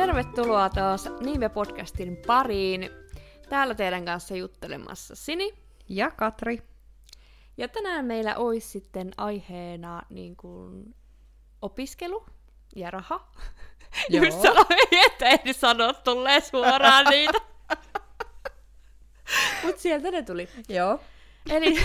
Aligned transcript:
Tervetuloa 0.00 0.68
taas 0.68 1.06
Niive-podcastin 1.06 2.16
pariin. 2.26 2.90
Täällä 3.48 3.74
teidän 3.74 4.04
kanssa 4.04 4.36
juttelemassa 4.36 5.14
Sini. 5.14 5.54
Ja 5.88 6.10
Katri. 6.10 6.62
Ja 7.56 7.68
tänään 7.68 8.04
meillä 8.04 8.36
olisi 8.36 8.68
sitten 8.68 9.10
aiheena 9.16 10.02
niin 10.10 10.36
kuin, 10.36 10.94
opiskelu 11.62 12.26
ja 12.76 12.90
raha. 12.90 13.32
Joo. 14.08 14.24
Just 14.24 14.42
sanoin, 14.42 15.06
että 15.06 15.28
en 15.28 15.54
sano 15.54 15.92
tulee 15.92 16.40
suoraan 16.40 17.06
niitä. 17.10 17.38
Mut 19.64 19.78
sieltä 19.78 20.10
ne 20.10 20.22
tuli. 20.22 20.48
Joo. 20.68 21.00
Eli 21.50 21.76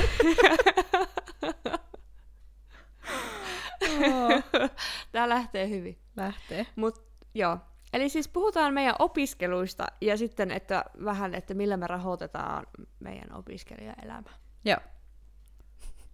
tää 5.12 5.30
lähtee 5.30 5.70
hyvin. 5.70 6.00
Lähtee. 6.16 6.66
Mut 6.76 7.04
joo. 7.34 7.58
Eli 7.96 8.10
siis 8.10 8.28
puhutaan 8.28 8.74
meidän 8.74 8.96
opiskeluista 9.00 9.86
ja 10.02 10.18
sitten 10.18 10.52
että 10.52 10.86
vähän, 11.06 11.36
että 11.36 11.54
millä 11.54 11.78
me 11.78 11.88
rahoitetaan 11.88 12.68
meidän 13.00 13.34
opiskelijaelämä. 13.34 14.30
Joo. 14.66 14.78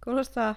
Kuulostaa 0.04 0.54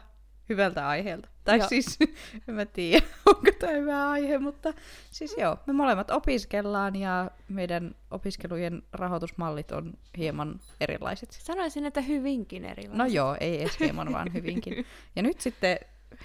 hyvältä 0.50 0.88
aiheelta. 0.88 1.30
Tai 1.44 1.58
Joo. 1.58 1.68
siis, 1.68 2.00
en 2.48 2.56
mä 2.56 2.66
tiedä, 2.66 3.06
onko 3.26 3.52
tämä 3.60 3.74
hyvä 3.74 4.10
aihe, 4.10 4.38
mutta 4.38 4.74
siis 5.12 5.36
joo, 5.38 5.58
me 5.66 5.74
molemmat 5.74 6.12
opiskellaan 6.12 6.96
ja 6.96 7.32
meidän 7.50 7.96
opiskelujen 8.12 8.84
rahoitusmallit 8.94 9.72
on 9.72 9.94
hieman 10.18 10.60
erilaiset. 10.82 11.32
Sanoisin, 11.32 11.86
että 11.86 12.02
hyvinkin 12.02 12.66
erilaisia. 12.66 12.98
No 12.98 13.06
joo, 13.06 13.38
ei 13.40 13.62
edes 13.62 13.80
hieman, 13.80 14.14
vaan 14.14 14.34
hyvinkin. 14.34 14.86
Ja 15.16 15.24
nyt 15.24 15.42
sitten 15.42 15.78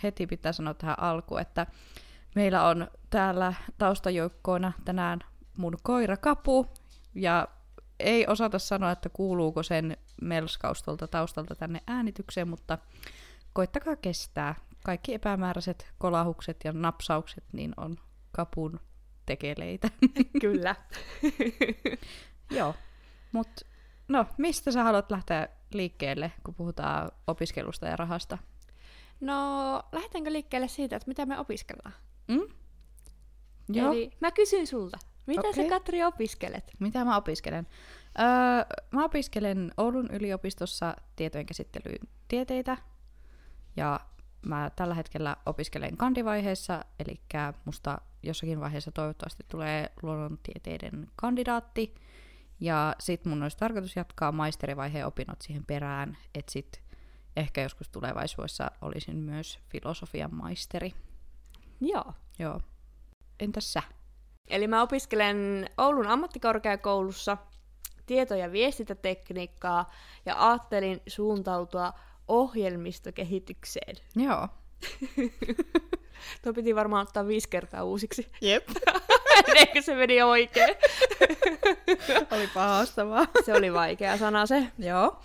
heti 0.03 0.27
pitää 0.27 0.53
sanoa 0.53 0.75
tähän 0.75 0.99
alkuun, 0.99 1.41
että 1.41 1.67
meillä 2.35 2.67
on 2.67 2.91
täällä 3.11 3.55
taustajoukkoina 3.79 4.73
tänään 4.85 5.21
mun 5.57 5.77
koira 5.83 6.17
Kapu, 6.17 6.67
ja 7.15 7.49
ei 7.99 8.27
osata 8.27 8.59
sanoa, 8.59 8.91
että 8.91 9.09
kuuluuko 9.09 9.63
sen 9.63 9.97
melskaus 10.23 10.83
tuolta 10.83 11.09
taustalta 11.09 11.55
tänne 11.55 11.81
äänitykseen, 11.87 12.49
mutta 12.49 12.79
koittakaa 13.53 13.97
kestää. 13.97 14.55
Kaikki 14.85 15.15
epämääräiset 15.15 15.93
kolahukset 15.99 16.57
ja 16.65 16.73
napsaukset 16.73 17.45
niin 17.53 17.73
on 17.77 17.97
Kapun 18.33 18.81
tekeleitä. 19.27 19.89
Kyllä. 20.41 20.75
Joo, 22.59 22.75
mutta 23.33 23.67
no, 24.09 24.27
mistä 24.39 24.73
sä 24.73 24.83
haluat 24.83 25.11
lähteä 25.11 25.49
liikkeelle, 25.73 26.33
kun 26.45 26.55
puhutaan 26.55 27.11
opiskelusta 27.27 27.87
ja 27.87 27.97
rahasta? 27.97 28.39
No, 29.21 29.37
lähdetäänkö 29.93 30.33
liikkeelle 30.33 30.69
siitä, 30.69 30.97
että 30.97 31.09
mitä 31.09 31.27
me 31.27 31.39
opiskellaan? 31.39 31.95
Mm? 32.31 32.55
Joo. 33.69 33.93
Eli 33.93 34.11
mä 34.21 34.31
kysyn 34.31 34.67
sulta, 34.67 34.99
mitä 35.27 35.49
okay. 35.49 35.65
sä. 35.65 35.71
Katri 35.71 36.05
opiskelet? 36.05 36.73
Mitä 36.79 37.05
mä 37.05 37.17
opiskelen? 37.17 37.67
Öö, 38.19 38.27
mä 38.91 39.05
opiskelen 39.05 39.73
Oulun 39.77 40.11
yliopistossa 40.11 40.97
tietojenkäsittelyyn 41.17 42.09
tieteitä. 42.29 42.77
Ja 43.77 44.01
mä 44.47 44.71
tällä 44.77 44.95
hetkellä 44.95 45.37
opiskelen 45.47 45.97
kandivaiheessa, 45.97 46.85
eli 46.99 47.21
musta 47.65 47.99
jossakin 48.23 48.61
vaiheessa 48.61 48.93
toivottavasti 48.93 49.45
tulee 49.49 49.93
luonnontieteiden 50.03 51.09
kandidaatti. 51.17 51.95
Ja 52.61 52.95
sit 52.99 53.25
mun 53.25 53.43
olisi 53.43 53.57
tarkoitus 53.57 53.97
jatkaa 53.97 54.33
maisterivaiheen 54.33 55.07
opinnot 55.07 55.43
siihen 55.43 55.65
perään, 55.65 56.17
että 56.35 56.53
sit 56.53 56.83
ehkä 57.37 57.63
joskus 57.63 57.89
tulevaisuudessa 57.89 58.71
olisin 58.83 59.17
myös 59.17 59.59
filosofian 59.69 60.35
maisteri. 60.35 60.95
Joo. 61.81 62.13
Joo. 62.39 62.61
Entäs 63.41 63.73
sä? 63.73 63.83
Eli 64.51 64.67
mä 64.67 64.83
opiskelen 64.83 65.71
Oulun 65.79 66.07
ammattikorkeakoulussa 66.07 67.37
tieto- 68.07 68.35
ja 68.35 68.53
viestintätekniikkaa 68.53 69.91
ja 70.27 70.49
ajattelin 70.49 71.01
suuntautua 71.07 71.93
ohjelmistokehitykseen. 72.29 73.97
Joo. 74.17 74.49
Tuo 76.43 76.53
piti 76.53 76.75
varmaan 76.75 77.07
ottaa 77.07 77.27
viisi 77.27 77.49
kertaa 77.49 77.85
uusiksi. 77.85 78.33
Jep. 78.41 78.69
Eikö 79.57 79.83
se 79.83 79.95
meni 79.95 80.23
oikein? 80.23 80.77
Oli 82.33 82.47
haastavaa. 82.55 83.27
Se 83.45 83.55
oli 83.55 83.73
vaikea 83.73 84.19
sana 84.19 84.47
se. 84.47 84.73
Joo. 84.79 85.21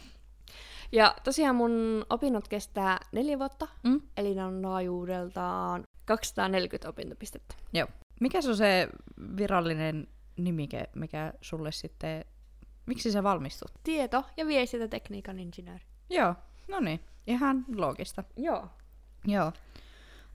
Ja 0.91 1.16
tosiaan 1.24 1.56
mun 1.56 2.06
opinnot 2.09 2.47
kestää 2.47 3.00
neljä 3.12 3.40
vuotta, 3.40 3.68
Mm. 3.84 4.01
eli 4.18 4.35
ne 4.35 4.44
on 4.46 4.62
laajuudeltaan 4.62 5.84
240 6.06 6.90
opintopistettä. 6.90 7.56
Joo. 7.74 7.88
Mikä 8.22 8.42
se 8.42 8.50
on 8.50 8.58
se 8.58 8.88
virallinen 9.38 10.08
nimike, 10.38 10.90
mikä 10.96 11.34
sulle 11.42 11.72
sitten... 11.72 12.26
Miksi 12.86 13.12
sä 13.12 13.24
valmistut? 13.24 13.72
Tieto- 13.84 14.26
ja 14.38 14.48
viestintätekniikan 14.48 15.40
insinööri. 15.40 15.84
Joo, 16.10 16.36
no 16.68 16.80
niin. 16.80 17.00
Ihan 17.28 17.66
loogista. 17.76 18.24
Joo. 18.38 18.70
Joo. 19.28 19.52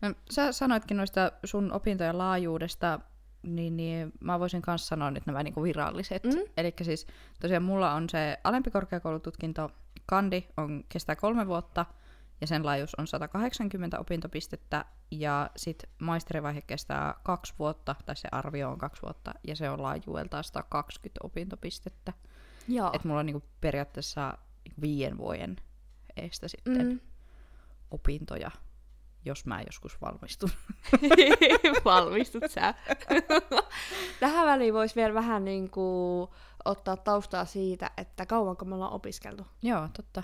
No, 0.02 0.14
sä 0.30 0.52
sanoitkin 0.52 0.96
noista 0.96 1.32
sun 1.44 1.72
opintojen 1.72 2.18
laajuudesta, 2.18 3.00
niin, 3.42 3.76
niin 3.76 4.12
mä 4.20 4.40
voisin 4.40 4.62
kanssa 4.62 4.88
sanoa 4.88 5.10
nyt 5.10 5.26
nämä 5.26 5.42
niinku 5.42 5.62
viralliset. 5.62 6.24
Mm. 6.24 6.52
Eli 6.56 6.74
siis 6.82 7.06
tosiaan 7.40 7.62
mulla 7.62 7.92
on 7.92 8.08
se 8.08 8.38
alempi 8.44 8.70
korkeakoulututkinto, 8.70 9.70
kandi 10.06 10.46
on, 10.56 10.84
kestää 10.88 11.16
kolme 11.16 11.46
vuotta, 11.46 11.86
ja 12.40 12.46
sen 12.46 12.66
laajuus 12.66 12.94
on 12.94 13.06
180 13.06 13.98
opintopistettä, 14.00 14.84
ja 15.10 15.50
sitten 15.56 15.90
maisterivaihe 15.98 16.60
kestää 16.62 17.14
kaksi 17.22 17.54
vuotta, 17.58 17.94
tai 18.06 18.16
se 18.16 18.28
arvio 18.32 18.70
on 18.70 18.78
kaksi 18.78 19.02
vuotta, 19.02 19.34
ja 19.46 19.56
se 19.56 19.70
on 19.70 19.82
laajuudeltaan 19.82 20.44
120 20.44 21.20
opintopistettä. 21.22 22.12
Joo. 22.68 22.90
Että 22.92 23.08
mulla 23.08 23.20
on 23.20 23.26
niinku 23.26 23.44
periaatteessa 23.60 24.38
viiden 24.80 25.18
vuoden 25.18 25.56
eestä 26.16 26.48
sitten 26.48 26.86
Mm. 26.88 27.00
opintoja, 27.90 28.50
jos 29.24 29.46
mä 29.46 29.62
joskus 29.66 30.00
valmistun. 30.00 30.50
Valmistut 31.84 32.50
sä. 32.50 32.74
Tähän 34.20 34.46
väliin 34.46 34.74
voisi 34.74 34.94
vielä 34.96 35.14
vähän 35.14 35.44
niin 35.44 35.70
kuin 35.70 36.30
ottaa 36.64 36.96
taustaa 36.96 37.44
siitä, 37.44 37.90
että 37.96 38.26
kauanko 38.26 38.64
me 38.64 38.74
ollaan 38.74 38.92
opiskeltu. 38.92 39.46
Joo, 39.62 39.88
totta. 39.96 40.22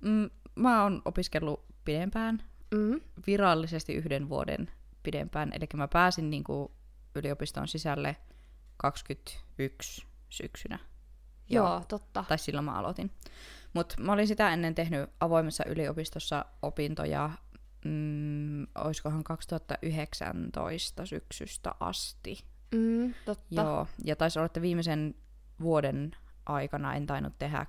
Mm, 0.00 0.30
mä 0.56 0.82
oon 0.82 1.02
opiskellut 1.04 1.64
pidempään, 1.84 2.42
Mm. 2.74 3.00
virallisesti 3.26 3.94
yhden 3.94 4.28
vuoden 4.28 4.70
pidempään, 5.02 5.50
eli 5.54 5.66
mä 5.74 5.88
pääsin 5.88 6.30
niinku 6.30 6.72
yliopiston 7.14 7.68
sisälle 7.68 8.16
21 8.76 10.06
syksynä. 10.28 10.78
Joo, 11.50 11.82
totta. 11.88 12.24
Tai 12.28 12.38
silloin 12.38 12.64
mä 12.64 12.78
aloitin. 12.78 13.10
Mutta 13.74 13.94
mä 14.02 14.12
olin 14.12 14.26
sitä 14.28 14.50
ennen 14.52 14.74
tehnyt 14.74 15.10
avoimessa 15.20 15.64
yliopistossa 15.66 16.44
opintoja, 16.62 17.30
mm, 17.84 18.66
oiskohan 18.84 19.24
2019 19.24 21.06
syksystä 21.06 21.74
asti. 21.80 22.44
Mm, 22.74 23.14
totta. 23.24 23.44
Joo, 23.62 23.86
ja 24.04 24.16
taisi 24.16 24.38
olla, 24.38 24.46
että 24.46 24.62
viimeisen 24.62 25.14
vuoden 25.60 26.16
aikana 26.46 26.94
en 26.94 27.06
tainnut 27.06 27.38
tehdä 27.38 27.66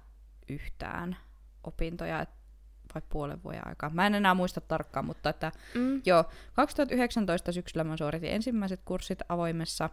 yhtään 0.50 1.18
opintoja, 1.64 2.22
et- 2.22 2.37
vai 2.96 3.02
puolen 3.09 3.44
vuoden 3.44 3.68
aikaa. 3.68 3.90
Mä 3.90 4.08
en 4.08 4.16
enää 4.16 4.34
muista 4.34 4.62
tarkkaan, 4.62 5.06
mutta 5.06 5.30
että 5.30 5.52
Mm. 5.75 6.02
joo, 6.06 6.25
2019 6.53 7.52
syksyllä 7.52 7.84
mä 7.84 7.98
suoritin 7.98 8.31
ensimmäiset 8.31 8.81
kurssit 8.86 9.20
avoimessa, 9.30 9.90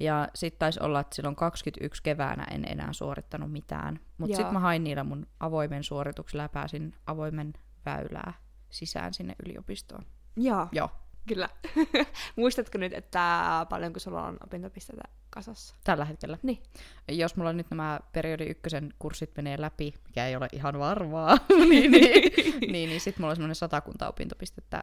ja 0.00 0.28
sitten 0.34 0.58
taisi 0.58 0.80
olla, 0.82 1.00
että 1.00 1.16
silloin 1.16 1.36
21 1.36 2.02
keväänä 2.02 2.46
en 2.50 2.64
enää 2.68 2.92
suorittanut 2.92 3.52
mitään. 3.52 4.00
Mutta 4.18 4.36
sitten 4.36 4.52
mä 4.52 4.60
hain 4.60 4.84
niillä 4.84 5.04
mun 5.04 5.26
avoimen 5.40 5.84
suorituksella 5.84 6.42
ja 6.42 6.48
pääsin 6.48 6.94
avoimen 7.06 7.52
väylää 7.86 8.32
sisään 8.70 9.14
sinne 9.14 9.34
yliopistoon. 9.46 10.04
Joo, 10.36 10.68
Joo, 10.72 10.90
kyllä. 11.28 11.48
Muistatko 12.36 12.78
nyt, 12.78 12.92
että 12.92 13.66
paljonko 13.70 14.00
sulla 14.00 14.22
on 14.26 14.36
opintopisteitä 14.44 15.02
kasassa? 15.30 15.74
tällä 15.84 16.04
hetkellä. 16.04 16.38
Niin. 16.42 16.62
jos 17.08 17.36
mulla 17.36 17.52
nyt 17.52 17.70
nämä 17.70 18.00
periodi 18.12 18.44
ykkösen 18.44 18.94
kurssit 18.98 19.36
menee 19.36 19.60
läpi, 19.60 19.94
mikä 20.06 20.26
ei 20.26 20.36
ole 20.36 20.48
ihan 20.52 20.78
varmaa, 20.78 21.38
niin, 21.68 21.90
niin, 21.90 22.32
niin, 22.72 22.88
niin 22.88 23.00
sitten 23.00 23.22
mulla 23.22 23.30
on 23.30 23.36
semmoinen 23.36 23.54
satakunta 23.54 24.08
opintopistettä 24.08 24.82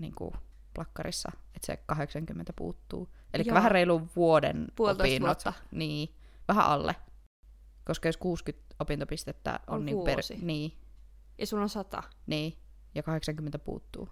niin 0.00 0.14
kuin 0.14 0.32
plakkarissa, 0.74 1.28
että 1.54 1.66
se 1.66 1.76
80 1.86 2.52
puuttuu. 2.56 3.08
Eli 3.34 3.44
vähän 3.50 3.70
reilu 3.72 4.08
vuoden 4.16 4.66
Puolitoista 4.76 5.02
opinnot. 5.14 5.26
vuotta. 5.44 5.52
Niin, 5.70 6.14
vähän 6.48 6.64
alle. 6.66 6.96
Koska 7.84 8.08
jos 8.08 8.16
60 8.16 8.74
opintopistettä 8.78 9.60
on, 9.66 9.74
On 9.74 9.84
niin, 9.84 9.96
vuosi. 9.96 10.38
niin, 10.42 10.72
Ja 11.38 11.46
sulla 11.46 11.62
on 11.62 11.68
sata. 11.68 12.02
niin, 12.26 12.58
ja 12.94 13.02
80 13.02 13.58
puuttuu. 13.58 14.08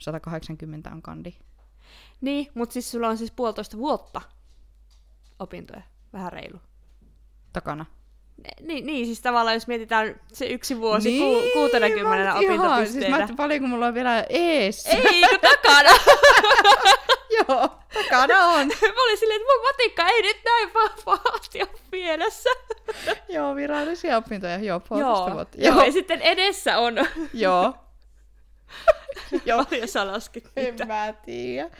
180 0.00 0.90
on 0.90 1.02
kandi. 1.02 1.34
Niin, 2.20 2.48
mutta 2.54 2.72
siis 2.72 2.90
sulla 2.90 3.08
on 3.08 3.18
siis 3.18 3.30
puolitoista 3.30 3.76
vuotta 3.76 4.22
opintoja. 5.38 5.82
Vähän 6.12 6.32
reilu. 6.32 6.60
Takana. 7.52 7.86
Niin, 8.60 8.86
niin, 8.86 9.06
siis 9.06 9.20
tavallaan 9.20 9.54
jos 9.56 9.66
mietitään 9.66 10.20
se 10.32 10.46
yksi 10.46 10.78
vuosi 10.80 11.08
niin, 11.10 11.42
ku, 11.52 11.60
60 11.60 12.02
mä- 12.08 12.40
ihan, 12.40 12.86
Siis 12.86 13.08
mä 13.08 13.16
ajattelin, 13.16 13.36
paljonko 13.36 13.68
mulla 13.68 13.86
on 13.86 13.94
vielä 13.94 14.26
ees. 14.28 14.86
Ei, 14.86 15.22
kun 15.30 15.40
takana! 15.50 15.90
Joo, 17.38 17.68
takana 17.94 18.44
on. 18.46 18.68
mä 18.96 19.02
olin 19.04 19.18
silleen, 19.18 19.40
että 19.40 19.52
mun 19.52 19.62
matikka 19.62 20.06
ei 20.08 20.22
nyt 20.22 20.36
näin 20.44 20.68
pa- 20.68 21.02
pahasti 21.04 21.62
ole 21.62 21.70
pielessä. 21.90 22.50
Joo, 23.28 23.54
virallisia 23.56 24.16
opintoja, 24.16 24.58
joo, 24.58 24.80
puolitoista 24.80 25.24
Joo. 25.28 25.34
vuotta. 25.34 25.56
Joo. 25.60 25.84
ja 25.84 25.92
sitten 25.92 26.22
edessä 26.22 26.78
on... 26.78 26.94
Joo. 27.34 27.74
Joo. 29.46 29.64
Paljon 29.64 29.88
sä 29.88 30.06
laskit 30.12 30.50
En 30.56 30.64
niitä. 30.64 30.84
mä 30.86 31.12
tiedä. 31.12 31.70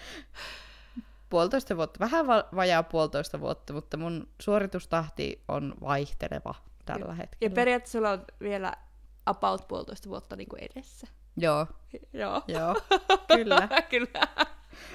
Puolitoista 1.31 1.77
vuotta, 1.77 2.01
vähän 2.01 2.27
va- 2.27 2.45
vajaa 2.57 2.83
puolitoista 2.83 3.41
vuotta, 3.41 3.73
mutta 3.73 3.97
mun 3.97 4.29
suoritustahti 4.41 5.43
on 5.49 5.75
vaihteleva 5.81 6.55
tällä 6.85 7.07
Ja 7.09 7.15
hetkellä. 7.15 7.55
periaatteessa 7.55 7.99
sulla 7.99 8.11
on 8.11 8.25
vielä 8.41 8.73
about 9.27 9.69
puolitoista 9.69 10.09
vuotta 10.09 10.37
niin 10.37 10.49
kuin 10.49 10.63
edessä. 10.75 11.07
Joo, 11.37 11.67
Joo. 12.13 12.43
joo, 12.49 12.77
kyllä. 13.37 13.69
Kyllä. 13.91 14.29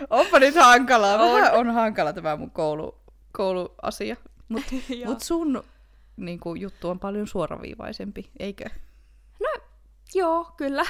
Onpa 0.09 0.39
nyt 0.39 0.55
hankalaa, 0.55 1.19
vähän 1.19 1.53
on 1.53 1.71
hankala 1.71 2.13
tämä 2.13 2.35
mun 2.35 2.51
koulu, 2.51 2.97
kouluasia. 3.31 4.15
Mutta 4.49 4.71
mut 5.05 5.21
sun 5.21 5.63
niin 6.17 6.39
kuin, 6.39 6.61
juttu 6.61 6.89
on 6.89 6.99
paljon 6.99 7.27
suoraviivaisempi, 7.27 8.29
eikö? 8.39 8.65
Joo, 10.15 10.51
kyllä. 10.57 10.83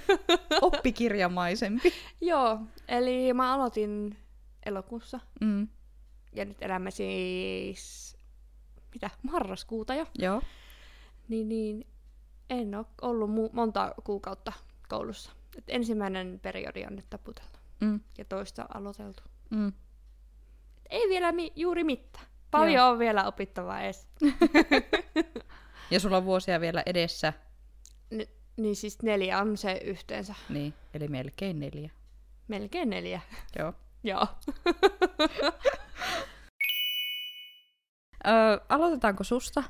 Oppikirjamaisempi. 0.62 1.92
Joo, 2.20 2.58
eli 2.88 3.32
mä 3.32 3.54
aloitin 3.54 4.16
elokuussa. 4.66 5.20
Mm. 5.40 5.68
Ja 6.32 6.44
nyt 6.44 6.56
elämme 6.62 6.90
siis... 6.90 8.16
Mitä? 8.94 9.10
Marraskuuta 9.22 9.94
jo. 9.94 10.06
Joo, 10.18 10.42
Niin, 11.28 11.48
niin 11.48 11.86
en 12.50 12.74
ole 12.74 12.86
ollut 13.02 13.30
mu- 13.30 13.50
monta 13.52 13.94
kuukautta 14.04 14.52
koulussa. 14.88 15.30
Et 15.58 15.64
ensimmäinen 15.68 16.40
periodi 16.42 16.84
on 16.86 16.96
nyt 16.96 17.10
taputeltu 17.10 17.58
mm. 17.80 18.00
ja 18.18 18.24
toista 18.24 18.66
aloiteltu. 18.74 19.22
Mm. 19.50 19.68
Et 19.68 19.74
ei 20.90 21.08
vielä 21.08 21.32
mi- 21.32 21.52
juuri 21.56 21.84
mitään. 21.84 22.26
Paljon 22.50 22.74
Joo. 22.74 22.88
on 22.90 22.98
vielä 22.98 23.26
opittavaa 23.26 23.80
edes. 23.80 24.08
Ja 25.90 26.00
sulla 26.00 26.16
on 26.16 26.24
vuosia 26.24 26.60
vielä 26.60 26.82
edessä, 26.86 27.32
niin 28.56 28.76
siis 28.76 29.02
neljä 29.02 29.38
on 29.38 29.56
se 29.56 29.80
yhteensä. 29.84 30.34
niin, 30.48 30.74
eli 30.94 31.08
melkein 31.08 31.60
neljä. 31.60 31.90
Melkein 32.48 32.90
neljä. 32.90 33.20
Joo. 33.58 33.74
Joo. 34.04 34.26
Öö, 38.26 38.58
aloitetaanko 38.68 39.24
susta? 39.24 39.62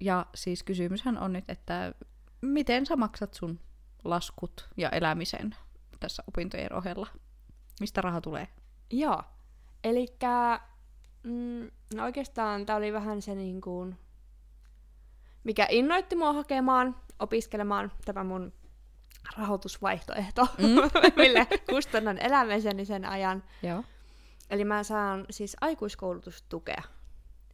Ja 0.00 0.26
siis 0.34 0.62
kysymyshän 0.62 1.18
on 1.18 1.32
nyt, 1.32 1.44
että 1.48 1.94
miten 2.40 2.86
sä 2.86 2.96
maksat 2.96 3.34
sun 3.34 3.60
laskut 4.04 4.68
ja 4.76 4.88
elämisen 4.90 5.56
tässä 6.00 6.22
opintojen 6.26 6.72
ohella? 6.72 7.06
Mistä 7.80 8.00
raha 8.00 8.20
tulee? 8.20 8.48
Joo. 8.90 9.22
Elikkä, 9.84 10.60
mm, 11.22 11.70
no 11.94 12.04
oikeastaan 12.04 12.66
tää 12.66 12.76
oli 12.76 12.92
vähän 12.92 13.22
se 13.22 13.34
niin 13.34 13.60
kuin, 13.60 13.98
mikä 15.44 15.66
innoitti 15.70 16.16
mua 16.16 16.32
hakemaan, 16.32 16.96
opiskelemaan 17.18 17.92
tämä 18.04 18.24
mun 18.24 18.52
rahoitusvaihtoehto, 19.36 20.46
mm. 20.58 20.66
millä 21.22 21.46
kustannan 21.70 22.18
elämiseni 22.18 22.84
sen 22.84 23.04
ajan. 23.04 23.42
Joo. 23.62 23.84
Eli 24.50 24.64
mä 24.64 24.82
saan 24.82 25.26
siis 25.30 25.56
aikuiskoulutustukea. 25.60 26.82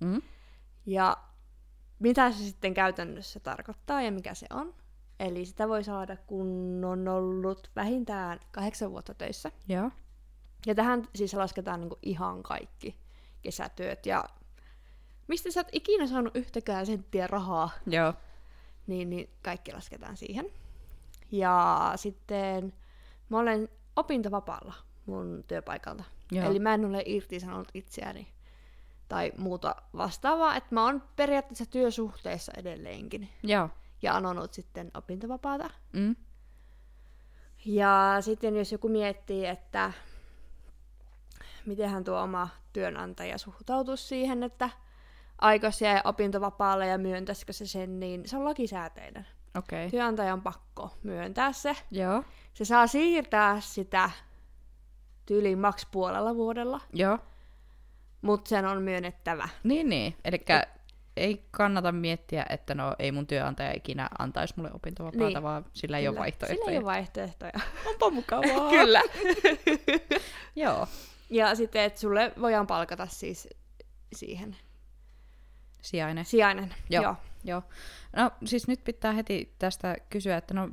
Mm. 0.01 0.23
Ja 0.87 1.17
mitä 1.99 2.33
se 2.33 2.39
sitten 2.39 2.75
käytännössä 2.75 3.41
tarkoittaa 3.41 4.03
ja 4.03 4.13
mikä 4.13 4.35
se 4.35 4.47
on? 4.51 4.75
Eli 5.21 5.45
sitä 5.45 5.69
voi 5.69 5.85
saada, 5.85 6.17
kun 6.17 6.81
on 6.85 7.09
ollut 7.09 7.71
vähintään 7.77 8.41
kahdeksan 8.53 8.91
vuotta 8.91 9.15
töissä. 9.15 9.53
Joo. 9.69 9.91
Ja 10.67 10.75
tähän 10.75 11.09
siis 11.15 11.35
lasketaan 11.35 11.81
niinku 11.81 11.99
ihan 12.03 12.43
kaikki 12.43 12.97
kesätyöt. 13.43 14.07
Ja 14.07 14.25
mistä 15.29 15.51
sä 15.51 15.61
oot 15.61 15.69
ikinä 15.73 16.07
saanut 16.07 16.37
yhtäkään 16.37 16.87
senttiä 16.87 17.27
rahaa, 17.27 17.71
Joo. 17.87 18.15
niin, 18.87 19.11
niin 19.11 19.31
kaikki 19.43 19.73
lasketaan 19.73 20.17
siihen. 20.17 20.47
Ja 21.33 21.93
sitten 21.97 22.73
mä 23.29 23.39
olen 23.39 23.69
opintovapaalla 23.97 24.75
mun 25.07 25.45
työpaikalta. 25.49 26.05
Joo. 26.33 26.51
Eli 26.51 26.59
mä 26.59 26.75
en 26.75 26.85
ole 26.85 27.03
irtisanonut 27.07 27.69
itseäni 27.75 28.29
tai 29.09 29.33
muuta 29.39 29.77
vastaavaa, 29.97 30.57
että 30.57 30.75
mä 30.75 30.85
oon 30.85 31.03
periaatteessa 31.17 31.67
työsuhteessa 31.67 32.53
edelleenkin 32.57 33.29
Joo. 33.43 33.71
ja 34.03 34.17
anonut 34.17 34.53
sitten 34.53 34.91
opintovapaata. 34.95 35.71
Mm. 35.93 36.17
Ja 37.65 38.17
sitten 38.21 38.57
jos 38.57 38.73
joku 38.73 38.89
miettii, 38.89 39.47
että 39.47 39.93
mitenhän 41.67 42.05
tuo 42.05 42.21
oma 42.21 42.49
työnantaja 42.73 43.39
suhtautuisi 43.39 44.05
siihen, 44.05 44.43
että 44.43 44.71
aikoisi 45.39 45.85
jää 45.85 46.01
opintovapaalle 46.05 46.87
ja 46.87 46.99
myöntäisikö 46.99 47.53
se 47.53 47.67
sen, 47.67 48.01
niin 48.01 48.29
se 48.29 48.37
on 48.37 48.45
lakisääteinen. 48.45 49.27
Okay. 49.59 49.91
Työnantajan 49.91 50.33
on 50.33 50.43
pakko 50.43 50.97
myöntää 51.03 51.53
se. 51.53 51.77
Joo. 51.91 52.25
Se 52.55 52.65
saa 52.65 52.87
siirtää 52.87 53.61
sitä 53.61 54.11
tyyliin 55.27 55.59
maks 55.59 55.87
puolella 55.91 56.35
vuodella, 56.35 56.81
Joo. 56.93 57.19
mutta 58.23 58.49
sen 58.49 58.67
on 58.67 58.83
myönnettävä. 58.83 59.49
Niin, 59.63 59.89
niin. 59.89 60.17
Eli 60.25 60.45
ei 61.17 61.47
kannata 61.51 61.93
miettiä, 61.93 62.47
että 62.51 62.75
no 62.75 62.95
ei 62.99 63.13
mun 63.13 63.27
työnantaja 63.27 63.73
ikinä 63.77 64.09
antaisi 64.19 64.55
mulle 64.57 64.71
opintovapaata, 64.75 65.27
Niin. 65.27 65.43
vaan 65.43 65.65
sillä 65.73 65.99
ei 65.99 66.09
ole 66.09 66.15
Kyllä. 66.15 66.23
vaihtoehtoja. 66.23 66.59
Sillä 66.59 66.71
ei 66.73 66.79
ole 66.79 66.85
vaihtoehtoja. 66.85 67.53
Onpa 67.87 68.11
mukavaa. 68.11 68.71
Kyllä. 68.79 69.03
Joo. 70.57 70.87
ja 71.31 71.55
sitten, 71.55 71.83
että 71.83 72.01
sulle 72.01 72.33
voidaan 72.41 72.67
palkata 72.67 73.07
siis 73.07 73.49
siihen 74.15 74.57
Sijainen. 75.87 76.25
sijainen. 76.25 76.75
Joo. 76.91 77.03
Joo. 77.03 77.17
Joo. 77.45 77.63
No 78.17 78.31
siis 78.45 78.69
nyt 78.69 78.85
pitää 78.85 79.13
heti 79.13 79.53
tästä 79.59 79.97
kysyä, 80.11 80.37
että 80.37 80.55
no 80.55 80.69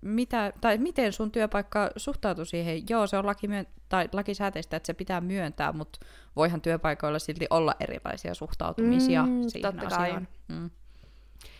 mitä, 0.00 0.52
tai 0.60 0.78
miten 0.78 1.12
sun 1.12 1.30
työpaikka 1.32 1.90
suhtautuu 1.96 2.44
siihen? 2.44 2.88
Joo, 2.88 3.06
se 3.06 3.16
on 3.16 3.26
laki 3.26 3.48
myön- 3.48 3.66
tai 3.88 4.08
lakisääteistä, 4.12 4.76
että 4.76 4.86
se 4.86 4.94
pitää 4.94 5.20
myöntää, 5.20 5.72
mutta 5.72 5.98
voihan 6.36 6.60
työpaikoilla 6.60 7.18
silti 7.18 7.46
olla 7.50 7.74
erilaisia 7.80 8.34
suhtautumisia 8.34 9.22
Mm, 9.22 9.42
siihen 9.48 9.72
totta 9.74 9.86
kai. 9.96 10.02
asiaan. 10.04 10.28
Mm, 10.48 10.70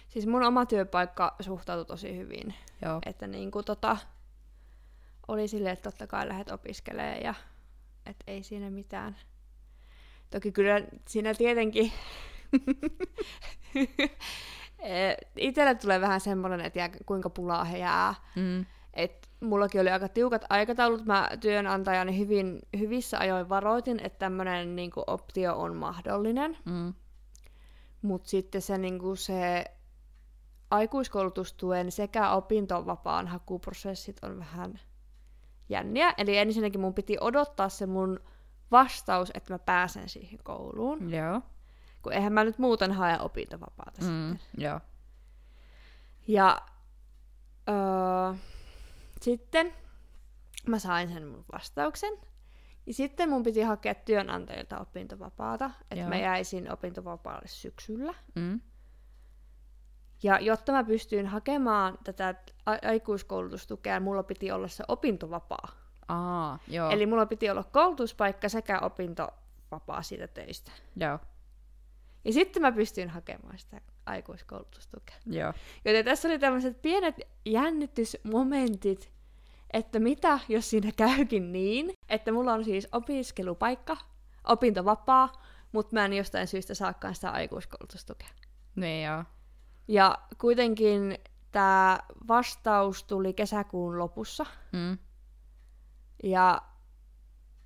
Siis 0.08 0.26
mun 0.26 0.42
oma 0.42 0.66
työpaikka 0.66 1.34
suhtautui 1.40 1.84
tosi 1.86 2.16
hyvin. 2.16 2.54
joo. 2.84 3.00
Että 3.06 3.26
niinku 3.26 3.62
tota, 3.62 3.96
oli 5.28 5.48
silleen, 5.48 5.72
että 5.72 5.90
totta 5.90 6.06
kai 6.06 6.28
lähdet 6.28 6.50
opiskelemaan 6.50 7.20
ja 7.22 7.34
että 8.06 8.24
ei 8.26 8.42
siinä 8.42 8.70
mitään. 8.70 9.16
Toki 10.30 10.52
kyllä 10.52 10.80
siinä 11.08 11.34
tietenkin 11.34 11.92
Eh, 14.78 15.16
itselle 15.36 15.74
tulee 15.74 16.00
vähän 16.00 16.20
semmoinen, 16.20 16.60
että 16.60 16.78
jää, 16.78 16.90
kuinka 17.06 17.30
pulaa 17.30 17.64
he 17.64 17.78
jää. 17.78 18.14
Mm, 18.36 18.66
Et 18.94 19.30
mullakin 19.40 19.80
oli 19.80 19.90
aika 19.90 20.08
tiukat 20.08 20.44
aikataulut. 20.48 21.04
Mä 21.06 21.30
työnantajani 21.40 22.18
hyvin, 22.18 22.58
hyvissä 22.78 23.18
ajoin 23.18 23.48
varoitin, 23.48 24.00
että 24.04 24.18
tämmöinen 24.18 24.76
niinku, 24.76 25.02
optio 25.06 25.54
on 25.60 25.76
mahdollinen. 25.76 26.56
mm, 26.64 26.94
Mutta 28.02 28.28
sitten 28.30 28.62
se, 28.62 28.78
niinku, 28.78 29.16
se 29.16 29.64
aikuiskoulutustuen 30.70 31.92
sekä 31.92 32.30
opintovapaan 32.30 33.28
hakuprosessit 33.28 34.24
on 34.24 34.38
vähän 34.38 34.80
jänniä. 35.68 36.14
Eli 36.18 36.36
ensinnäkin 36.38 36.80
mun 36.80 36.94
piti 36.94 37.16
odottaa 37.20 37.68
se 37.68 37.86
mun 37.86 38.20
vastaus, 38.70 39.30
että 39.34 39.54
mä 39.54 39.58
pääsen 39.58 40.08
siihen 40.08 40.38
kouluun. 40.44 41.10
joo. 41.12 41.40
Kun 42.02 42.12
eihän 42.12 42.32
mä 42.32 42.44
nyt 42.44 42.58
muuten 42.58 42.92
hae 42.92 43.20
opintovapaata 43.20 44.00
Mm, 44.04 44.36
sitten. 44.38 44.62
joo. 44.64 44.80
Ja 46.28 46.62
öö, 47.68 48.34
sitten 49.20 49.72
mä 50.66 50.78
sain 50.78 51.08
sen 51.12 51.26
mun 51.26 51.44
vastauksen. 51.52 52.12
Ja 52.86 52.94
sitten 52.94 53.28
mun 53.30 53.42
piti 53.42 53.62
hakea 53.62 53.94
työnantajilta 53.94 54.78
opintovapaata, 54.78 55.70
että 55.90 56.08
mä 56.08 56.16
jäisin 56.16 56.72
opintovapaalle 56.72 57.48
syksyllä. 57.48 58.14
Mm, 58.34 58.60
Ja 60.22 60.38
jotta 60.40 60.72
mä 60.72 60.84
pystyin 60.84 61.26
hakemaan 61.26 61.98
tätä 62.04 62.34
aikuiskoulutustukea, 62.88 64.00
mulla 64.00 64.22
piti 64.22 64.52
olla 64.52 64.68
se 64.68 64.84
opintovapaa. 64.88 65.68
aa, 66.08 66.58
joo. 66.68 66.90
Eli 66.90 67.06
mulla 67.06 67.26
piti 67.26 67.50
olla 67.50 67.64
koulutuspaikka 67.64 68.48
sekä 68.48 68.78
opintovapaa 68.80 70.02
siitä 70.02 70.28
töistä. 70.28 70.72
Joo, 70.96 71.18
Ja 72.24 72.32
sitten 72.32 72.62
mä 72.62 72.72
pystyin 72.72 73.08
hakemaan 73.10 73.58
sitä 73.58 73.80
aikuiskoulutustukea. 74.06 75.16
joo. 75.26 75.52
Joten 75.84 76.04
tässä 76.04 76.28
oli 76.28 76.38
tämmöiset 76.38 76.82
pienet 76.82 77.16
jännitysmomentit, 77.44 79.12
että 79.72 79.98
mitä 80.00 80.38
jos 80.48 80.70
siinä 80.70 80.90
käykin 80.96 81.52
niin, 81.52 81.92
että 82.08 82.32
mulla 82.32 82.52
on 82.52 82.64
siis 82.64 82.88
opiskelupaikka, 82.92 83.96
opintovapaa, 84.44 85.32
mutta 85.72 85.94
mä 85.96 86.04
en 86.04 86.12
jostain 86.12 86.46
syystä 86.46 86.74
saakaan 86.74 87.14
sitä 87.14 87.30
aikuiskoulutustukea. 87.30 88.28
Niin 88.76 89.06
joo. 89.06 89.24
Ja 89.88 90.18
kuitenkin 90.38 91.18
tämä 91.50 91.98
vastaus 92.28 93.04
tuli 93.04 93.32
kesäkuun 93.34 93.98
lopussa, 93.98 94.46
Mm, 94.72 94.98
ja 96.22 96.62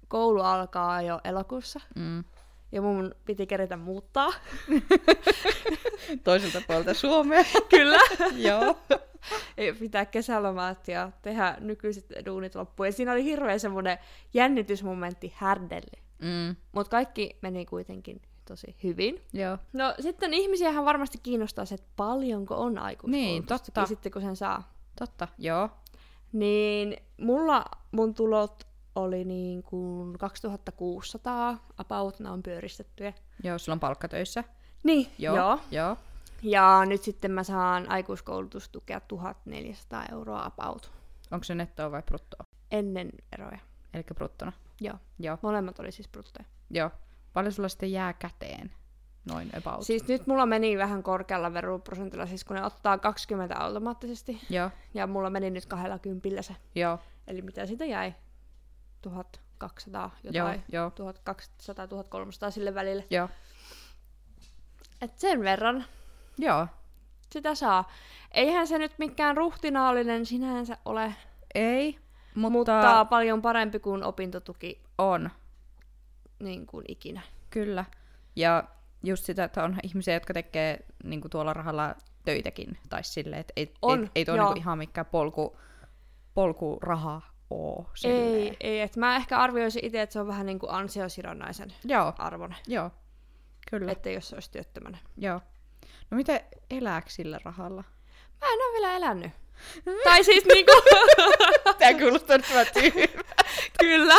koulu 0.08 0.40
alkaa 0.40 1.02
jo 1.02 1.20
elokuussa. 1.25 1.80
Mm. 1.96 2.25
Ja 2.73 2.82
mun 2.82 3.14
piti 3.25 3.46
kerätä 3.46 3.76
muuttaa. 3.76 4.32
Toiselta 6.25 6.62
puolelta 6.66 6.94
Suomea. 6.94 7.44
Kyllä. 7.70 7.99
Joo. 8.49 8.78
Ei 9.56 9.73
pitää 9.73 10.06
kesälomaat 10.06 10.88
ja 10.88 11.12
tehdä 11.23 11.56
nykyiset 11.61 12.06
duunit 12.26 12.54
loppuun. 12.54 12.87
Ja 12.87 12.92
siinä 12.92 13.12
oli 13.12 13.25
hirveä 13.25 13.58
semmoinen 13.58 13.99
jännitysmomentti 14.35 15.32
härdelle. 15.37 16.02
Mm. 16.18 16.56
Mutta 16.73 16.90
kaikki 16.90 17.38
meni 17.42 17.66
kuitenkin 17.66 18.23
tosi 18.49 18.76
hyvin. 18.82 19.20
Joo. 19.32 19.58
No 19.73 19.94
sitten 20.00 20.35
ihmisiähän 20.35 20.85
varmasti 20.85 21.18
kiinnostaa 21.23 21.64
se, 21.64 21.75
että 21.75 21.88
paljonko 21.96 22.54
on 22.54 22.78
aikuiskoulutusta. 22.78 23.26
Niin, 23.26 23.46
totta. 23.46 23.87
sitten 23.87 24.12
kun 24.12 24.23
sen 24.23 24.37
saa. 24.37 24.73
Totta, 24.99 25.28
joo. 25.38 25.70
Niin 26.32 26.96
mulla 27.20 27.64
mun 27.90 28.14
tulot 28.14 28.65
oli 28.96 29.24
niin 29.24 29.62
kuin 29.62 30.18
2600 30.18 31.58
about, 31.78 32.20
nämä 32.20 32.32
on 32.32 32.42
pyöristettyjä. 32.42 33.12
Joo, 33.44 33.58
sulla 33.58 33.74
on 33.74 33.80
palkkatöissä. 33.80 34.44
Niin, 34.84 35.06
Joo. 35.18 35.36
joo. 35.36 35.58
Joo. 35.70 35.96
Ja 36.42 36.82
nyt 36.86 37.02
sitten 37.02 37.30
mä 37.30 37.42
saan 37.44 37.90
aikuiskoulutustukea 37.90 39.00
1400 39.00 40.04
euroa 40.12 40.44
about 40.44 40.90
Onko 41.30 41.44
se 41.44 41.54
nettoa 41.54 41.90
vai 41.90 42.02
bruttoa? 42.02 42.44
ennen 42.70 43.10
eroja. 43.32 43.58
Eli 43.94 44.04
bruttona. 44.14 44.52
Joo. 44.80 44.96
Joo. 45.18 45.38
Molemmat 45.42 45.78
oli 45.78 45.92
siis 45.92 46.08
bruttoja. 46.08 46.44
Joo. 46.70 46.90
Paljon 47.32 47.52
sulla 47.52 47.68
sitten 47.68 47.92
jää 47.92 48.12
käteen? 48.12 48.72
Noin 49.24 49.50
about. 49.58 49.82
Siis 49.82 50.08
nyt 50.08 50.26
mulla 50.26 50.46
meni 50.46 50.78
vähän 50.78 51.02
korkealla 51.02 51.52
veroprosentilla, 51.52 52.26
siis 52.26 52.44
kun 52.44 52.56
ne 52.56 52.64
ottaa 52.64 52.98
20 52.98 53.56
automaattisesti. 53.58 54.40
Joo. 54.50 54.70
Ja 54.94 55.06
mulla 55.06 55.30
meni 55.30 55.50
nyt 55.50 55.66
20 55.66 56.42
se. 56.42 56.56
Joo. 56.74 56.98
Eli 57.26 57.42
mitä 57.42 57.66
siitä 57.66 57.84
jäi? 57.84 58.14
1200 59.10 60.10
Joo. 60.22 60.32
jotain. 60.32 60.64
Joo. 60.72 60.92
1200-1300 62.48 62.50
sille 62.50 62.75
välille. 62.75 63.04
Joo. 63.10 63.28
Et 65.00 65.18
sen 65.18 65.40
verran 65.40 65.84
Joo. 66.38 66.66
sitä 67.32 67.54
saa. 67.54 67.90
Eihän 68.32 68.66
se 68.66 68.78
nyt 68.78 68.92
mikään 68.98 69.36
ruhtinaallinen 69.36 70.26
sinänsä 70.26 70.78
ole, 70.84 71.14
Ei, 71.54 71.98
mutta, 72.34 72.50
mutta 72.50 73.04
paljon 73.04 73.42
parempi 73.42 73.78
kuin 73.78 74.04
opintotuki 74.04 74.82
on. 74.98 75.30
niin 76.38 76.66
kuin 76.66 76.84
ikinä. 76.88 77.20
Kyllä. 77.50 77.84
Ja 78.36 78.64
just 79.02 79.25
sitä, 79.25 79.44
että 79.44 79.64
on 79.64 79.76
ihmisiä, 79.82 80.14
jotka 80.14 80.34
tekee 80.34 80.78
niin 81.04 81.20
kuin 81.20 81.30
tuolla 81.30 81.52
rahalla 81.52 81.94
töitäkin. 82.25 82.78
Tai 82.88 83.04
silleen, 83.04 83.40
että 83.40 83.52
ei, 83.56 83.75
On, 83.82 84.02
ei, 84.02 84.08
ei 84.14 84.25
tuo 84.25 84.34
joo. 84.34 84.48
niin 84.48 84.58
ihan 84.62 84.78
mikään 84.78 85.06
polku, 85.06 85.58
polkuraha 86.34 87.22
oo. 87.50 87.86
Silleen. 87.94 88.34
Ei, 88.34 88.56
ei 88.60 88.80
että 88.80 89.00
mä 89.00 89.16
ehkä 89.16 89.38
arvioisin 89.38 89.84
itse, 89.84 90.02
että 90.02 90.12
se 90.12 90.20
on 90.20 90.26
vähän 90.26 90.46
niin 90.46 90.58
kuin 90.58 90.70
ansiosidonnaisen 90.72 91.72
Joo, 91.84 92.12
arvoinen, 92.18 92.58
joo. 92.66 92.90
Kyllä, 93.70 93.92
että 93.92 94.10
jos 94.10 94.28
se 94.28 94.36
olisi 94.36 94.50
työttömänä. 94.50 94.98
joo. 95.16 95.40
No 96.10 96.16
miten 96.16 96.40
elääkö 96.70 97.10
sillä 97.10 97.38
rahalla? 97.44 97.84
Mä 98.40 98.46
en 98.52 98.58
ole 98.58 98.72
vielä 98.72 98.96
elänyt. 98.96 99.32
tai 100.04 100.24
siis 100.24 100.44
niinku, 100.44 100.72
Tämä 101.78 101.98
kuulostaa 102.00 102.36
nyt 102.36 102.50
vähän 102.50 102.66
kyllä. 103.78 104.14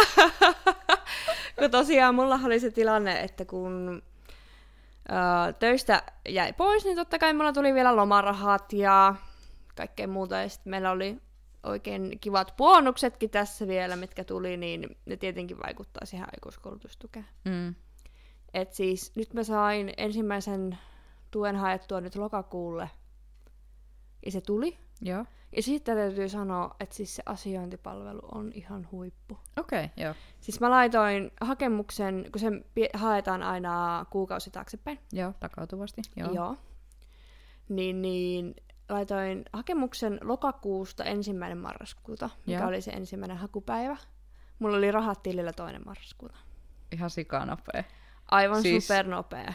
kun 1.59 1.71
tosiaan 1.71 2.15
mulla 2.15 2.39
oli 2.45 2.59
se 2.59 2.71
tilanne, 2.71 3.21
että 3.21 3.45
kun 3.45 4.01
ö, 5.09 5.53
töistä 5.53 6.03
jäi 6.29 6.53
pois, 6.53 6.85
niin 6.85 6.95
totta 6.95 7.19
kai 7.19 7.33
mulla 7.33 7.53
tuli 7.53 7.73
vielä 7.73 7.95
lomarahat 7.95 8.73
ja 8.73 9.15
kaikkea 9.75 10.07
muuta. 10.07 10.35
Ja 10.35 10.49
sitten 10.49 10.71
meillä 10.71 10.91
oli 10.91 11.17
oikein 11.67 12.17
kivat 12.21 12.53
puonuksetkin 12.57 13.29
tässä 13.29 13.67
vielä, 13.67 13.95
mitkä 13.95 14.23
tuli, 14.23 14.57
niin 14.57 14.97
ne 15.05 15.17
tietenkin 15.17 15.57
vaikuttaa 15.65 16.05
siihen 16.05 16.27
aikuiskoulutustukeen. 16.31 17.25
Mm. 17.45 17.75
Et 18.53 18.73
siis 18.73 19.15
nyt 19.15 19.33
mä 19.33 19.43
sain 19.43 19.93
ensimmäisen 19.97 20.77
tuen 21.31 21.55
haettua 21.55 22.01
nyt 22.01 22.15
lokakuulle. 22.15 22.89
Ja 24.25 24.31
se 24.31 24.41
tuli. 24.41 24.77
Joo. 25.01 25.25
Ja 25.55 25.63
sitten 25.63 25.97
täytyy 25.97 26.29
sanoa, 26.29 26.75
että 26.79 26.95
siis 26.95 27.15
se 27.15 27.23
asiointipalvelu 27.25 28.21
on 28.31 28.51
ihan 28.53 28.87
huippu. 28.91 29.37
Okei, 29.57 29.85
okay, 29.85 30.03
joo. 30.05 30.13
Siis 30.39 30.59
mä 30.59 30.69
laitoin 30.69 31.31
hakemuksen, 31.41 32.29
kun 32.31 32.41
sen 32.41 32.65
pie- 32.75 32.97
haetaan 32.97 33.43
aina 33.43 34.05
kuukausi 34.09 34.51
taaksepäin. 34.51 34.99
Joo, 35.13 35.33
takautuvasti. 35.39 36.01
Joo. 36.15 36.33
Joo. 36.33 36.55
Niin, 37.69 38.01
niin 38.01 38.55
laitoin 38.89 39.45
hakemuksen 39.53 40.19
lokakuusta 40.21 41.03
ensimmäinen 41.03 41.57
marraskuuta, 41.57 42.29
mikä 42.45 42.59
Joo. 42.59 42.67
oli 42.67 42.81
se 42.81 42.91
ensimmäinen 42.91 43.37
hakupäivä. 43.37 43.97
Mulla 44.59 44.77
oli 44.77 44.91
rahat 44.91 45.23
tilillä 45.23 45.53
toinen 45.53 45.81
marraskuuta. 45.85 46.37
Ihan 46.91 47.09
sikanopea. 47.09 47.83
Aivan 48.31 48.61
Siis- 48.61 48.87
supernopea. 48.87 49.53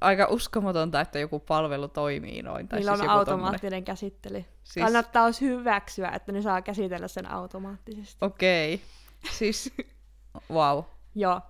Aika 0.00 0.26
uskomatonta, 0.30 1.00
että 1.00 1.18
joku 1.18 1.40
palvelu 1.40 1.88
toimii 1.88 2.42
noin. 2.42 2.68
Tai 2.68 2.78
Niillä 2.78 2.92
on 2.92 2.98
siis 2.98 3.06
joku 3.06 3.18
automaattinen 3.18 3.84
käsittely. 3.84 4.44
Siis-. 4.64 4.84
Kannattaa 4.84 5.24
olisi 5.24 5.46
hyväksyä, 5.46 6.08
että 6.08 6.32
ne 6.32 6.42
saa 6.42 6.62
käsitellä 6.62 7.08
sen 7.08 7.30
automaattisesti. 7.30 8.24
Okei. 8.24 8.74
Okay. 8.74 8.86
Siis, 9.38 9.74
wow. 10.50 10.82
Joo. 11.14 11.40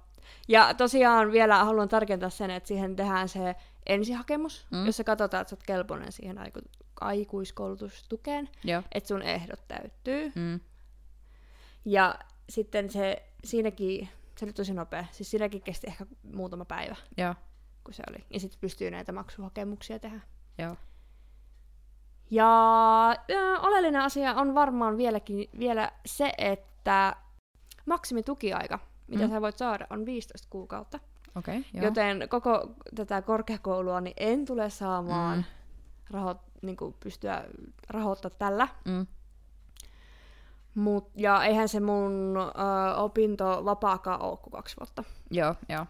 Ja 0.48 0.74
tosiaan 0.74 1.32
vielä 1.32 1.64
haluan 1.64 1.88
tarkentaa 1.88 2.30
sen, 2.30 2.50
että 2.50 2.68
siihen 2.68 2.96
tehdään 2.96 3.28
se 3.28 3.56
ensihakemus, 3.86 4.66
mm. 4.70 4.86
jossa 4.86 5.04
katsotaan, 5.04 5.40
että 5.40 5.50
sä 5.50 5.56
oot 5.56 5.62
kelpoinen 5.66 6.12
siihen 6.12 6.38
aiku- 6.38 6.70
aikuiskoulutustukeen, 7.00 8.48
että 8.92 9.08
sun 9.08 9.22
ehdot 9.22 9.60
täyttyy. 9.68 10.32
Mm. 10.34 10.60
Ja 11.84 12.18
sitten 12.48 12.90
se 12.90 13.22
siinäkin, 13.44 14.08
se 14.38 14.44
oli 14.44 14.52
tosi 14.52 14.74
nopea, 14.74 15.04
siis 15.10 15.30
siinäkin 15.30 15.62
kesti 15.62 15.86
ehkä 15.86 16.06
muutama 16.34 16.64
päivä, 16.64 16.96
Joo. 17.16 17.34
kun 17.84 17.94
se 17.94 18.02
oli. 18.10 18.24
Ja 18.30 18.40
sitten 18.40 18.60
pystyy 18.60 18.90
näitä 18.90 19.12
maksuhakemuksia 19.12 19.98
tehdä. 19.98 20.20
Joo. 20.58 20.76
Ja 22.30 23.10
ö, 23.30 23.60
oleellinen 23.60 24.00
asia 24.02 24.34
on 24.34 24.54
varmaan 24.54 24.96
vieläkin 24.96 25.48
vielä 25.58 25.92
se, 26.06 26.32
että 26.38 27.16
maksimitukiaika, 27.86 28.78
mitä 29.06 29.24
Mm. 29.24 29.30
sä 29.30 29.40
voit 29.40 29.58
saada, 29.58 29.86
on 29.90 30.06
15 30.06 30.46
kuukautta. 30.50 30.98
Okay, 31.34 31.62
joo. 31.74 31.84
Joten 31.84 32.28
koko 32.28 32.70
tätä 32.94 33.22
korkeakoulua 33.22 34.00
niin 34.00 34.14
en 34.16 34.44
tule 34.44 34.70
saamaan 34.70 35.38
Mm. 36.12 36.18
mm. 36.18 36.36
Niin 36.62 36.76
kuin 36.76 36.94
pystyä 37.00 37.44
rahoittaa 37.88 38.30
tällä. 38.30 38.68
Mm. 38.84 39.06
Mut, 40.74 41.10
ja 41.14 41.44
eihän 41.44 41.68
se 41.68 41.80
mun 41.80 42.36
ö, 42.36 42.96
opinto 42.96 43.64
vapaakaan 43.64 44.20
ole 44.20 44.36
kuin 44.36 44.52
kaksi 44.52 44.76
vuotta. 44.80 45.04
Joo, 45.30 45.54
joo. 45.68 45.86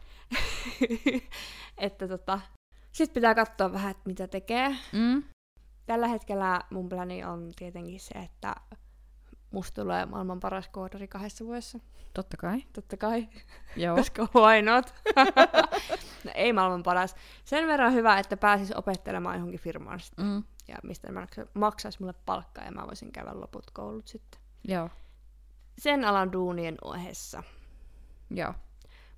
että 1.79 2.09
tota, 2.09 2.41
sit 2.93 3.13
pitää 3.13 3.35
katsoa 3.35 3.73
vähän, 3.73 3.91
että 3.91 4.03
mitä 4.07 4.29
tekee. 4.29 4.77
Mm. 4.93 5.23
Tällä 5.87 6.09
hetkellä 6.09 6.61
mun 6.71 6.89
plani 6.89 7.25
on 7.25 7.53
tietenkin 7.57 8.01
se, 8.01 8.15
että 8.15 8.55
musta 9.51 9.83
tulee 9.83 10.07
maailman 10.07 10.41
paras 10.41 10.69
koodari 10.69 11.09
kahdessa 11.09 11.45
vuodessa. 11.45 11.79
Totta 12.15 12.37
kai. 12.37 12.65
Totta 12.73 12.97
kai, 12.97 13.29
Joo. 13.77 13.97
koska 13.99 14.29
why 14.35 14.63
not? 14.63 14.95
no, 16.25 16.31
ei 16.35 16.53
maailman 16.53 16.83
paras. 16.83 17.15
Sen 17.45 17.67
verran 17.67 17.93
hyvä, 17.93 18.19
että 18.19 18.37
pääsis 18.37 18.73
opettelemaan 18.73 19.37
johonkin 19.37 19.61
firmaan 19.61 20.01
sitten. 20.01 20.25
Mm. 20.25 20.43
Ja 20.69 20.77
mistä 20.83 21.13
ne 21.13 21.21
maksa- 21.21 21.47
maksaisi 21.55 22.01
mulle 22.01 22.15
palkkaa 22.27 22.65
ja 22.65 22.71
mä 22.73 22.87
voisin 22.87 23.13
käydä 23.13 23.41
loput 23.41 23.71
koulut 23.71 24.09
sitten. 24.09 24.41
Joo. 24.69 24.91
Sen 25.79 26.05
alan 26.05 26.33
duunien 26.33 26.77
ohessa. 26.85 27.43
Joo. 28.31 28.55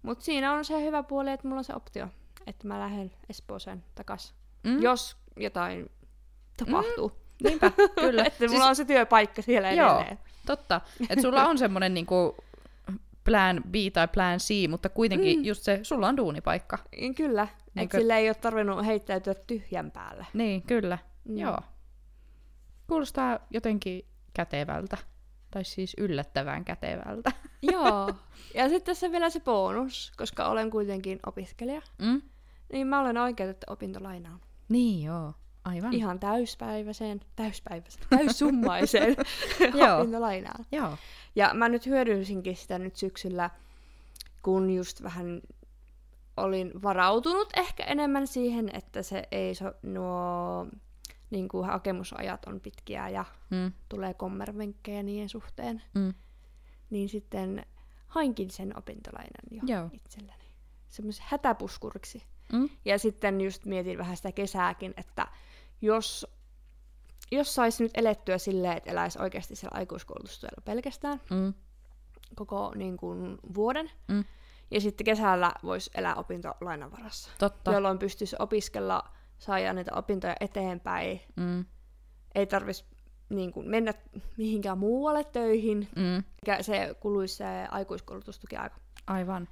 Mutta 0.03 0.25
siinä 0.25 0.53
on 0.53 0.65
se 0.65 0.83
hyvä 0.83 1.03
puoli, 1.03 1.31
että 1.31 1.49
mulla 1.49 1.59
on 1.59 1.65
se 1.65 1.75
optio, 1.75 2.09
että 2.47 2.69
mä 2.69 2.81
lähden 2.81 3.13
Espooseen 3.31 3.85
takas. 3.95 4.35
Mm. 4.65 4.71
Mm. 4.71 4.83
Jos 4.83 5.17
jotain 5.37 5.91
tapahtuu. 6.57 7.13
Niinpä, 7.45 7.73
kyllä. 8.01 8.25
että 8.27 8.49
mulla 8.49 8.67
on 8.67 8.77
se 8.77 8.85
työpaikka 8.85 9.43
siellä 9.43 9.73
Joo. 9.73 9.97
edelleen. 9.97 10.19
Totta. 10.47 10.81
Että 11.11 11.23
sulla 11.23 11.49
on 11.49 11.59
semmonen 11.59 11.95
niinku 11.95 12.37
plan 13.25 13.63
B 13.71 13.75
tai 13.93 14.09
plan 14.09 14.39
C, 14.39 14.69
mutta 14.71 14.89
kuitenkin 14.89 15.37
mm. 15.37 15.43
Mm. 15.43 15.45
just 15.45 15.63
se, 15.63 15.81
sulla 15.83 16.09
on 16.09 16.17
duunipaikka. 16.17 16.79
Kyllä. 17.17 17.49
Että 17.77 17.99
sille 17.99 18.17
ei 18.17 18.29
ole 18.29 18.35
tarvinnut 18.35 18.87
heittäytyä 18.87 19.35
tyhjän 19.35 19.91
päälle. 19.91 20.27
Niin, 20.35 20.63
kyllä. 20.63 20.99
Mm. 21.29 21.39
Joo. 21.39 21.59
Kuulostaa 22.87 23.39
jotenkin 23.51 24.05
kätevältä. 24.35 24.97
Tai 25.51 25.65
siis 25.65 25.95
yllättävän 25.99 26.65
kätevältä. 26.65 27.33
Joo. 27.73 28.15
Ja 28.55 28.69
sitten 28.69 28.95
tässä 28.95 29.13
vielä 29.13 29.31
se 29.31 29.41
bonus, 29.41 30.13
koska 30.17 30.49
olen 30.49 30.71
kuitenkin 30.71 31.19
opiskelija. 31.27 31.83
Mm? 31.99 32.23
Niin 32.73 32.87
mä 32.87 33.01
olen 33.01 33.19
oikeutettu 33.19 33.67
opintolainaan. 33.73 34.41
Niin 34.69 35.05
joo, 35.05 35.35
aivan. 35.65 35.93
Ihan 35.93 36.21
täyspäiväiseen, 36.21 37.21
täyspäiväiseen, 37.37 38.07
täyssummaiseen 38.11 39.17
opintolainaan. 39.99 40.65
Joo. 40.73 40.97
Ja 41.37 41.51
mä 41.55 41.69
nyt 41.69 41.87
hyödynsinkin 41.87 42.57
sitä 42.57 42.79
nyt 42.79 42.97
syksyllä, 42.97 43.51
kun 44.43 44.71
just 44.71 45.03
vähän 45.03 45.41
olin 46.37 46.83
varautunut 46.83 47.49
ehkä 47.57 47.85
enemmän 47.85 48.27
siihen, 48.27 48.71
että 48.73 49.03
se 49.03 49.23
ei 49.31 49.55
so, 49.55 49.73
nuo 49.83 50.67
niin 51.31 51.49
kuin 51.49 51.67
hakemusajat 51.67 52.45
on 52.45 52.61
pitkiä 52.61 53.09
ja 53.09 53.25
Mm. 53.51 53.73
tulee 53.89 54.15
kommervenkkejä 54.15 55.03
niiden 55.03 55.29
suhteen. 55.29 55.83
Mm. 55.95 56.15
Niin 56.91 57.09
sitten 57.09 57.67
hainkin 58.07 58.51
sen 58.51 58.79
opintolainan 58.79 59.45
jo 59.51 59.63
Joo. 59.77 59.89
itselleni. 59.93 60.45
Semmoisen 60.89 61.25
hätäpuskuriksi. 61.29 62.23
Mm. 62.53 62.69
Ja 62.85 62.99
sitten 62.99 63.41
just 63.41 63.65
mietin 63.65 63.99
vähän 63.99 64.17
sitä 64.17 64.33
kesääkin, 64.33 64.95
että 64.97 65.27
jos, 65.83 66.27
jos 67.31 67.55
saisi 67.55 67.83
nyt 67.83 67.93
elettyä 67.95 68.39
silleen, 68.39 68.77
että 68.77 68.91
eläisi 68.91 69.23
oikeasti 69.23 69.57
siellä 69.57 69.79
aikuiskoulutustuella 69.79 70.63
pelkästään 70.65 71.21
Mm. 71.31 71.55
koko 72.37 72.73
niin 72.75 72.97
kuin, 72.97 73.39
vuoden, 73.55 73.91
Mm. 74.09 74.25
ja 74.71 74.81
sitten 74.81 75.05
kesällä 75.05 75.53
voisi 75.63 75.91
elää 75.95 76.15
opintolainan 76.15 76.91
varassa, 76.93 77.31
Totta. 77.39 77.73
jolloin 77.73 77.99
pystyisi 77.99 78.37
opiskella, 78.39 79.05
saada 79.39 79.73
niitä 79.73 79.95
opintoja 79.95 80.37
eteenpäin, 80.41 81.21
Mm. 81.37 81.65
ei 82.35 82.47
tarvitsisi 82.47 82.89
niin 83.29 83.53
kuin, 83.53 83.69
mennä 83.69 83.95
mihinkään 84.37 84.79
muualle 84.79 85.25
töihin, 85.25 85.89
Mm. 85.97 86.25
mikä 86.43 86.63
se 86.63 86.95
kuluisi 87.01 87.35
se 87.37 87.45
aikuiskoulutustuki 87.71 88.57
aika. 88.57 88.77
Aivan. 89.07 89.49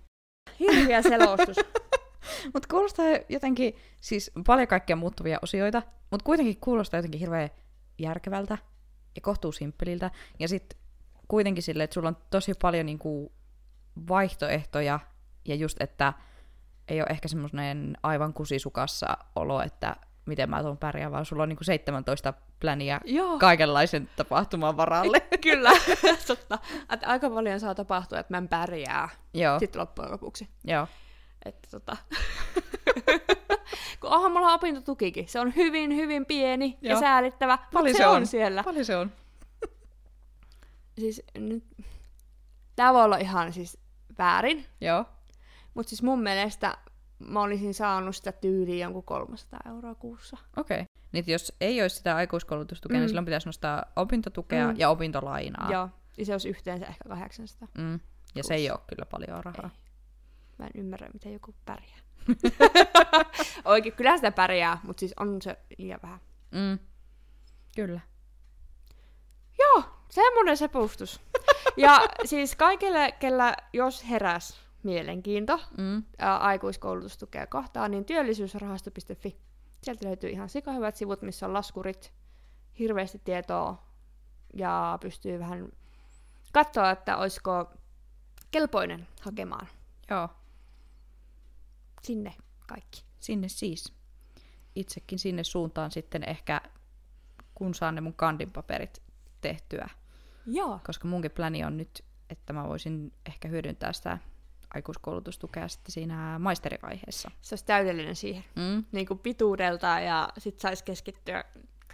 Hirviä 0.61 1.03
selostus. 1.03 1.57
Mutta 2.55 2.69
kuulostaa 2.71 3.07
jotenkin, 3.29 3.75
siis 4.01 4.31
paljon 4.47 4.69
kaikkia 4.69 4.97
muuttuvia 4.97 5.39
osioita, 5.43 5.83
mutta 6.11 6.25
kuitenkin 6.25 6.57
kuulostaa 6.61 6.99
jotenkin 6.99 7.21
hirveän 7.21 7.51
järkevältä 7.99 8.59
ja 9.17 9.21
kohtuu 9.23 9.53
simppeliltä. 9.53 10.11
Ja 10.39 10.49
sitten 10.49 10.79
kuitenkin 11.29 11.63
silleen, 11.63 11.85
että 11.85 11.95
sulla 11.95 12.09
on 12.09 12.17
tosi 12.31 12.53
paljon 12.63 12.87
niinku 12.87 13.33
vaihtoehtoja 14.09 15.01
ja 15.45 15.55
just, 15.55 15.77
että 15.81 16.13
ei 16.89 17.01
ole 17.01 17.07
ehkä 17.11 17.29
semmoinen 17.29 17.97
aivan 18.03 18.33
kusisukassa 18.33 19.17
olo, 19.37 19.63
että 19.63 19.97
miten 20.27 20.51
mä 20.51 20.63
tuon 20.63 20.79
pärjää, 20.79 21.11
vaan 21.11 21.25
sulla 21.25 21.43
on 21.43 21.49
niinku 21.49 21.65
17 21.65 22.33
pläniä 22.61 23.01
Joo. 23.05 23.39
kaikenlaisen 23.39 24.09
tapahtuman 24.17 24.77
varalle. 24.77 25.21
Kyllä, 25.43 25.71
totta. 26.27 26.59
Että 26.93 27.07
aika 27.07 27.31
paljon 27.31 27.61
saa 27.61 27.75
tapahtua, 27.75 28.19
että 28.19 28.33
mä 28.33 28.39
en 28.39 28.49
pärjää 28.49 29.09
Joo, 29.35 29.59
sitten 29.59 29.81
loppujen 29.81 30.13
lopuksi. 30.13 30.49
joo. 30.65 30.87
Että 31.45 31.69
tota... 31.71 31.97
Kun 34.01 34.11
onhan 34.11 34.33
mulla 34.33 34.55
opintotukikin. 34.55 35.29
Se 35.29 35.41
on 35.41 35.57
hyvin, 35.57 35.97
hyvin 35.97 36.27
pieni 36.27 36.79
ja 36.83 36.91
Joo. 36.91 37.01
säälittävä, 37.01 37.53
mutta 37.57 37.79
Paljon 37.79 37.95
se, 37.95 37.99
se 37.99 38.07
on. 38.07 38.17
on? 38.17 38.27
siellä. 38.27 38.65
Paljon 38.65 38.85
se 38.85 38.97
on? 38.97 39.13
Siis 40.99 41.23
nyt... 41.39 41.65
Tää 42.77 42.95
voi 42.95 43.05
olla 43.05 43.17
ihan 43.17 43.53
siis 43.53 43.79
väärin, 44.19 44.67
Joo. 44.81 45.05
Mutta 45.77 45.91
siis 45.91 46.03
mun 46.03 46.23
mielestä 46.23 46.79
mä 47.19 47.43
olisin 47.43 47.75
saanut 47.75 48.17
sitä 48.17 48.33
tyyliin 48.33 48.79
jonkun 48.79 49.05
300 49.05 49.61
euroa 49.67 49.95
kuussa. 49.95 50.37
Okei. 50.57 50.81
Okay. 50.81 50.87
Niin 51.13 51.25
jos 51.27 51.53
ei 51.61 51.83
olisi 51.83 51.97
sitä 51.97 52.17
aikuiskoulutustukea, 52.17 52.95
mm. 52.95 52.99
Mm. 52.99 53.01
niin 53.01 53.09
silloin 53.09 53.25
pitäisi 53.25 53.49
nostaa 53.49 53.85
opintotukea 53.97 54.67
Mm. 54.69 54.75
ja 54.79 54.91
opintolainaa. 54.91 55.73
Joo, 55.73 55.89
ja 56.19 56.25
se 56.25 56.33
olisi 56.33 56.49
yhteensä 56.49 56.87
ehkä 56.87 57.09
800. 57.09 57.69
Mm. 57.79 58.01
Ja 58.35 58.45
se 58.45 58.55
ei 58.55 58.71
ole 58.71 58.79
kyllä 58.87 59.07
paljon 59.11 59.45
rahaa. 59.45 59.71
Ei. 59.75 59.93
Mä 60.59 60.65
en 60.65 60.71
ymmärrä, 60.75 61.09
miten 61.13 61.33
joku 61.33 61.55
pärjää. 61.65 61.99
Oikein, 63.65 63.95
kyllä 63.95 64.17
sitä 64.17 64.33
pärjää, 64.33 64.79
mutta 64.83 65.01
siis 65.01 65.15
on 65.21 65.43
se 65.43 65.59
liian 65.79 66.01
vähän. 66.03 66.21
Mm. 66.51 66.79
Kyllä. 67.77 68.01
Joo, 69.59 69.85
semmonen 70.11 70.57
se 70.57 70.69
pustus. 70.69 71.21
Ja 71.77 72.01
siis 72.25 72.57
kaikille, 72.57 73.13
kellä 73.13 73.57
jos 73.73 74.05
heräs 74.11 74.66
mielenkiinto 74.87 75.61
Mm. 75.79 76.03
ää, 76.19 76.39
aikuiskoulutustukea 76.39 77.47
kohtaan, 77.47 77.91
niin 77.91 78.05
työllisyysrahasto.fi. 78.05 79.37
Sieltä 79.83 80.07
löytyy 80.07 80.31
ihan 80.31 80.49
sikahyvät 80.49 80.97
sivut, 80.97 81.23
missä 81.23 81.47
on 81.47 81.53
laskurit, 81.53 82.13
hirveästi 82.79 83.21
tietoa 83.25 83.83
ja 84.55 84.99
pystyy 85.01 85.39
vähän 85.39 85.69
katsoa, 86.53 86.91
että 86.91 87.17
olisiko 87.17 87.71
kelpoinen 88.51 89.09
hakemaan 89.21 89.69
Joo. 90.11 90.29
sinne 92.03 92.35
kaikki. 92.69 93.05
Sinne 93.21 93.49
siis. 93.49 93.93
Itsekin 94.75 95.19
sinne 95.19 95.45
suuntaan 95.45 95.91
sitten 95.91 96.29
ehkä, 96.29 96.61
kun 97.55 97.75
saan 97.75 97.95
ne 97.95 98.01
mun 98.01 98.15
kandinpaperit 98.15 99.03
tehtyä. 99.41 99.89
Joo. 100.47 100.81
Koska 100.87 101.09
munkin 101.09 101.31
pläni 101.31 101.65
on 101.65 101.77
nyt, 101.77 102.05
että 102.31 102.53
mä 102.53 102.69
voisin 102.69 103.13
ehkä 103.27 103.49
hyödyntää 103.49 103.93
sitä 103.93 104.19
aikuiskoulutustukea 104.75 105.69
sitten 105.69 105.93
siinä 105.93 106.39
maisterivaiheessa. 106.39 107.31
Se 107.43 107.53
olisi 107.53 107.65
täydellinen 107.65 108.17
siihen. 108.17 108.45
Mm. 108.57 108.85
Niin 108.93 109.07
kuin 109.07 109.19
pituudelta 109.19 109.87
ja 109.87 110.29
sit 110.39 110.61
saisi 110.61 110.85
keskittyä 110.85 111.45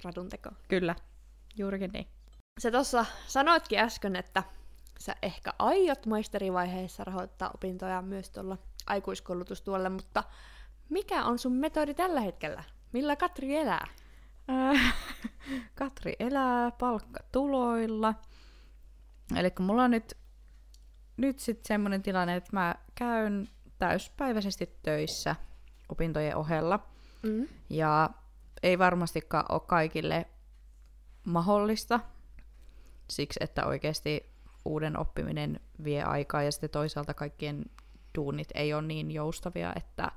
gradun 0.00 0.28
tekoon. 0.28 0.56
Kyllä. 0.68 0.94
Juurikin 1.56 1.90
niin. 1.92 2.06
Sä 2.60 2.70
tuossa 2.70 3.06
sanoitkin 3.26 3.78
äsken, 3.78 4.16
että 4.16 4.42
sä 4.98 5.16
ehkä 5.22 5.52
aiot 5.58 6.06
maisterivaiheessa 6.06 7.04
rahoittaa 7.04 7.50
opintoja 7.54 8.02
myös 8.02 8.30
tuolla 8.30 8.58
aikuiskoulutustuolle, 8.86 9.88
mutta 9.88 10.24
mikä 10.88 11.24
on 11.24 11.38
sun 11.38 11.52
metodi 11.52 11.94
tällä 11.94 12.20
hetkellä? 12.20 12.64
Millä 12.92 13.16
Katri 13.16 13.56
elää? 13.56 13.86
Äh, 14.50 14.94
Katri 15.74 16.16
elää 16.20 16.70
palkkatuloilla. 16.70 18.14
Eli 19.36 19.52
mulla 19.58 19.84
on 19.84 19.90
nyt, 19.90 20.16
nyt 21.16 21.38
sitten 21.38 21.68
semmoinen 21.68 22.02
tilanne, 22.02 22.36
että 22.36 22.50
mä 22.52 22.74
käyn 22.94 23.48
täyspäiväisesti 23.78 24.78
töissä 24.82 25.36
opintojen 25.88 26.36
ohella. 26.36 26.86
Mm. 27.22 27.48
Ja 27.70 28.10
ei 28.62 28.78
varmastikaan 28.78 29.44
ole 29.48 29.60
kaikille 29.60 30.26
mahdollista, 31.24 32.00
siksi 33.10 33.40
että 33.42 33.66
oikeasti 33.66 34.32
uuden 34.64 34.98
oppiminen 34.98 35.60
vie 35.84 36.02
aikaa 36.02 36.42
ja 36.42 36.52
sitten 36.52 36.70
toisaalta 36.70 37.14
kaikkien 37.14 37.64
duunit 38.14 38.48
ei 38.54 38.74
ole 38.74 38.82
niin 38.82 39.10
joustavia, 39.10 39.72
että, 39.76 40.12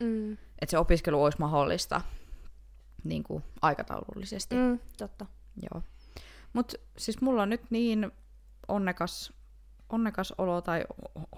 Mm. 0.00 0.32
että 0.32 0.70
se 0.70 0.78
opiskelu 0.78 1.22
olisi 1.24 1.38
mahdollista 1.38 2.00
niin 3.04 3.22
kuin 3.22 3.44
aikataulullisesti. 3.62 4.54
Mm, 4.54 4.78
totta. 4.98 5.26
Joo. 5.62 5.82
Mutta 6.52 6.76
siis 6.98 7.20
mulla 7.20 7.42
on 7.42 7.50
nyt 7.50 7.70
niin 7.70 8.10
onnekas, 8.68 9.32
onnekas 9.88 10.34
olo 10.38 10.60
tai 10.60 10.84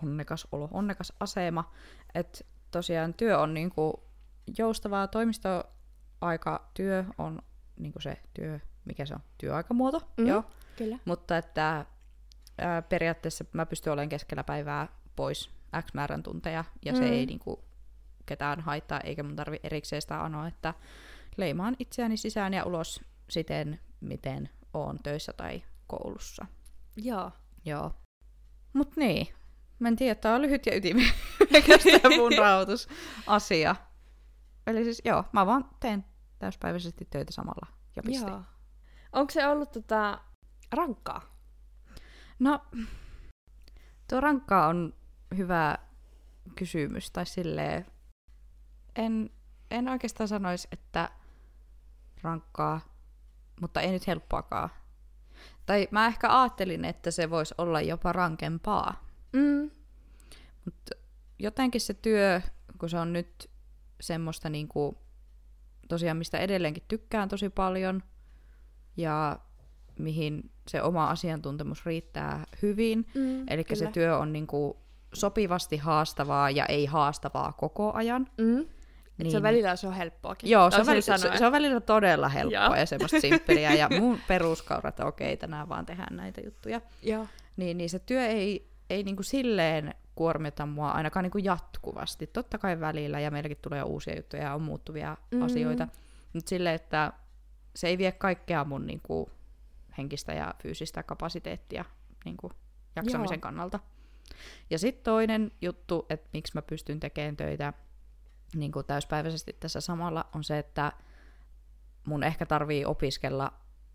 onnekas 0.03 0.49
olo, 0.53 0.69
onnekas 0.73 1.13
asema, 1.21 1.73
että 2.15 2.39
tosiaan 2.71 3.15
työ 3.15 3.39
on 3.39 3.55
niinku 3.55 4.03
joustavaa. 4.59 5.09
Toimistoaikatyö 5.09 7.05
on 7.19 7.39
niinku 7.77 8.01
se 8.01 8.21
työ, 8.35 8.61
mikä 8.85 9.07
se 9.07 9.15
on, 9.15 9.21
työaikamuoto. 9.39 10.03
Mm. 10.17 10.27
Joo. 10.27 10.45
Kyllä. 10.77 10.99
Mutta 11.05 11.37
että 11.39 11.87
ää, 12.59 12.83
periaatteessa 12.83 13.45
mä 13.53 13.67
pystyn 13.67 13.93
olemaan 13.93 14.09
keskellä 14.09 14.45
päivää 14.45 14.89
pois 15.17 15.51
X 15.83 15.95
määrän 15.95 16.23
tunteja, 16.23 16.65
ja 16.85 16.95
se 16.95 17.01
Mm. 17.01 17.13
ei 17.13 17.27
niinku 17.27 17.65
ketään 18.27 18.61
haittaa, 18.61 19.01
eikä 19.01 19.23
mun 19.23 19.37
tarvi 19.37 19.61
erikseen 19.63 20.03
sitä 20.03 20.25
anoa, 20.25 20.49
että 20.49 20.75
leimaan 21.37 21.77
itseäni 21.79 22.17
sisään 22.17 22.55
ja 22.55 22.65
ulos 22.65 23.01
siten, 23.31 23.81
miten 24.01 24.49
oon 24.75 24.99
töissä 25.03 25.33
tai 25.33 25.63
koulussa. 25.87 26.47
Joo. 26.97 27.31
Joo. 27.65 27.93
Mut 28.73 28.97
niin, 28.97 29.27
mä 29.79 29.89
en 29.89 29.97
tiedä, 29.97 30.15
tää 30.15 30.35
on 30.35 30.43
lyhyt 30.43 30.67
ja 30.67 30.77
ytimekäs 30.77 31.85
tää 31.85 32.17
mun 32.17 32.33
rahoitusasia. 32.39 33.77
Eli 34.67 34.85
siis 34.85 35.03
joo, 35.05 35.25
mä 35.33 35.47
vaan 35.47 35.71
teen 35.81 36.05
täyspäiväisesti 36.39 37.05
töitä 37.11 37.33
samalla 37.33 37.67
ja 37.97 38.03
piste. 38.03 38.31
Joo. 38.31 38.43
Onko 39.13 39.31
se 39.31 39.47
ollut 39.47 39.73
tota 39.73 40.21
rankkaa? 40.73 41.37
No, 42.39 42.61
tuo 44.09 44.21
rankkaa 44.21 44.67
on 44.67 44.95
hyvä 45.37 45.79
kysymys, 46.57 47.11
tai 47.11 47.27
silleen, 47.27 47.87
en, 48.97 49.31
en 49.71 49.89
oikeastaan 49.89 50.29
sanoisi, 50.29 50.69
että 50.73 51.11
rankkaa, 52.23 52.81
mutta 53.61 53.81
ei 53.81 53.91
nyt 53.91 54.07
helppoakaan. 54.07 54.71
Tai 55.71 55.89
mä 55.91 56.07
ehkä 56.07 56.41
ajattelin, 56.41 56.85
että 56.85 57.11
se 57.11 57.31
voisi 57.31 57.55
olla 57.59 57.81
jopa 57.81 58.13
rankempaa. 58.13 59.05
Mm. 59.33 59.71
Mutta 60.65 60.95
jotenkin 61.39 61.81
se 61.81 61.95
työ, 61.95 62.41
kun 62.79 62.89
se 62.91 62.99
on 62.99 63.13
nyt 63.13 63.51
semmoista 64.01 64.49
niinku, 64.49 64.99
tosiaan 65.89 66.17
mistä 66.17 66.39
edelleenkin 66.39 66.83
tykkään 66.89 67.29
tosi 67.29 67.51
paljon, 67.51 68.03
ja 68.97 69.39
mihin 69.99 70.51
se 70.69 70.83
oma 70.83 71.11
asiantuntemus 71.11 71.87
riittää 71.87 72.47
hyvin, 72.63 73.07
Mm, 73.15 73.45
Eli 73.49 73.65
se 73.73 73.87
työ 73.87 74.19
on 74.19 74.33
niinku 74.33 74.77
sopivasti 75.13 75.77
haastavaa 75.77 76.51
ja 76.51 76.67
ei 76.67 76.87
haastavaa 76.87 77.53
koko 77.53 77.93
ajan. 77.93 78.29
Mm. 78.39 78.67
Niin. 79.25 79.31
Se 79.31 79.37
on 79.37 79.43
välillä 79.43 79.77
se 79.77 79.87
on 79.87 79.93
helppoakin. 79.93 80.51
Joo, 80.51 80.71
se 80.71 80.81
on, 80.81 80.87
välillä, 80.87 81.19
se, 81.19 81.39
se 81.39 81.47
on 81.47 81.53
välillä 81.53 81.81
todella 81.81 82.29
helppoa 82.29 82.67
Joo. 82.67 82.75
ja 82.75 82.87
semmoista 82.87 83.21
simppeliä. 83.29 83.75
Ja 83.75 83.89
mun 84.01 84.19
peruskaura, 84.29 84.89
että 84.89 85.07
okei, 85.07 85.37
tänään 85.37 85.69
vaan 85.69 85.87
tehdään 85.87 86.17
näitä 86.17 86.41
juttuja. 86.45 86.81
Joo. 87.03 87.27
Niin, 87.57 87.79
niin 87.79 87.91
se 87.91 87.99
työ 87.99 88.27
ei, 88.27 88.71
ei 88.91 89.03
niinku 89.03 89.23
silleen 89.23 89.95
kuormita 90.15 90.67
mua 90.67 90.91
ainakaan 90.91 91.23
niinku 91.23 91.39
jatkuvasti. 91.39 92.27
Totta 92.27 92.59
kai 92.59 92.81
välillä 92.81 93.21
ja 93.21 93.31
meilläkin 93.31 93.59
tulee 93.63 93.83
uusia 93.83 94.17
juttuja 94.17 94.43
ja 94.43 94.55
on 94.55 94.63
muuttuvia 94.63 95.17
Mm. 95.31 95.39
mm. 95.39 95.43
asioita. 95.43 95.89
Mutta 96.33 96.49
silleen, 96.49 96.75
että 96.75 97.13
se 97.77 97.89
ei 97.89 97.99
vie 97.99 98.13
kaikkea 98.13 98.65
mun 98.65 98.87
niinku 98.87 99.31
henkistä 99.99 100.33
ja 100.33 100.55
fyysistä 100.63 101.03
kapasiteettia 101.03 101.85
niinku 102.25 102.53
jaksamisen 102.97 103.37
Joo. 103.37 103.41
kannalta. 103.41 103.81
Ja 104.71 104.79
sitten 104.79 105.05
toinen 105.05 105.53
juttu, 105.63 106.07
että 106.11 106.29
miksi 106.33 106.53
mä 106.55 106.63
pystyn 106.63 107.01
tekemään 107.01 107.37
töitä 107.37 107.73
niin 108.55 108.73
kuin 108.73 108.87
täyspäiväisesti 108.87 109.57
tässä 109.61 109.81
samalla, 109.81 110.27
on 110.35 110.45
se, 110.45 110.59
että 110.59 110.93
mun 112.07 112.23
ehkä 112.25 112.47
tarvii 112.47 112.85
opiskella 112.85 113.53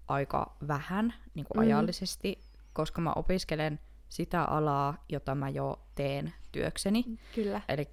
aika 0.07 0.55
vähän 0.67 1.13
niin 1.33 1.45
kuin 1.45 1.57
Mm. 1.57 1.61
ajallisesti, 1.61 2.39
koska 2.73 3.01
mä 3.01 3.13
opiskelen 3.15 3.79
sitä 4.09 4.43
alaa, 4.43 5.03
jota 5.09 5.35
mä 5.35 5.49
jo 5.49 5.79
teen 5.95 6.33
työkseni. 6.51 7.05
Kyllä. 7.35 7.61
Eli 7.69 7.89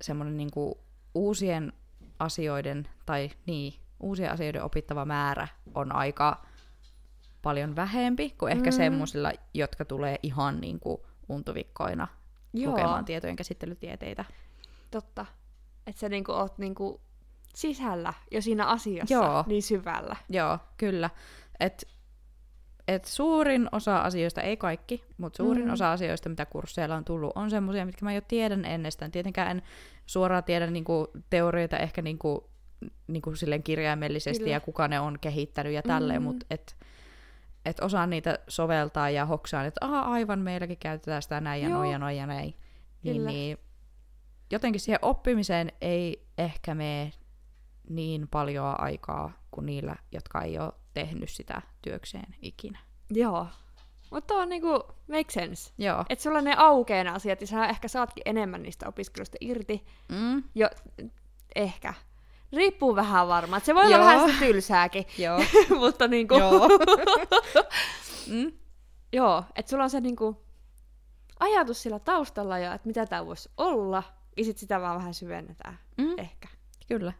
semmoinen 0.00 0.36
niinku 0.36 0.78
uusien 1.14 1.72
asioiden, 2.18 2.88
tai 3.06 3.30
niin, 3.46 3.74
uusien 4.00 4.32
asioiden 4.32 4.62
opittava 4.64 5.04
määrä 5.04 5.48
on 5.74 5.92
aika 5.94 6.46
paljon 7.42 7.76
vähempi 7.76 8.30
kuin 8.38 8.52
ehkä 8.52 8.70
Mm. 8.70 8.74
mm. 8.74 8.76
semmoisilla, 8.76 9.32
jotka 9.54 9.84
tulee 9.84 10.18
ihan 10.22 10.60
niinku 10.60 11.06
untuvikkoina 11.28 12.08
Joo, 12.52 12.70
lukemaan 12.70 13.04
tietojen 13.04 13.36
käsittelytieteitä. 13.36 14.24
totta. 14.90 15.26
Että 15.86 16.00
sä 16.00 16.08
niinku 16.08 16.32
oot 16.32 16.58
niinku 16.58 17.00
sisällä 17.54 18.12
jo 18.30 18.42
siinä 18.42 18.66
asiassa 18.66 19.14
Joo. 19.14 19.44
niin 19.46 19.62
syvällä. 19.62 20.16
Joo, 20.28 20.58
kyllä. 20.76 21.10
Et, 21.60 21.88
et 22.88 23.04
suurin 23.04 23.68
osa 23.72 23.98
asioista, 23.98 24.40
ei 24.40 24.56
kaikki, 24.56 25.04
mutta 25.18 25.36
suurin 25.36 25.64
Mm. 25.64 25.72
osa 25.72 25.92
asioista, 25.92 26.28
mitä 26.28 26.46
kursseilla 26.46 26.96
on 26.96 27.04
tullut, 27.04 27.32
on 27.34 27.50
semmoisia, 27.50 27.86
mitkä 27.86 28.04
mä 28.04 28.12
jo 28.12 28.20
tiedän 28.20 28.64
ennestään. 28.64 29.10
Tietenkään 29.10 29.50
en 29.50 29.62
suoraan 30.06 30.44
tiedä 30.44 30.66
niinku, 30.66 31.08
teorioita 31.30 31.78
ehkä 31.78 32.02
niinku, 32.02 32.50
niinku 33.06 33.36
silleen 33.36 33.62
kirjaimellisesti 33.62 34.38
Kyllä. 34.44 34.52
ja 34.52 34.60
kuka 34.60 34.88
ne 34.88 35.00
on 35.00 35.18
kehittänyt 35.20 35.72
ja 35.72 35.82
tälleen, 35.82 36.22
Mm. 36.22 36.24
mutta 36.24 36.46
et, 36.50 36.76
et 37.64 37.80
osaan 37.80 38.10
niitä 38.10 38.38
soveltaa 38.48 39.10
ja 39.10 39.26
hoksaan, 39.26 39.66
että 39.66 39.86
aivan 39.86 40.38
meilläkin 40.38 40.78
käytetään 40.78 41.22
sitä 41.22 41.40
näin 41.40 41.62
ja 41.62 41.68
noin 41.68 41.90
ja 41.90 41.98
noin 41.98 42.16
ja 42.16 42.26
näin. 42.26 42.54
Niin, 43.02 43.24
niin, 43.26 43.58
jotenkin 44.50 44.80
siihen 44.80 44.98
oppimiseen 45.02 45.72
ei 45.80 46.26
ehkä 46.38 46.74
mene 46.74 47.12
niin 47.88 48.28
paljon 48.28 48.80
aikaa 48.80 49.32
kuin 49.50 49.66
niillä, 49.66 49.96
jotka 50.12 50.42
ei 50.42 50.58
ole 50.58 50.72
tehnyt 50.94 51.30
sitä 51.30 51.62
työkseen 51.82 52.34
ikinä. 52.42 52.78
Joo. 53.10 53.46
Mutta 54.10 54.34
on 54.34 54.48
niinku, 54.48 54.68
make 55.08 55.32
sense. 55.32 55.72
Joo. 55.78 56.04
Että 56.08 56.22
sulla 56.22 56.40
ne 56.40 56.54
aukeaa 56.56 57.04
ne 57.04 57.10
asiat 57.10 57.40
ja 57.40 57.46
sä 57.46 57.66
ehkä 57.66 57.88
saatkin 57.88 58.22
enemmän 58.26 58.62
niistä 58.62 58.88
opiskelusta 58.88 59.36
irti. 59.40 59.86
Mm, 60.08 60.42
Jo, 60.54 60.68
ehkä. 61.54 61.94
Riippuu 62.52 62.96
vähän 62.96 63.28
varmaan. 63.28 63.62
Se 63.64 63.74
voi 63.74 63.84
olla 63.84 63.96
Joo. 63.96 64.04
vähän 64.04 64.28
sitä 64.30 64.44
tylsääkin. 64.46 65.06
joo. 65.18 65.38
mutta 65.82 66.08
niinku, 66.08 66.34
joo. 66.34 66.68
mm, 68.30 68.52
joo, 69.12 69.44
että 69.56 69.70
sulla 69.70 69.84
on 69.84 69.90
se 69.90 70.00
niinku 70.00 70.44
ajatus 71.40 71.82
sillä 71.82 71.98
taustalla 71.98 72.58
ja 72.58 72.74
että 72.74 72.86
mitä 72.86 73.06
tää 73.06 73.26
voisi 73.26 73.48
olla. 73.56 74.02
Ja 74.36 74.44
sit 74.44 74.58
sitä 74.58 74.80
vaan 74.80 74.98
vähän 74.98 75.14
syvennetään. 75.14 75.78
mm, 75.98 76.18
Ehkä. 76.18 76.48
kyllä. 76.88 77.12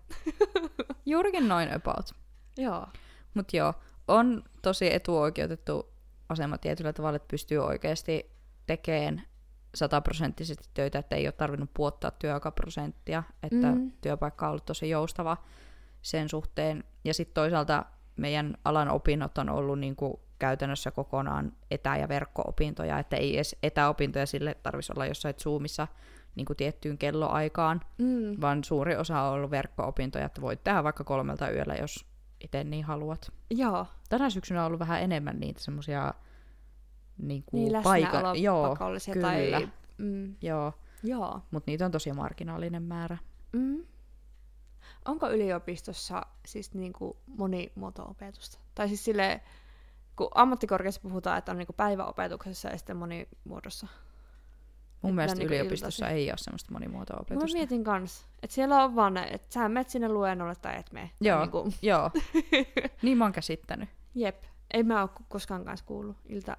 Juurikin 1.06 1.48
noin 1.48 1.74
about. 1.74 2.10
Joo. 2.56 2.86
Mutta 3.34 3.56
joo, 3.56 3.74
on 4.08 4.42
tosi 4.62 4.94
etuoikeutettu 4.94 5.88
asema 6.28 6.58
tietyllä 6.58 6.92
tavalla, 6.92 7.16
että 7.16 7.28
pystyy 7.30 7.58
oikeasti 7.58 8.30
tekemään 8.66 9.22
sataprosenttisesti 9.74 10.68
töitä, 10.74 10.98
että 10.98 11.16
ei 11.16 11.26
ole 11.26 11.32
tarvinnut 11.32 11.70
puottaa 11.74 12.10
työaikaprosenttia, 12.10 13.22
että 13.42 13.72
Mm. 13.72 13.92
työpaikka 14.00 14.46
on 14.46 14.50
ollut 14.50 14.64
tosi 14.66 14.90
joustava 14.90 15.36
sen 16.02 16.28
suhteen. 16.28 16.84
Ja 17.04 17.14
sitten 17.14 17.34
toisaalta 17.34 17.84
meidän 18.16 18.54
alan 18.64 18.88
opinnot 18.88 19.38
on 19.38 19.48
ollut 19.48 19.78
niinku 19.78 20.20
käytännössä 20.38 20.90
kokonaan 20.90 21.52
etä- 21.70 21.96
ja 21.96 22.08
verkko-opintoja, 22.08 22.98
että 22.98 23.16
ei 23.16 23.36
edes 23.36 23.56
etäopintoja 23.62 24.26
sille 24.26 24.54
tarvitsisi 24.62 24.92
olla 24.92 25.06
jossain 25.06 25.34
Zoomissa 25.34 25.88
niinku 26.36 26.54
tiettyyn 26.54 26.98
kelloaikaan, 26.98 27.80
Mm. 27.98 28.40
vaan 28.40 28.64
suuri 28.64 28.96
osa 28.96 29.20
on 29.22 29.32
ollut 29.34 29.50
verkko-opintoja, 29.50 30.26
että 30.26 30.40
voit 30.40 30.64
tehdä 30.64 30.84
vaikka 30.84 31.04
kolmelta 31.04 31.50
yöllä, 31.50 31.74
jos 31.74 32.06
itse 32.40 32.64
niin 32.64 32.84
haluat. 32.84 33.32
Joo. 33.50 33.86
Tänä 34.08 34.30
syksynä 34.30 34.60
on 34.60 34.66
ollut 34.66 34.80
vähän 34.80 35.02
enemmän 35.02 35.40
niitä 35.40 35.60
semmoisia 35.60 36.14
niinku 37.18 37.56
Niin 37.56 37.72
paika- 37.82 38.14
läsnäolo 38.14 38.34
Joo, 38.34 38.68
pakollisia 38.68 39.14
kyllä. 39.14 39.26
tai... 39.28 39.68
Mm. 39.98 40.34
joo, 40.42 40.72
Joo. 41.02 41.40
mutta 41.50 41.70
niitä 41.70 41.84
on 41.86 41.90
tosi 41.92 42.12
marginaalinen 42.12 42.82
määrä. 42.82 43.16
Mm. 43.52 43.84
Onko 45.04 45.30
yliopistossa 45.30 46.22
siis 46.46 46.74
niinku 46.74 47.16
monimuoto-opetusta? 47.26 48.58
Tai 48.74 48.88
siis 48.88 49.04
silleen, 49.04 49.40
kun 50.16 50.28
ammattikorkeassa 50.34 51.00
puhutaan, 51.00 51.38
että 51.38 51.52
on 51.52 51.58
niinku 51.58 51.72
päiväopetuksessa 51.72 52.68
ja 52.68 52.76
sitten 52.78 52.96
monimuodossa. 52.96 53.86
Mun 55.06 55.14
mielestä 55.14 55.38
niinku 55.38 55.54
yliopistossa 55.54 56.08
ei 56.08 56.30
ole 56.30 56.38
semmoista 56.38 56.72
Mä 56.72 56.74
monimuoto-opetusta. 56.78 57.52
mietin 57.58 57.84
kans, 57.84 58.26
että 58.42 58.54
siellä 58.54 58.84
on 58.84 58.94
vaan 58.96 59.16
että 59.16 59.54
sä 59.54 59.68
menet 59.68 59.88
sinne 59.88 60.08
luennolle 60.08 60.54
tai 60.54 60.78
et 60.78 60.92
mene. 60.92 61.10
Joo. 61.20 61.40
Niinku, 61.40 61.72
Joo, 61.82 62.10
niin 63.02 63.18
mä 63.18 63.24
oon 63.24 63.32
käsittänyt. 63.32 63.88
jep. 64.14 64.42
Ei 64.74 64.82
mä 64.82 65.02
oo 65.02 65.08
koskaan 65.28 65.64
kanssa 65.64 65.86
kuullut 65.86 66.16
ilta 66.28 66.56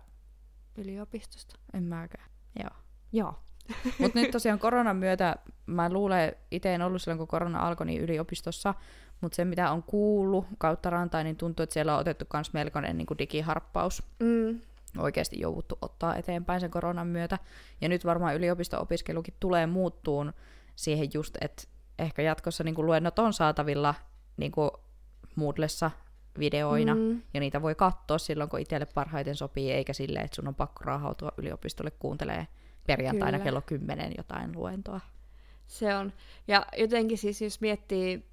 yliopistosta. 0.77 1.55
En 1.73 1.83
mäkään. 1.83 2.29
Joo. 2.60 2.69
Joo. 3.12 3.33
Mutta 3.99 4.19
nyt 4.19 4.31
tosiaan 4.31 4.60
koronan 4.60 4.95
myötä, 4.97 5.36
mä 5.65 5.89
luulen, 5.89 6.36
itse 6.51 6.75
en 6.75 6.81
ollut 6.81 7.01
silloin 7.01 7.17
kun 7.17 7.27
korona 7.27 7.60
alkoi 7.67 7.86
niin 7.86 8.01
yliopistossa, 8.01 8.73
mutta 9.21 9.36
se 9.36 9.45
mitä 9.45 9.71
on 9.71 9.83
kuullut 9.83 10.45
kautta 10.57 10.89
rantain, 10.89 11.25
niin 11.25 11.36
tuntuu, 11.36 11.63
että 11.63 11.73
siellä 11.73 11.93
on 11.93 11.99
otettu 11.99 12.25
myös 12.33 12.53
melkoinen 12.53 12.97
niin 12.97 13.05
kuin 13.05 13.17
digiharppaus. 13.17 14.03
Mm. 14.19 14.60
Oikeasti 14.97 15.39
jouduttu 15.39 15.78
ottaa 15.82 16.15
eteenpäin 16.15 16.60
sen 16.62 16.71
koronan 16.71 17.08
myötä. 17.08 17.39
Ja 17.82 17.89
nyt 17.89 18.06
varmaan 18.06 18.36
yliopisto-opiskelukin 18.36 19.34
tulee 19.39 19.67
muuttuun 19.67 20.34
siihen 20.76 21.10
just, 21.13 21.38
että 21.41 21.63
ehkä 22.00 22.21
jatkossa 22.21 22.63
niin 22.63 22.76
kuin 22.76 22.86
luennot 22.86 23.19
on 23.19 23.34
saatavilla 23.34 23.95
niin 24.38 24.52
kuin 24.52 24.71
Moodlessa 25.36 25.91
videoina, 26.39 26.95
mm. 26.95 27.21
Ja 27.34 27.39
niitä 27.39 27.62
voi 27.62 27.76
katsoa 27.76 28.17
silloin, 28.17 28.50
kun 28.50 28.60
itselle 28.60 28.88
parhaiten 28.93 29.36
sopii, 29.36 29.71
eikä 29.71 29.93
silleen, 29.93 30.26
että 30.26 30.36
sun 30.36 30.47
on 30.47 30.56
pakko 30.56 30.84
raahautua 30.84 31.32
yliopistolle 31.38 31.91
kuuntelee 31.91 32.47
perjantaina 32.88 33.38
Kyllä. 33.38 33.43
kello 33.43 33.62
10 33.62 34.13
jotain 34.17 34.52
luentoa. 34.56 35.00
Se 35.67 35.95
on. 35.95 36.13
Ja 36.47 36.65
jotenkin 36.78 37.17
siis, 37.17 37.41
jos 37.41 37.62
miettii 37.62 38.26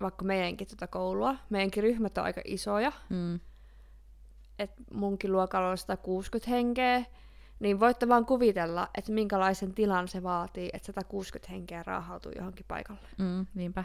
vaikka 0.00 0.24
meidänkin 0.24 0.66
tuota 0.66 0.86
koulua, 0.86 1.34
meidänkin 1.50 1.82
ryhmät 1.82 2.18
on 2.18 2.24
aika 2.24 2.40
isoja, 2.44 2.92
Mm. 3.08 3.40
Että 4.60 4.82
munkin 4.94 5.32
luokalla 5.32 5.68
on 5.68 5.78
160 5.78 6.50
henkeä, 6.50 7.04
niin 7.60 7.80
voitte 7.80 8.08
vaan 8.08 8.26
kuvitella, 8.26 8.88
että 8.98 9.12
minkälaisen 9.12 9.74
tilan 9.74 10.08
se 10.08 10.22
vaatii, 10.22 10.70
että 10.72 10.86
160 10.86 11.52
henkeä 11.52 11.82
raahautuu 11.82 12.32
johonkin 12.36 12.64
paikalle. 12.68 13.08
Mm, 13.18 13.46
niinpä. 13.54 13.84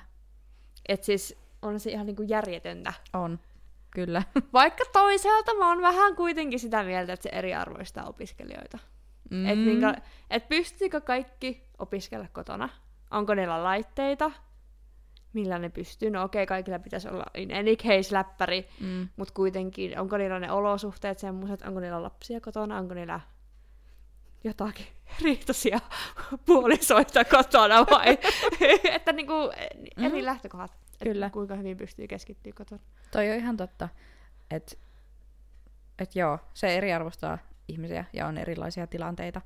Et 0.89 1.03
siis 1.03 1.37
on 1.61 1.79
se 1.79 1.91
ihan 1.91 2.05
niinku 2.05 2.21
järjetöntä. 2.21 2.93
On. 3.13 3.39
Kyllä. 3.91 4.23
Vaikka 4.53 4.83
toisaalta 4.93 5.53
mä 5.53 5.69
oon 5.69 5.81
vähän 5.81 6.15
kuitenkin 6.15 6.59
sitä 6.59 6.83
mieltä, 6.83 7.13
että 7.13 7.23
se 7.23 7.29
eriarvoistaa 7.29 8.05
opiskelijoita. 8.05 8.79
Mm. 9.31 9.45
Et, 9.45 9.59
minkä, 9.59 9.95
et 10.29 10.49
pystyykö 10.49 11.01
kaikki 11.01 11.67
opiskella 11.77 12.27
kotona? 12.33 12.69
Onko 13.11 13.33
niillä 13.33 13.63
laitteita? 13.63 14.31
Millä 15.35 15.59
ne 15.59 15.69
pystyy? 15.69 16.09
No 16.09 16.23
okei, 16.23 16.45
kaikilla 16.45 16.79
pitäisi 16.79 17.09
olla 17.09 17.25
in 17.33 17.55
any 17.55 17.75
case 17.75 18.15
läppäri, 18.15 18.67
Mm. 18.81 19.07
mutta 19.15 19.33
kuitenkin, 19.33 19.99
onko 19.99 20.17
niillä 20.17 20.39
ne 20.39 20.51
olosuhteet 20.51 21.19
semmoiset, 21.19 21.61
onko 21.61 21.79
niillä 21.79 22.03
lapsia 22.03 22.41
kotona, 22.41 22.77
onko 22.77 22.93
niillä 22.93 23.19
jotakin 24.43 24.85
riitosia 25.23 25.79
puolisoita 26.45 27.25
kotona 27.25 27.85
vai? 27.91 28.17
että 28.95 29.13
niinku 29.13 29.33
eri 29.97 30.19
Mm. 30.21 30.25
lähtökohdat, 30.25 30.71
että 30.93 31.05
Kyllä. 31.05 31.29
kuinka 31.29 31.55
hyvin 31.55 31.77
pystyy 31.77 32.07
keskittyä 32.07 32.53
kotona. 32.55 32.81
Toi 33.11 33.29
on 33.31 33.37
ihan 33.37 33.57
totta. 33.57 33.89
Että 34.51 34.75
et 35.99 36.15
joo, 36.15 36.39
se 36.53 36.77
eriarvostaa 36.77 37.37
ihmisiä 37.67 38.05
ja 38.13 38.27
on 38.27 38.37
erilaisia 38.37 38.87
tilanteita. 38.87 39.41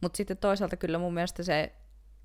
Mutta 0.00 0.16
sitten 0.16 0.36
toisaalta 0.36 0.76
kyllä 0.76 0.98
mun 0.98 1.14
mielestä 1.14 1.42
se 1.42 1.72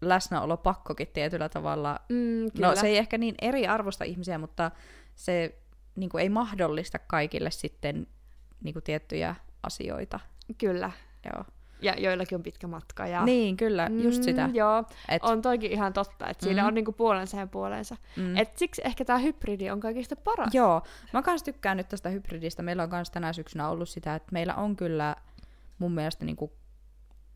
läsnäolo 0.01 0.57
pakkokin 0.57 1.07
tietyllä 1.13 1.49
tavalla, 1.49 1.99
Mm, 2.09 2.51
kyllä. 2.55 2.67
no 2.67 2.75
se 2.75 2.87
ei 2.87 2.97
ehkä 2.97 3.17
niin 3.17 3.35
eriarvosta 3.41 4.03
ihmisiä, 4.03 4.37
mutta 4.37 4.71
se 5.15 5.55
niin 5.95 6.09
ei 6.19 6.29
mahdollista 6.29 6.99
kaikille 6.99 7.51
sitten 7.51 8.07
niin 8.63 8.75
tiettyjä 8.83 9.35
asioita. 9.63 10.19
Kyllä. 10.57 10.91
Joo. 11.33 11.43
Ja 11.81 11.93
joillakin 11.97 12.35
on 12.35 12.43
pitkä 12.43 12.67
matka. 12.67 13.07
Ja... 13.07 13.25
Niin, 13.25 13.57
kyllä, 13.57 13.89
just 14.03 14.23
sitä. 14.23 14.47
Mm, 14.47 14.55
joo, 14.55 14.83
Et, 15.09 15.23
on 15.23 15.41
toikin 15.41 15.71
ihan 15.71 15.93
totta, 15.93 16.27
että 16.29 16.43
siinä 16.45 16.61
Mm. 16.61 16.67
on 16.67 16.73
niinku 16.73 16.91
puolensa 16.91 17.37
ja 17.37 17.47
puolensa. 17.47 17.97
mm. 18.17 18.37
Et 18.37 18.57
siksi 18.57 18.81
ehkä 18.85 19.05
tämä 19.05 19.19
hybridi 19.19 19.69
on 19.69 19.79
kaikista 19.79 20.15
paras. 20.15 20.55
Joo, 20.55 20.81
mä 21.13 21.21
kans 21.21 21.43
tykkään 21.43 21.77
nyt 21.77 21.89
tästä 21.89 22.09
hybridistä. 22.09 22.63
Meillä 22.63 22.83
on 22.83 22.89
kans 22.89 23.11
tänä 23.11 23.33
syksynä 23.33 23.69
ollut 23.69 23.89
sitä, 23.89 24.15
että 24.15 24.29
meillä 24.31 24.55
on 24.55 24.75
kyllä 24.75 25.15
mun 25.79 25.91
mielestä 25.91 26.25
niinku 26.25 26.53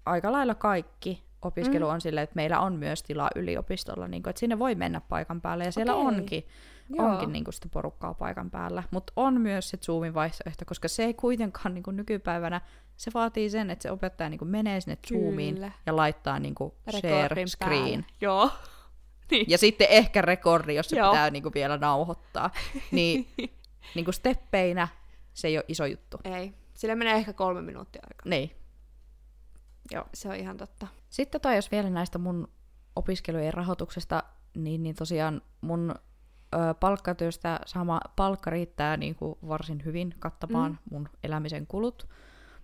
aika 0.05 0.31
lailla 0.31 0.55
kaikki 0.55 1.23
opiskelu 1.45 1.85
mm. 1.85 1.91
on 1.93 2.01
silleen, 2.01 2.23
että 2.23 2.35
meillä 2.35 2.59
on 2.59 2.75
myös 2.75 3.03
tilaa 3.03 3.29
yliopistolla, 3.35 4.07
niin 4.07 4.23
kuin, 4.23 4.29
että 4.29 4.39
sinne 4.39 4.59
voi 4.59 4.75
mennä 4.75 5.01
paikan 5.01 5.41
päälle, 5.41 5.63
ja 5.63 5.71
siellä 5.71 5.95
Okei. 5.95 6.07
onkin, 6.07 6.47
Joo. 6.89 7.07
onkin 7.07 7.31
niin 7.31 7.43
kuin 7.43 7.53
sitä 7.53 7.69
porukkaa 7.71 8.13
paikan 8.13 8.51
päällä. 8.51 8.83
Mutta 8.91 9.13
on 9.15 9.41
myös 9.41 9.69
se 9.69 9.77
Zoomin 9.77 10.13
vaihtoehto, 10.13 10.65
koska 10.65 10.87
se 10.87 11.03
ei 11.03 11.13
kuitenkaan 11.13 11.73
niin 11.73 11.83
kuin 11.83 11.97
nykypäivänä, 11.97 12.61
se 12.97 13.11
vaatii 13.13 13.49
sen, 13.49 13.69
että 13.69 13.83
se 13.83 13.91
opettaja 13.91 14.29
niin 14.29 14.37
kuin 14.37 14.49
menee 14.49 14.81
sinne 14.81 14.97
Zoomiin 15.07 15.55
Kyllä. 15.55 15.71
ja 15.85 15.95
laittaa 15.95 16.39
niin 16.39 16.55
kuin 16.55 16.73
share 16.91 17.47
screen. 17.47 18.05
Joo. 18.21 18.49
niin. 19.31 19.45
Ja 19.49 19.57
sitten 19.57 19.87
ehkä 19.89 20.21
rekordi, 20.21 20.75
jos 20.75 20.89
se 20.89 20.97
Joo. 20.97 21.11
pitää 21.11 21.29
niin 21.29 21.43
kuin 21.43 21.53
vielä 21.53 21.77
nauhoittaa. 21.77 22.49
Niin, 22.91 23.27
niin 23.95 24.05
kuin 24.05 24.13
steppeinä 24.13 24.87
se 25.33 25.47
ei 25.47 25.57
ole 25.57 25.65
iso 25.67 25.85
juttu. 25.85 26.17
Ei. 26.23 26.53
Sillä 26.73 26.95
menee 26.95 27.15
ehkä 27.15 27.33
kolme 27.33 27.61
minuuttia 27.61 28.01
aikaa. 28.03 28.29
Niin. 28.29 28.51
Joo. 29.91 30.05
Se 30.13 30.29
on 30.29 30.35
ihan 30.35 30.57
totta. 30.57 30.87
Sitten 31.13 31.41
tai 31.41 31.55
jos 31.55 31.71
vielä 31.71 31.89
näistä 31.89 32.17
mun 32.17 32.47
opiskelujen 32.95 33.53
rahoituksesta, 33.53 34.23
niin, 34.55 34.83
niin 34.83 34.95
tosiaan 34.95 35.41
mun 35.61 35.95
ö, 36.55 36.73
palkkatyöstä 36.73 37.59
sama 37.65 37.99
palkka 38.15 38.49
riittää 38.49 38.97
niin 38.97 39.15
kuin 39.15 39.35
varsin 39.47 39.85
hyvin 39.85 40.15
kattamaan 40.19 40.71
mm. 40.71 40.77
mun 40.91 41.09
elämisen 41.23 41.67
kulut, 41.67 42.09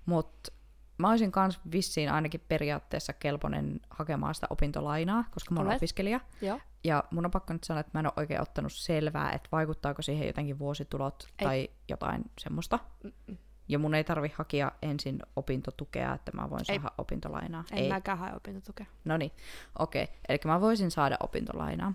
mutta 0.06 0.52
mä 0.98 1.10
olisin 1.10 1.32
kans 1.32 1.60
vissiin 1.72 2.12
ainakin 2.12 2.42
periaatteessa 2.48 3.14
kelpoinen 3.14 3.80
hakemaan 3.90 4.36
sitä 4.36 4.48
opintolainaa, 4.50 5.26
koska 5.32 5.54
mä 5.54 5.60
oon 5.60 5.68
Olet. 5.68 5.78
opiskelija. 5.78 6.20
Joo. 6.42 6.60
Ja 6.84 7.04
mun 7.12 7.26
on 7.26 7.32
pakko 7.32 7.54
nyt 7.54 7.64
sanoa, 7.64 7.80
että 7.80 7.92
mä 7.94 8.00
en 8.00 8.06
ole 8.06 8.14
oikein 8.18 8.42
ottanut 8.42 8.74
selvää, 8.74 9.32
että 9.32 9.50
vaikuttaako 9.52 10.02
siihen 10.02 10.28
jotenkin 10.28 10.60
vuositulot 10.60 11.24
Ei. 11.40 11.46
tai 11.46 11.70
jotain 11.90 12.24
semmoista. 12.40 12.80
Mm-mm. 13.04 13.38
Ja 13.70 13.80
mun 13.80 13.96
ei 13.96 14.04
tarvi 14.04 14.32
hakea 14.36 14.72
ensin 14.82 15.20
opintotukea, 15.36 16.14
että 16.14 16.32
mä 16.32 16.50
voin 16.50 16.62
Ei. 16.70 16.76
saada 16.80 16.92
opintolainaa. 16.98 17.64
En 17.72 17.78
ei. 17.78 17.90
mäkään 17.90 18.18
hae 18.18 18.36
opintotukea. 18.36 18.86
No 19.06 19.18
niin, 19.18 19.32
okei. 19.80 20.08
Eli 20.30 20.40
mä 20.46 20.62
voisin 20.62 20.92
saada 20.92 21.18
opintolainaa, 21.24 21.94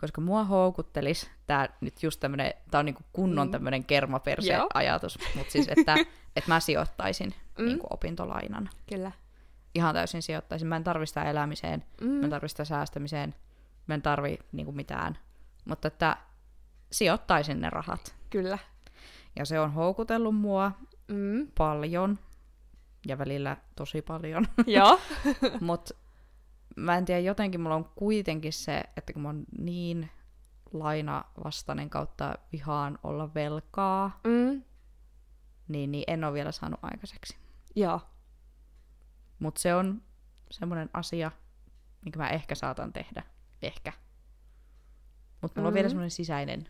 koska 0.00 0.20
mua 0.20 0.44
houkuttelis, 0.44 1.30
tää 1.46 1.68
nyt 1.80 2.02
just 2.02 2.20
tämmönen, 2.20 2.54
tää 2.70 2.78
on 2.78 2.84
niinku 2.84 3.02
kunnon 3.12 3.46
Mm. 3.48 3.50
tämmönen 3.52 3.84
kermaperse-ajatus, 3.84 5.18
mutta 5.36 5.52
siis, 5.52 5.68
että, 5.68 5.94
että 6.36 6.50
mä 6.50 6.60
sijoittaisin 6.60 7.34
Mm. 7.58 7.64
niinku 7.64 7.86
opintolainan. 7.90 8.70
Kyllä. 8.88 9.12
Ihan 9.74 9.94
täysin 9.94 10.22
sijoittaisin. 10.22 10.68
Mä 10.68 10.76
en 10.76 10.84
tarvi 10.84 11.06
sitä 11.06 11.22
elämiseen, 11.24 11.82
mä 12.00 12.06
en 12.16 12.20
Mm. 12.24 12.30
tarvi 12.30 12.48
sitä 12.48 12.64
säästämiseen, 12.64 13.34
mä 13.86 13.94
en 13.94 14.02
tarvi 14.02 14.38
niinku 14.52 14.72
mitään. 14.72 15.18
Mutta 15.64 15.88
että 15.88 16.16
sijoittaisin 16.92 17.60
ne 17.60 17.70
rahat. 17.70 18.14
Kyllä. 18.30 18.58
Ja 19.36 19.44
se 19.44 19.60
on 19.60 19.72
houkutellut 19.72 20.36
mua 20.36 20.72
Mm. 21.08 21.48
paljon, 21.58 22.18
ja 23.06 23.18
välillä 23.18 23.56
tosi 23.76 24.02
paljon. 24.02 24.46
Joo. 24.66 25.00
Mutta 25.60 25.94
mä 26.76 26.96
en 26.96 27.04
tiedä, 27.04 27.20
jotenkin 27.20 27.60
mulla 27.60 27.74
on 27.76 27.90
kuitenkin 27.96 28.52
se, 28.52 28.82
että 28.96 29.12
kun 29.12 29.22
mä 29.22 29.28
oon 29.28 29.44
niin 29.58 30.10
lainavastainen 30.72 31.90
kautta 31.90 32.34
vihaan 32.52 32.98
olla 33.02 33.34
velkaa, 33.34 34.20
Mm. 34.24 34.62
niin, 35.68 35.92
niin 35.92 36.04
en 36.06 36.24
ole 36.24 36.32
vielä 36.32 36.52
saanut 36.52 36.80
aikaiseksi. 36.82 37.36
Joo. 37.76 38.00
Mutta 39.38 39.60
se 39.60 39.74
on 39.74 40.02
semmoinen 40.50 40.90
asia, 40.92 41.30
minkä 42.04 42.18
mä 42.18 42.28
ehkä 42.28 42.54
saatan 42.54 42.92
tehdä. 42.92 43.22
Ehkä. 43.62 43.92
Mutta 45.42 45.60
mulla 45.60 45.70
mm. 45.70 45.72
on 45.72 45.74
vielä 45.74 45.86
Mhm. 45.86 45.90
semmoinen 45.90 46.10
sisäinen 46.10 46.68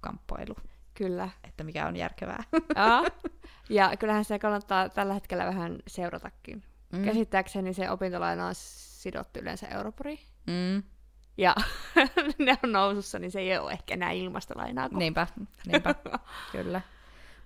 kamppailu, 0.00 0.54
Kyllä. 0.98 1.28
että 1.44 1.64
mikä 1.64 1.86
on 1.86 1.96
järkevää. 1.96 2.44
Aa. 2.74 3.04
Ja 3.70 3.96
kyllähän 3.98 4.24
se 4.24 4.38
kannattaa 4.38 4.88
tällä 4.88 5.14
hetkellä 5.14 5.46
vähän 5.46 5.78
seuratakin. 5.86 6.62
Mm. 6.92 7.04
Käsittääkseni 7.04 7.74
se 7.74 7.90
opintolaina 7.90 8.46
on 8.46 8.54
sidottu 8.54 9.40
yleensä 9.40 9.66
Europoriin. 9.68 10.18
Mm. 10.46 10.82
Ja 11.38 11.54
ne 12.38 12.58
on 12.64 12.72
nousussa, 12.72 13.18
niin 13.18 13.30
se 13.30 13.40
ei 13.40 13.58
ole 13.58 13.72
ehkä 13.72 13.94
enää 13.94 14.10
ilmastolainaa. 14.10 14.88
Kun... 14.88 14.98
Niinpä, 14.98 15.26
niinpä, 15.66 15.94
kyllä. 16.52 16.80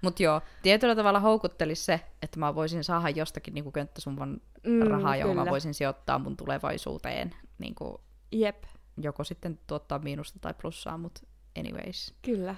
Mutta 0.02 0.22
joo, 0.22 0.40
tietyllä 0.62 0.96
tavalla 0.96 1.20
houkuttelisi 1.20 1.84
se, 1.84 2.00
että 2.22 2.40
mä 2.40 2.54
voisin 2.54 2.84
saada 2.84 3.08
jostakin 3.08 3.54
niinku 3.54 3.72
könttäsumman 3.72 4.40
Mm, 4.66 4.82
rahaa, 4.88 5.16
jonka 5.16 5.44
mä 5.44 5.50
voisin 5.50 5.74
sijoittaa 5.74 6.18
mun 6.18 6.36
tulevaisuuteen. 6.36 7.34
Niinku, 7.58 8.00
Jep, 8.32 8.64
joko 9.02 9.24
sitten 9.24 9.58
tuottaa 9.66 9.98
miinusta 9.98 10.38
tai 10.38 10.54
plussaa, 10.54 10.98
mutta 10.98 11.20
anyways. 11.58 12.14
kyllä. 12.22 12.54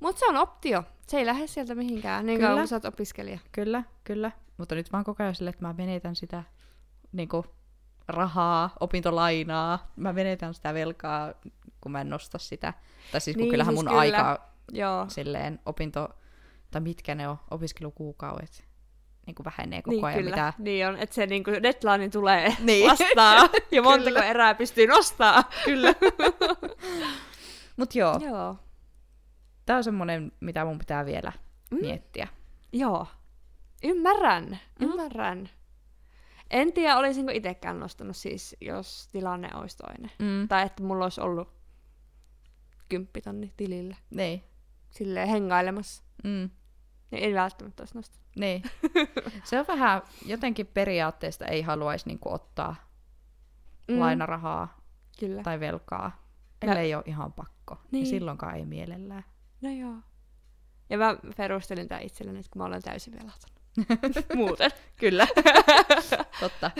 Mutta 0.00 0.18
se 0.18 0.26
on 0.26 0.36
optio. 0.36 0.82
Se 1.06 1.18
ei 1.18 1.26
lähde 1.26 1.46
sieltä 1.46 1.74
mihinkään, 1.74 2.26
niin 2.26 2.36
Kyllä. 2.38 2.48
kauan 2.48 2.60
kun 2.62 2.68
sä 2.68 2.76
oot 2.76 2.84
opiskelija. 2.84 3.38
Kyllä, 3.52 3.82
kyllä. 4.04 4.30
Mutta 4.56 4.74
nyt 4.74 4.92
vaan 4.92 5.04
koko 5.04 5.22
ajan 5.22 5.34
sille, 5.34 5.50
että 5.50 5.62
mä 5.66 5.72
menetän 5.78 6.16
sitä 6.16 6.42
niinku, 7.12 7.44
rahaa, 8.08 8.70
opintolainaa. 8.80 9.92
Mä 9.96 10.12
menetän 10.12 10.54
sitä 10.54 10.74
velkaa, 10.74 11.32
kun 11.80 11.92
mä 11.92 12.00
en 12.00 12.10
nosta 12.10 12.38
sitä. 12.38 12.74
Tai 13.12 13.20
siis 13.20 13.36
kun 13.36 13.42
Niin, 13.42 13.50
kyllähän 13.50 13.74
siis 13.74 13.84
mun 13.84 13.88
kyllä. 13.90 14.00
aika 14.00 14.40
Joo. 14.72 15.04
silleen 15.08 15.60
opinto, 15.66 16.08
tai 16.70 16.80
mitkä 16.80 17.14
ne 17.14 17.28
on, 17.28 17.36
opiskelukuukaudet, 17.50 18.64
niin 19.26 19.34
kuin 19.34 19.44
vähenee 19.44 19.82
koko 19.82 19.94
Niin 19.94 20.04
ajan. 20.04 20.18
kyllä, 20.18 20.30
Mitä... 20.30 20.52
niin 20.58 20.88
on, 20.88 20.96
että 20.96 21.14
se 21.14 21.26
niinku 21.26 21.50
deadline 21.50 22.08
tulee 22.08 22.56
Niin. 22.60 22.90
vastaan, 22.90 23.48
ja 23.70 23.82
montako 23.88 24.18
erää 24.18 24.54
pystyy 24.54 24.86
nostaa. 24.86 25.44
Kyllä. 25.64 25.94
Mut 27.76 27.94
joo, 27.94 28.18
Joo. 28.24 28.56
Tää 29.66 29.76
on 29.76 29.84
semmonen, 29.84 30.32
mitä 30.40 30.64
mun 30.64 30.78
pitää 30.78 31.06
vielä 31.06 31.32
Mm. 31.70 31.78
miettiä. 31.80 32.28
Joo. 32.72 33.06
Ymmärrän, 33.84 34.44
Mm. 34.44 34.86
ymmärrän. 34.86 35.48
En 36.50 36.72
tiedä, 36.72 36.96
olisinko 36.96 37.32
itsekään 37.32 37.80
nostanut 37.80 38.16
siis, 38.16 38.56
jos 38.60 39.08
tilanne 39.12 39.48
olisi 39.54 39.76
toinen. 39.76 40.10
Mm. 40.18 40.48
Tai 40.48 40.66
että 40.66 40.82
mulla 40.82 41.04
olisi 41.04 41.20
ollut 41.20 41.48
kymppitonni 42.88 43.52
tilillä. 43.56 43.96
Niin. 44.10 44.42
Silleen 44.90 45.28
hengailemassa. 45.28 46.02
Mm. 46.24 46.50
Niin 47.10 47.24
ei 47.24 47.34
välttämättä 47.34 47.82
olisi 47.82 47.94
nostanut. 47.94 48.26
Niin. 48.36 48.62
Se 49.44 49.58
on 49.60 49.64
vähän, 49.68 50.02
jotenkin 50.26 50.66
periaatteesta 50.66 51.46
ei 51.46 51.62
haluaisi 51.62 52.06
niinku 52.06 52.32
ottaa 52.32 52.74
mm. 53.88 53.98
lainarahaa 54.00 54.80
Kyllä. 55.20 55.42
tai 55.42 55.60
velkaa, 55.60 56.22
ellei 56.62 56.94
ole 56.94 57.02
ihan 57.06 57.32
pakko. 57.32 57.80
Niin. 57.90 58.04
Ja 58.04 58.10
silloinkaan 58.10 58.54
ei 58.56 58.64
mielellään. 58.66 59.24
No 59.62 59.70
joo. 59.70 59.94
Ja 60.90 60.98
mä 60.98 61.16
perustelin 61.36 61.88
tää 61.88 61.98
itselleni, 62.00 62.38
että 62.38 62.50
kun 62.52 62.62
mä 62.62 62.66
olen 62.66 62.82
täysin 62.82 63.12
velaton. 63.12 63.50
Muuten. 64.36 64.70
Kyllä. 64.96 65.26
Totta. 66.40 66.70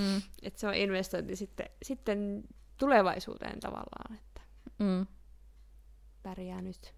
Mm. 0.00 0.22
Että 0.42 0.60
se 0.60 0.68
on 0.68 0.74
investointi 0.74 1.36
sitten, 1.36 1.66
sitten 1.82 2.42
tulevaisuuteen 2.76 3.60
tavallaan, 3.60 4.14
että 4.14 4.40
Mm. 4.78 5.06
pärjää 6.22 6.62
nyt. 6.62 6.94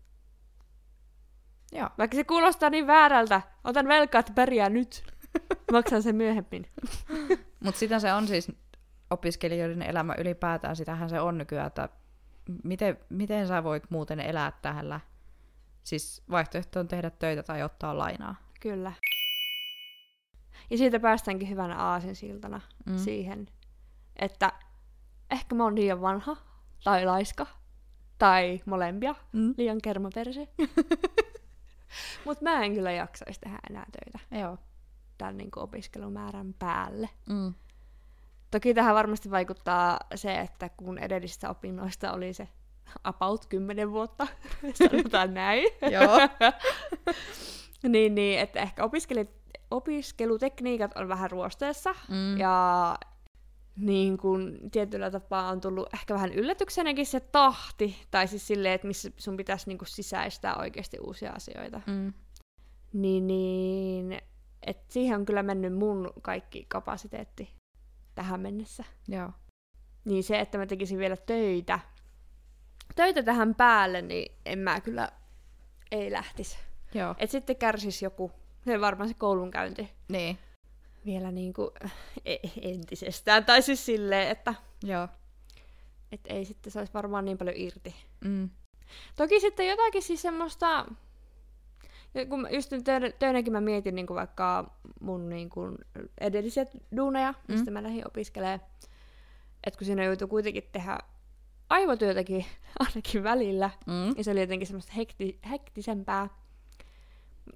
Joo. 1.73 1.89
Vaikka 1.99 2.15
se 2.15 2.25
kuulostaa 2.25 2.71
niin 2.71 2.87
väärältä, 2.87 3.43
otan 3.65 3.89
velkaa, 3.89 4.19
että 4.19 4.33
pärjää 4.33 4.69
nyt. 4.69 5.03
Maksan 5.73 6.03
sen 6.03 6.17
myöhemmin. 6.17 6.67
Mutta 7.65 7.79
sitä 7.79 7.99
se 7.99 8.13
on 8.13 8.29
siis 8.29 8.53
opiskelijoiden 9.11 9.83
elämä 9.83 10.15
ylipäätään, 10.19 10.77
sitähän 10.77 11.11
se 11.11 11.21
on 11.21 11.39
nykyään, 11.39 11.67
että 11.67 11.89
miten, 12.65 12.99
miten 13.09 13.49
sä 13.49 13.65
voit 13.65 13.91
muuten 13.91 14.21
elää 14.21 14.53
tällä. 14.63 15.01
Siis 15.85 16.23
vaihtoehto 16.31 16.81
on 16.81 16.89
tehdä 16.89 17.11
töitä 17.11 17.43
tai 17.43 17.63
ottaa 17.63 17.99
lainaa. 17.99 18.35
Kyllä. 18.61 18.93
Ja 20.71 20.79
siitä 20.79 21.01
päästäänkin 21.01 21.49
hyvänä 21.49 21.77
aasinsiltana 21.77 22.61
Mm. 22.87 22.99
siihen, 22.99 23.49
että 24.17 24.53
ehkä 25.31 25.55
mä 25.55 25.65
oon 25.65 25.75
liian 25.75 26.01
vanha, 26.01 26.37
tai 26.85 27.05
laiska, 27.07 27.47
tai 28.19 28.61
molempia, 28.67 29.15
Mm. 29.33 29.55
liian 29.57 29.79
kermaperse. 29.83 30.49
Mutta 32.25 32.45
mä 32.45 32.63
en 32.65 32.75
kyllä 32.75 32.93
jaksaisi 32.93 33.41
tehdä 33.41 33.59
enää 33.71 33.87
töitä 33.93 34.41
Joo. 34.41 34.59
tämän 35.19 35.37
niin 35.37 35.51
opiskelumäärän 35.57 36.55
päälle. 36.59 37.09
Mm. 37.29 37.55
Toki 38.51 38.75
tähän 38.75 38.95
varmasti 38.95 39.31
vaikuttaa 39.31 39.99
se, 40.15 40.35
että 40.41 40.69
kun 40.69 40.99
edellisistä 40.99 41.51
opinnoista 41.51 42.13
oli 42.13 42.33
se 42.33 42.49
about 43.05 43.47
10 43.47 43.91
vuotta, 43.93 44.27
sanotaan 44.89 45.35
näin, 45.35 45.69
Joo. 45.91 46.19
niin, 47.93 48.15
niin, 48.15 48.41
että 48.41 48.61
ehkä 48.61 48.85
opiskelit, 48.85 49.31
opiskelutekniikat 49.71 50.97
on 50.97 51.09
vähän 51.09 51.31
ruosteessa, 51.31 51.95
Mm. 52.09 52.37
ja 52.39 52.97
niin 53.77 54.19
kun 54.19 54.59
tietyllä 54.73 55.11
tapaa 55.11 55.49
on 55.49 55.61
tullut 55.61 55.95
ehkä 55.95 56.15
vähän 56.15 56.33
yllätyksenäkin 56.33 57.07
se 57.07 57.21
tahti, 57.21 57.97
tai 58.11 58.29
siis 58.29 58.47
silleen, 58.47 58.75
että 58.75 58.87
missä 58.87 59.11
sun 59.17 59.37
pitäisi 59.37 59.69
niin 59.69 59.79
sisäistää 59.85 60.57
oikeasti 60.57 60.99
uusia 61.01 61.33
asioita. 61.33 61.81
Mm. 61.87 62.13
Niin, 62.93 63.27
niin 63.27 64.19
et 64.67 64.91
siihen 64.91 65.19
on 65.19 65.27
kyllä 65.27 65.43
mennyt 65.43 65.75
mun 65.75 66.11
kaikki 66.23 66.67
kapasiteetti 66.69 67.58
tähän 68.19 68.41
mennessä. 68.41 68.85
Joo. 69.09 69.31
Niin 70.05 70.25
se, 70.25 70.41
että 70.41 70.59
mä 70.59 70.67
tekisin 70.67 70.99
vielä 70.99 71.17
töitä, 71.17 71.79
töitä 72.97 73.23
tähän 73.23 73.55
päälle, 73.55 74.03
niin 74.03 74.33
en 74.47 74.59
mä 74.59 74.81
kyllä 74.81 75.09
ei 75.91 76.13
lähtisi. 76.13 76.59
Joo. 76.95 77.15
Et 77.19 77.31
sitten 77.31 77.57
kärsis 77.57 78.03
joku, 78.03 78.33
se 78.65 78.81
varmaan 78.81 79.09
se 79.09 79.15
koulunkäynti. 79.15 79.93
Niin. 80.09 80.39
vielä 81.07 81.31
niinku 81.31 81.73
e- 82.25 82.37
entisestään. 82.63 83.45
Tai 83.45 83.63
siis 83.63 83.87
silleen, 83.87 84.29
että 84.29 84.55
Joo. 84.83 85.09
et 86.13 86.21
ei 86.25 86.45
sitten 86.45 86.73
saisi 86.73 86.95
varmaan 86.95 87.25
niin 87.25 87.39
paljon 87.39 87.57
irti. 87.57 87.95
Mm. 88.25 88.51
Toki 89.17 89.41
sitten 89.41 89.69
jotakin 89.69 90.03
siis 90.03 90.23
semmoista, 90.23 90.87
kun 92.29 92.49
just 92.51 92.71
nyt 92.71 92.85
töiden- 92.85 93.13
töinäkin 93.19 93.53
mä 93.53 93.61
mietin 93.61 93.95
niin 93.95 94.07
kuin 94.07 94.15
vaikka 94.17 94.71
mun 95.01 95.29
niin 95.29 95.51
kuin 95.51 95.79
edellisiä 96.21 96.67
duuneja, 96.97 97.33
Mm. 97.49 97.55
mistä 97.55 97.71
mä 97.71 97.83
lähdin 97.83 98.07
opiskelemaan, 98.07 98.61
että 99.65 99.79
kun 99.79 99.85
siinä 99.87 100.05
joutui 100.05 100.29
kuitenkin 100.29 100.65
tehdä 100.73 100.99
aivotyötäkin 101.71 102.45
ainakin 102.89 103.23
välillä, 103.23 103.71
Mm. 103.87 104.15
ja 104.17 104.25
se 104.25 104.31
oli 104.31 104.41
jotenkin 104.41 104.67
semmoista 104.67 104.93
hekti, 104.93 105.39
hektisempää. 105.51 106.29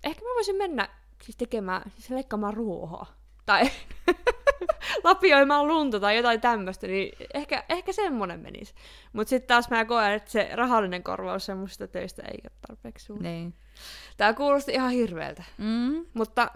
Ehkä 0.04 0.20
mä 0.24 0.34
voisin 0.34 0.56
mennä 0.56 0.88
siis 1.22 1.36
tekemään, 1.36 1.90
siis 1.96 2.10
leikkaamaan 2.10 2.54
ruohoa. 2.54 3.06
Tai 3.46 3.62
lapioimaan 5.04 5.68
lunta 5.68 6.00
tai 6.00 6.16
jotain 6.16 6.40
tämmöistä, 6.40 6.86
niin 6.86 7.12
ehkä, 7.34 7.64
ehkä 7.68 7.92
semmonen 7.92 8.40
menisi. 8.40 8.74
Mutta 9.12 9.30
sitten 9.30 9.48
taas 9.48 9.70
mä 9.70 9.84
koen, 9.84 10.12
että 10.12 10.30
se 10.30 10.50
rahallinen 10.54 11.02
korvaus 11.02 11.46
semmoisista 11.46 11.88
töistä 11.88 12.22
ei 12.22 12.38
ole 12.44 12.52
tarpeeksi 12.66 13.06
suuri. 13.06 13.22
Niin. 13.22 13.54
Tää 14.16 14.34
kuulosti 14.34 14.72
ihan 14.72 14.90
hirveältä. 14.90 15.42
Mm. 15.58 16.06
Mutta 16.14 16.50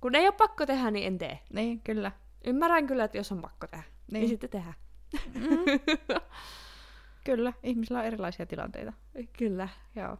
kun 0.00 0.14
ei 0.14 0.26
ole 0.26 0.32
pakko 0.32 0.66
tehdä, 0.66 0.90
niin 0.90 1.06
en 1.06 1.18
tee. 1.18 1.38
Niin, 1.52 1.80
kyllä. 1.80 2.12
Ymmärrän 2.44 2.86
kyllä, 2.86 3.04
että 3.04 3.16
jos 3.18 3.32
on 3.32 3.42
pakko 3.42 3.66
tehdä, 3.66 3.84
niin, 3.84 4.12
Niin. 4.12 4.20
niin 4.20 4.28
sitten 4.28 4.50
tehdään. 4.50 4.74
Mm. 5.34 5.64
kyllä, 7.26 7.52
ihmisillä 7.62 8.00
on 8.00 8.06
erilaisia 8.06 8.46
tilanteita. 8.46 8.92
Kyllä. 9.38 9.68
Joo. 9.96 10.18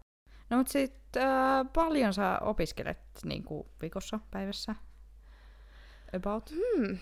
No 0.51 0.57
mut 0.59 0.68
sit 0.68 1.16
äh, 1.16 1.66
paljon 1.73 2.14
sä 2.14 2.38
opiskelet 2.42 2.99
niinku 3.25 3.68
viikossa, 3.83 4.21
päivässä? 4.31 4.75
About? 6.16 6.51
Hmm. 6.51 6.98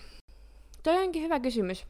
Toi 0.83 1.03
onkin 1.03 1.23
hyvä 1.23 1.39
kysymys. 1.39 1.85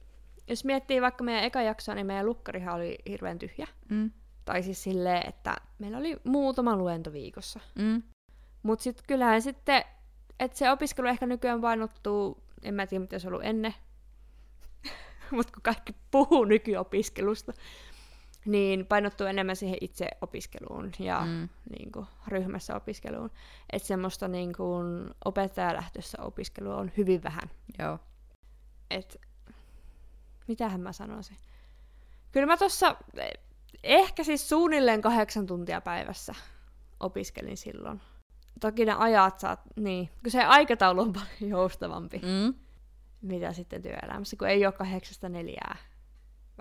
Jos 0.48 0.66
miettii 0.66 1.02
vaikka 1.02 1.24
meidän 1.24 1.44
eka 1.44 1.62
jaksoa, 1.62 1.96
niin 1.96 2.08
meidän 2.08 2.26
lukkarihan 2.26 2.76
oli 2.76 2.98
hirveän 3.10 3.40
tyhjä. 3.40 3.68
Mm. 3.90 4.12
Tai 4.46 4.64
siis 4.64 4.84
silleen, 4.84 5.30
että 5.30 5.56
meillä 5.80 5.98
oli 5.98 6.18
muutama 6.24 6.76
luento 6.76 7.14
viikossa. 7.14 7.60
Mm. 7.76 8.04
Mutta 8.64 8.84
sitten 8.84 9.06
kyllähän 9.08 9.42
sitten, 9.42 9.84
että 10.40 10.58
se 10.58 10.72
opiskelu 10.72 11.08
ehkä 11.08 11.26
nykyään 11.26 11.62
painottuu, 11.62 12.44
en 12.64 12.74
mä 12.74 12.88
tiedä 12.88 13.02
mitä 13.02 13.20
se 13.20 13.28
on 13.28 13.34
ollut 13.34 13.46
ennen, 13.46 13.74
mutta 15.32 15.54
kun 15.54 15.62
kaikki 15.64 15.96
puhuu 16.12 16.46
nykyopiskelusta, 16.46 17.54
niin 18.46 18.86
painottuu 18.86 19.28
enemmän 19.28 19.56
siihen 19.56 19.78
itse 19.82 20.08
opiskeluun 20.22 20.92
ja 21.00 21.22
mm. 21.26 21.50
Niin 21.78 21.92
kuin, 21.92 22.06
ryhmässä 22.28 22.76
opiskeluun. 22.76 23.32
Että 23.74 23.88
semmoista 23.88 24.28
niin 24.28 24.54
kuin, 24.54 25.10
opettajalähtöistä 25.26 26.18
opiskelua 26.22 26.76
on 26.76 26.92
hyvin 26.98 27.24
vähän. 27.24 27.50
Joo. 27.80 28.00
Et, 28.90 29.22
mitähän 30.48 30.82
mä 30.82 30.92
sanoisin? 30.92 31.38
Kyllä 32.32 32.48
mä 32.48 32.58
tossa 32.58 32.96
ehkä 33.84 34.24
siis 34.24 34.50
suunnilleen 34.50 35.02
kahdeksan 35.02 35.46
tuntia 35.48 35.82
päivässä 35.82 36.36
opiskelin 37.00 37.58
silloin. 37.58 38.02
Toki 38.60 38.86
ne 38.86 38.94
ajat 38.94 39.40
saat, 39.40 39.60
niin, 39.76 40.10
kun 40.24 40.32
se 40.32 40.44
aikataulu 40.44 41.02
on 41.02 41.14
paljon 41.14 41.50
joustavampi. 41.50 42.18
Mm. 42.18 42.54
mitä 43.22 43.54
sitten 43.54 43.82
työelämässä, 43.82 44.36
kun 44.38 44.48
ei 44.48 44.66
ole 44.66 44.74
kahdeksasta 44.74 45.30
neljää 45.30 45.76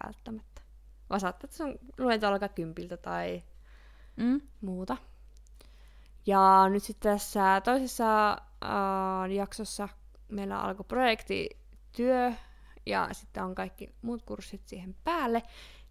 välttämättä. 0.04 0.49
Vaan 1.10 1.20
saattaa, 1.20 1.46
että 1.46 1.56
sun 1.56 1.78
luento 1.98 2.28
alkaa 2.28 2.48
kympiltä 2.48 2.96
tai 2.96 3.42
Mm. 4.16 4.40
muuta. 4.60 4.96
Ja 6.26 6.68
nyt 6.68 6.82
sitten 6.82 7.12
tässä 7.12 7.60
toisessa 7.64 8.30
äh, 8.32 9.30
jaksossa 9.34 9.88
meillä 10.28 10.60
alkoi 10.60 10.84
projektityö 10.88 12.32
ja 12.86 13.08
sitten 13.12 13.44
on 13.44 13.54
kaikki 13.54 13.94
muut 14.02 14.22
kurssit 14.22 14.66
siihen 14.68 14.96
päälle, 15.04 15.42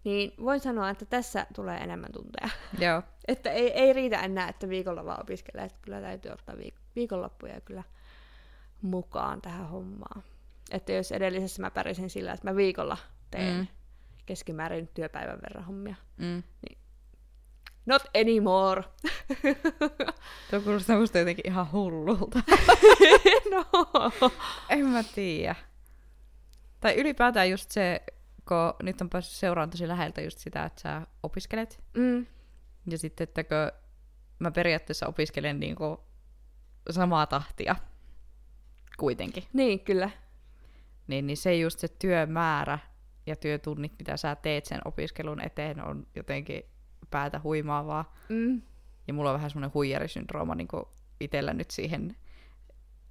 niin 0.04 0.32
voin 0.44 0.60
sanoa, 0.60 0.90
että 0.90 1.04
tässä 1.04 1.46
tulee 1.54 1.78
enemmän 1.78 2.12
tunteja. 2.12 2.48
Joo. 2.86 3.02
Että 3.28 3.50
ei, 3.50 3.70
ei 3.72 3.92
riitä 3.92 4.16
enää, 4.18 4.48
että 4.48 4.68
viikolla 4.68 5.04
vaan 5.04 5.20
opiskelee, 5.20 5.64
että 5.64 5.78
kyllä 5.82 6.00
täytyy 6.00 6.30
ottaa 6.32 6.54
viik- 6.54 6.80
viikonloppuja 6.96 7.60
kyllä 7.60 7.82
mukaan 8.82 9.40
tähän 9.42 9.68
hommaan. 9.68 10.22
Että 10.70 10.92
jos 10.92 11.12
edellisessä 11.12 11.62
mä 11.62 11.70
pärjäsin 11.70 12.10
sillä, 12.10 12.32
että 12.32 12.50
mä 12.50 12.56
viikolla 12.56 12.96
teen 13.30 13.56
Mm. 13.58 13.66
Keskimäärin 14.30 14.88
työpäivän 14.88 15.38
verran 15.42 15.64
hommia. 15.64 15.94
Mm. 16.16 16.42
Not 17.86 18.02
anymore. 18.20 18.84
Tuo 20.50 20.60
kuulostaa 20.60 20.98
musta 20.98 21.18
jotenkin 21.18 21.46
ihan 21.46 21.72
hullulta. 21.72 22.42
no. 23.52 23.64
en 24.68 24.86
mä 24.86 25.02
tiedä. 25.14 25.54
Tai 26.80 26.94
ylipäätään 26.94 27.50
just 27.50 27.70
se, 27.70 28.00
kun 28.48 28.86
nyt 28.86 29.00
on 29.00 29.10
päässyt 29.10 29.36
seuraamaan 29.36 29.70
tosi 29.70 29.88
läheltä 29.88 30.20
just 30.20 30.38
sitä, 30.38 30.64
että 30.64 30.80
sä 30.80 31.06
opiskelet. 31.22 31.82
Mm. 31.96 32.26
Ja 32.86 32.98
sitten, 32.98 33.24
että 33.24 33.44
kun 33.44 33.80
mä 34.38 34.50
periaatteessa 34.50 35.06
opiskelen 35.06 35.60
niinku 35.60 36.00
samaa 36.90 37.26
tahtia 37.26 37.76
kuitenkin. 38.98 39.44
Niin, 39.52 39.80
kyllä. 39.80 40.10
Niin, 41.06 41.26
niin 41.26 41.36
se 41.36 41.56
just 41.56 41.78
se 41.78 41.88
työmäärä 41.88 42.78
ja 43.30 43.36
työtunnit, 43.36 43.92
mitä 43.98 44.16
sä 44.16 44.36
teet 44.36 44.66
sen 44.66 44.80
opiskelun 44.84 45.40
eteen, 45.40 45.84
on 45.84 46.06
jotenkin 46.14 46.62
päätä 47.10 47.40
huimaavaa. 47.44 48.16
Mm. 48.28 48.62
Ja 49.08 49.14
mulla 49.14 49.30
on 49.30 49.34
vähän 49.34 49.50
semmoinen 49.50 49.74
huijarisyndrooma 49.74 50.54
niin 50.54 50.68
itsellä 51.20 51.52
nyt 51.52 51.70
siihen, 51.70 52.16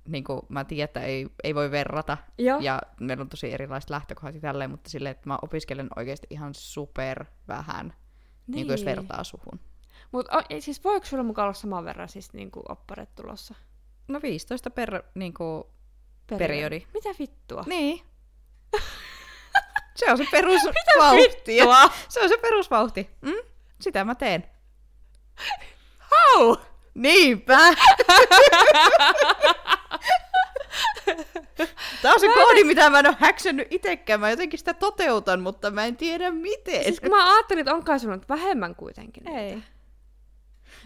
niin 0.07 0.23
kuin 0.23 0.41
mä 0.49 0.63
tiedän, 0.63 0.85
että 0.85 1.01
ei, 1.01 1.27
ei 1.43 1.55
voi 1.55 1.71
verrata. 1.71 2.17
Joo. 2.37 2.59
Ja 2.59 2.81
meillä 2.99 3.21
on 3.21 3.29
tosi 3.29 3.53
erilaiset 3.53 3.89
lähtökohdat 3.89 4.35
ja 4.35 4.41
tälleen, 4.41 4.69
mutta 4.69 4.89
silleen, 4.89 5.11
että 5.11 5.29
mä 5.29 5.37
opiskelen 5.41 5.89
oikeasti 5.95 6.27
ihan 6.29 6.53
super 6.53 7.25
vähän, 7.47 7.87
niin. 7.87 8.55
niin 8.55 8.67
kuin 8.67 8.73
jos 8.73 8.85
vertaa 8.85 9.23
suhun. 9.23 9.59
Mutta 10.11 10.43
siis 10.59 10.83
voiko 10.83 11.05
sulla 11.05 11.23
mukaan 11.23 11.43
olla 11.43 11.53
saman 11.53 11.85
verran 11.85 12.09
siis 12.09 12.33
niinku 12.33 12.63
opparet 12.69 13.15
tulossa? 13.15 13.55
No 14.07 14.19
15 14.21 14.69
per 14.69 15.03
niin 15.15 15.33
kuin, 15.33 15.63
periodi. 16.37 16.81
Mitä 16.93 17.09
vittua? 17.19 17.63
Niin. 17.67 18.01
se 19.99 20.11
on 20.11 20.17
se 20.17 20.25
perusvauhti. 20.31 21.57
Se 22.09 22.21
on 22.21 22.29
se 22.29 22.37
perusvauhti. 22.37 23.09
Mm? 23.21 23.33
Sitä 23.81 24.03
mä 24.03 24.15
teen. 24.15 24.43
How? 26.11 26.55
Niinpä! 26.93 27.57
Tämä 32.01 32.13
on 32.13 32.19
se 32.19 32.27
koodi, 32.27 32.63
mitä 32.63 32.89
mä 32.89 32.99
en 32.99 33.07
ole 33.07 33.15
häksännyt 33.19 33.67
itsekään. 33.71 34.19
Mä 34.19 34.29
jotenkin 34.29 34.59
sitä 34.59 34.73
toteutan, 34.73 35.41
mutta 35.41 35.71
mä 35.71 35.85
en 35.85 35.97
tiedä 35.97 36.31
miten. 36.31 36.83
Siis 36.83 36.99
kun 36.99 37.09
mä 37.09 37.33
ajattelin, 37.33 37.59
että 37.61 37.75
onkaan 37.75 37.99
sulla 37.99 38.19
vähemmän 38.29 38.75
kuitenkin. 38.75 39.23
niitä. 39.23 39.39
Ei. 39.39 39.57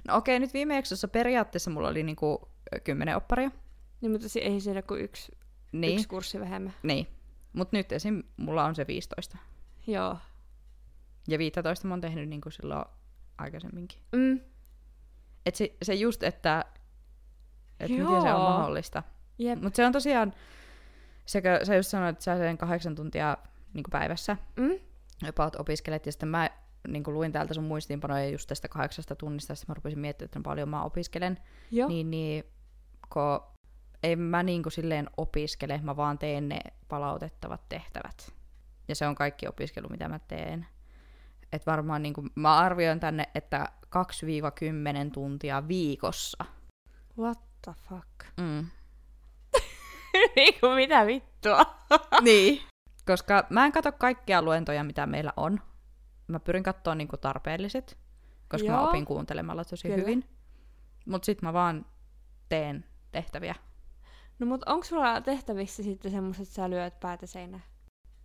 No 0.08 0.16
okei, 0.18 0.40
nyt 0.40 0.54
viime 0.54 0.76
jaksossa 0.76 1.08
periaatteessa 1.08 1.72
mulla 1.72 1.88
oli 1.88 2.04
niinku 2.04 2.50
kymmenen 2.84 3.16
opparia. 3.18 3.52
Niin, 4.02 4.12
mutta 4.12 4.28
ei 4.42 4.60
siinä 4.60 4.82
kuin 4.82 5.02
yksi, 5.02 5.32
Niin. 5.72 5.94
yksi 5.96 6.08
kurssi 6.08 6.40
vähemmän. 6.40 6.74
niin. 6.84 7.08
Mut 7.54 7.72
nyt 7.72 7.92
esim. 7.92 8.24
mulla 8.38 8.66
on 8.66 8.76
se 8.76 8.88
15. 8.88 9.38
Joo. 9.88 10.18
Ja 11.28 11.38
15 11.38 11.88
mä 11.88 11.94
oon 11.94 12.02
tehnyt 12.02 12.30
niinku 12.30 12.52
silloin 12.52 12.86
aikaisemminkin. 13.38 14.00
Mm. 14.12 14.40
Et 15.46 15.56
se, 15.56 15.76
se 15.82 15.94
just, 15.94 16.24
että 16.24 16.66
et 17.80 17.90
miten 17.92 18.22
se 18.22 18.34
on 18.34 18.42
mahdollista. 18.42 19.04
Mutta 19.62 19.78
se 19.78 19.86
on 19.86 19.92
tosiaan, 19.92 20.34
sekö 21.26 21.66
sä 21.66 21.76
just 21.76 21.90
sanoit, 21.90 22.14
että 22.14 22.24
sä 22.24 22.38
sen 22.38 22.58
kahdeksan 22.58 22.96
tuntia 22.96 23.38
niin 23.74 23.84
päivässä 23.92 24.38
Mm? 24.56 24.80
about 25.30 25.56
opiskelet, 25.56 26.06
ja 26.06 26.12
sitten 26.12 26.30
mä 26.30 26.50
niin 26.88 27.04
luin 27.08 27.32
täältä 27.32 27.54
sun 27.54 27.64
muistiinpanoja 27.64 28.30
just 28.30 28.48
tästä 28.48 28.68
kahdeksasta 28.68 29.16
tunnista, 29.16 29.56
sitten 29.56 29.72
mä 29.74 29.76
rupesin 29.76 30.00
miettimään, 30.00 30.26
että 30.28 30.40
paljon 30.44 30.70
mä 30.70 30.84
opiskelen, 30.84 31.40
Joo. 31.72 31.88
niin, 31.88 32.12
niin 32.12 32.44
kun 33.10 33.53
en 34.04 34.20
mä 34.20 34.44
niin 34.44 34.64
kuin 34.64 34.74
silleen 34.74 35.10
opiskele, 35.18 35.80
mä 35.84 35.96
vaan 35.96 36.18
teen 36.18 36.50
ne 36.50 36.60
palautettavat 36.88 37.70
tehtävät. 37.70 38.34
Ja 38.88 38.96
se 38.96 39.08
on 39.08 39.16
kaikki 39.16 39.48
opiskelu, 39.48 39.90
mitä 39.90 40.10
mä 40.10 40.20
teen. 40.20 40.68
Et 41.52 41.66
varmaan 41.66 42.04
niin 42.04 42.14
kuin, 42.14 42.30
mä 42.36 42.58
arvioin 42.58 43.00
tänne, 43.00 43.30
että 43.36 43.68
2-10 45.08 45.12
tuntia 45.14 45.68
viikossa. 45.68 46.46
What 47.18 47.40
the 47.62 47.74
fuck? 47.90 48.38
Mm. 48.38 48.66
Niinku 50.36 50.70
mitä 50.76 51.06
vittua? 51.06 51.66
niin. 52.22 52.62
Koska 53.06 53.46
mä 53.50 53.66
en 53.66 53.72
katso 53.72 53.92
kaikkia 53.92 54.42
luentoja, 54.42 54.84
mitä 54.84 55.06
meillä 55.06 55.34
on. 55.38 55.62
Mä 56.28 56.40
pyrin 56.40 56.64
katsoa 56.64 56.96
niinku 56.96 57.18
tarpeelliset, 57.18 57.98
koska 58.48 58.68
Joo. 58.68 58.78
mä 58.78 58.90
opin 58.90 59.06
kuuntelemalla 59.06 59.66
tosi 59.66 59.88
Kyllä. 59.88 60.02
hyvin. 60.02 60.30
Mut 61.06 61.24
sit 61.24 61.42
mä 61.42 61.54
vaan 61.54 61.86
teen 62.50 62.86
tehtäviä. 63.12 63.56
No 64.40 64.46
mut 64.46 64.64
onko 64.66 64.84
sulla 64.84 65.22
tehtävissä 65.22 65.84
sitten 65.84 66.12
semmoset, 66.12 66.42
että 66.42 66.56
sä 66.56 66.70
lyöt 66.70 67.00
päätä 67.00 67.26
seinään? 67.26 67.64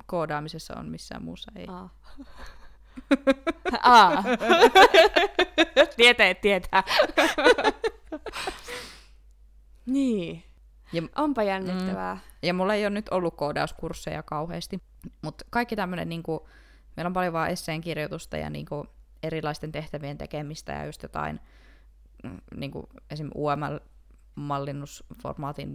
Koodaamisessa 0.07 0.79
on 0.79 0.89
missään 0.89 1.25
muussa 1.25 1.53
ei. 1.57 1.67
Aa. 1.69 1.95
Aa. 3.83 4.25
Tietää, 5.97 6.35
tietää. 6.35 6.83
niin. 9.87 10.45
Ja, 10.93 11.03
Onpa 11.17 11.43
jännittävää. 11.43 12.15
Mm. 12.15 12.21
ja 12.43 12.55
mulla 12.55 12.75
ei 12.75 12.85
ole 12.85 12.91
nyt 12.91 13.09
ollut 13.09 13.37
koodauskursseja 13.37 14.23
kauheasti, 14.23 14.83
mutta 15.23 15.45
kaikki 15.51 15.77
tämmöinen, 15.77 16.09
niinku, 16.09 16.49
meillä 16.97 17.09
on 17.09 17.13
paljon 17.13 17.33
vaan 17.33 17.51
esseen 17.51 17.81
kirjoitusta 17.81 18.37
ja 18.37 18.51
niinku, 18.51 18.87
erilaisten 19.23 19.73
tehtävien 19.73 20.19
tekemistä 20.19 20.73
ja 20.73 20.87
just 20.87 21.03
jotain 21.03 21.41
mm, 22.25 22.39
niinku, 22.57 22.89
esim. 23.11 23.31
UML-mallinnusformaatin 24.39 25.75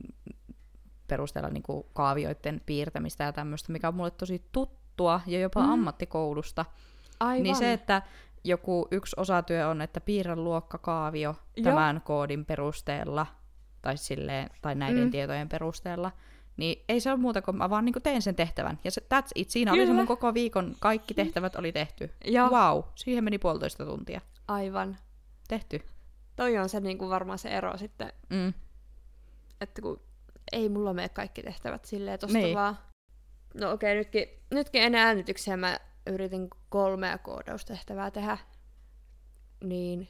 perusteella 1.07 1.49
niinku, 1.49 1.89
kaavioiden 1.93 2.61
piirtämistä 2.65 3.23
ja 3.23 3.33
tämmöistä, 3.33 3.71
mikä 3.71 3.87
on 3.87 3.95
mulle 3.95 4.11
tosi 4.11 4.43
tuttua 4.51 5.21
ja 5.27 5.39
jopa 5.39 5.59
Mm. 5.61 5.65
mm. 5.67 5.73
ammattikoulusta. 5.73 6.65
Aivan. 7.19 7.43
Niin 7.43 7.55
se, 7.55 7.73
että 7.73 8.01
joku 8.43 8.87
yksi 8.91 9.15
osatyö 9.19 9.67
on, 9.67 9.81
että 9.81 10.01
piirrä 10.01 10.35
luokkakaavio 10.35 11.35
Joo. 11.57 11.63
tämän 11.63 12.01
koodin 12.01 12.45
perusteella, 12.45 13.25
tai, 13.81 13.97
silleen, 13.97 14.49
tai 14.61 14.75
näiden 14.75 15.03
Mm. 15.03 15.11
tietojen 15.11 15.49
perusteella, 15.49 16.11
niin 16.57 16.83
ei 16.89 16.99
se 16.99 17.11
ole 17.11 17.19
muuta 17.19 17.41
kuin 17.41 17.57
mä 17.57 17.69
vaan 17.69 17.85
niin 17.85 17.95
teen 18.03 18.21
sen 18.21 18.35
tehtävän. 18.35 18.79
Ja 18.83 18.91
se, 18.91 19.01
that's 19.01 19.31
it. 19.35 19.49
Siinä 19.49 19.71
oli 19.71 19.79
se 19.79 19.85
Kyllä. 19.85 19.97
mun 19.97 20.07
koko 20.07 20.33
viikon, 20.33 20.75
kaikki 20.79 21.13
tehtävät 21.13 21.55
oli 21.55 21.71
tehty. 21.71 22.11
Joo. 22.25 22.49
Wow, 22.49 22.83
siihen 22.95 23.23
meni 23.23 23.37
puolitoista 23.37 23.85
tuntia. 23.85 24.21
Aivan. 24.47 24.97
Tehty. 25.47 25.81
Toi 26.35 26.57
on 26.57 26.69
se 26.69 26.79
niin 26.79 26.97
kuin 26.97 27.09
varmaan 27.09 27.39
se 27.39 27.49
ero 27.49 27.77
sitten, 27.77 28.13
Mm. 28.29 28.53
että 29.61 29.81
kun 29.81 30.01
ei 30.51 30.69
mulla 30.69 30.93
mene 30.93 31.09
kaikki 31.09 31.43
tehtävät 31.43 31.85
silleen 31.85 32.19
tosta 32.19 32.37
Niin. 32.37 32.55
vaan. 32.55 32.77
No 33.53 33.71
okei, 33.71 33.95
nytkin, 33.95 34.25
nytkin 34.51 34.81
ennen 34.83 35.01
äänityksiä 35.01 35.57
mä 35.57 35.77
yritin 36.07 36.47
kolmea 36.69 37.17
koodaustehtävää 37.17 38.11
tehdä. 38.11 38.37
Niin, 39.63 40.07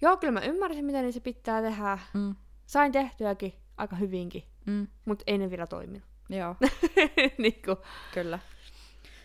joo, 0.00 0.16
kyllä 0.16 0.32
mä 0.32 0.40
ymmärsin, 0.46 0.84
miten 0.84 1.04
niissä 1.04 1.20
pitää 1.20 1.62
tehdä. 1.62 1.98
Mm. 2.14 2.34
Sain 2.66 2.92
tehtyäkin 2.92 3.54
aika 3.76 3.96
hyvinkin, 3.96 4.42
Mm. 4.66 4.86
mutta 5.04 5.24
ei 5.26 5.38
ne 5.38 5.50
vielä 5.50 5.66
toiminut. 5.66 6.08
Joo, 6.28 6.56
niin 7.38 7.62
kuin, 7.64 7.76
kyllä. 8.14 8.38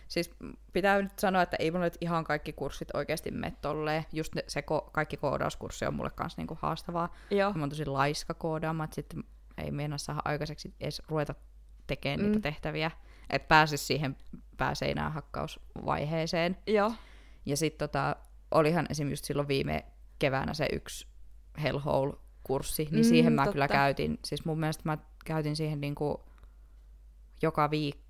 Siis 0.07 0.31
pitää 0.73 1.01
nyt 1.01 1.19
sanoa, 1.19 1.41
että 1.41 1.57
ei 1.59 1.71
mulla 1.71 1.85
nyt 1.85 1.97
ihan 2.01 2.23
kaikki 2.23 2.53
kurssit 2.53 2.87
oikeasti 2.95 3.31
mene 3.31 3.53
tolleen. 3.61 4.05
Just 4.13 4.35
ne, 4.35 4.43
se 4.47 4.59
ko- 4.59 4.89
kaikki 4.91 5.17
koodauskurssi 5.17 5.85
on 5.85 5.93
mulle 5.93 6.09
kanssa 6.15 6.41
niinku 6.41 6.57
haastavaa. 6.61 7.13
joo, 7.31 7.53
Mä 7.53 7.59
oon 7.61 7.69
tosi 7.69 7.85
laiska 7.85 8.33
koodaamaan, 8.33 8.85
että 8.85 8.95
sitten 8.95 9.23
ei 9.57 9.71
meinaa 9.71 9.97
saada 9.97 10.21
aikaiseksi 10.25 10.73
edes 10.79 11.01
ruveta 11.07 11.35
tekemään 11.87 12.19
mm. 12.19 12.25
niitä 12.25 12.39
tehtäviä. 12.39 12.91
Että 13.29 13.47
pääsisi 13.47 13.85
siihen 13.85 14.17
pääseinään 14.57 15.13
hakkausvaiheeseen. 15.13 16.57
joo, 16.67 16.93
Ja 17.45 17.57
sitten 17.57 17.89
tota, 17.89 18.15
olihan 18.51 18.85
esimerkiksi 18.89 19.13
just 19.13 19.25
silloin 19.25 19.47
viime 19.47 19.85
keväänä 20.19 20.53
se 20.53 20.67
yksi 20.73 21.07
Hellhole-kurssi, 21.63 22.87
niin 22.91 23.05
Mm, 23.05 23.09
siihen 23.09 23.33
mä 23.33 23.41
totta. 23.41 23.53
kyllä 23.53 23.67
käytin, 23.67 24.19
siis 24.25 24.45
mun 24.45 24.59
mielestä 24.59 24.83
mä 24.85 24.97
käytin 25.25 25.55
siihen 25.55 25.81
niinku 25.81 26.25
joka 27.41 27.71
viikko 27.71 28.02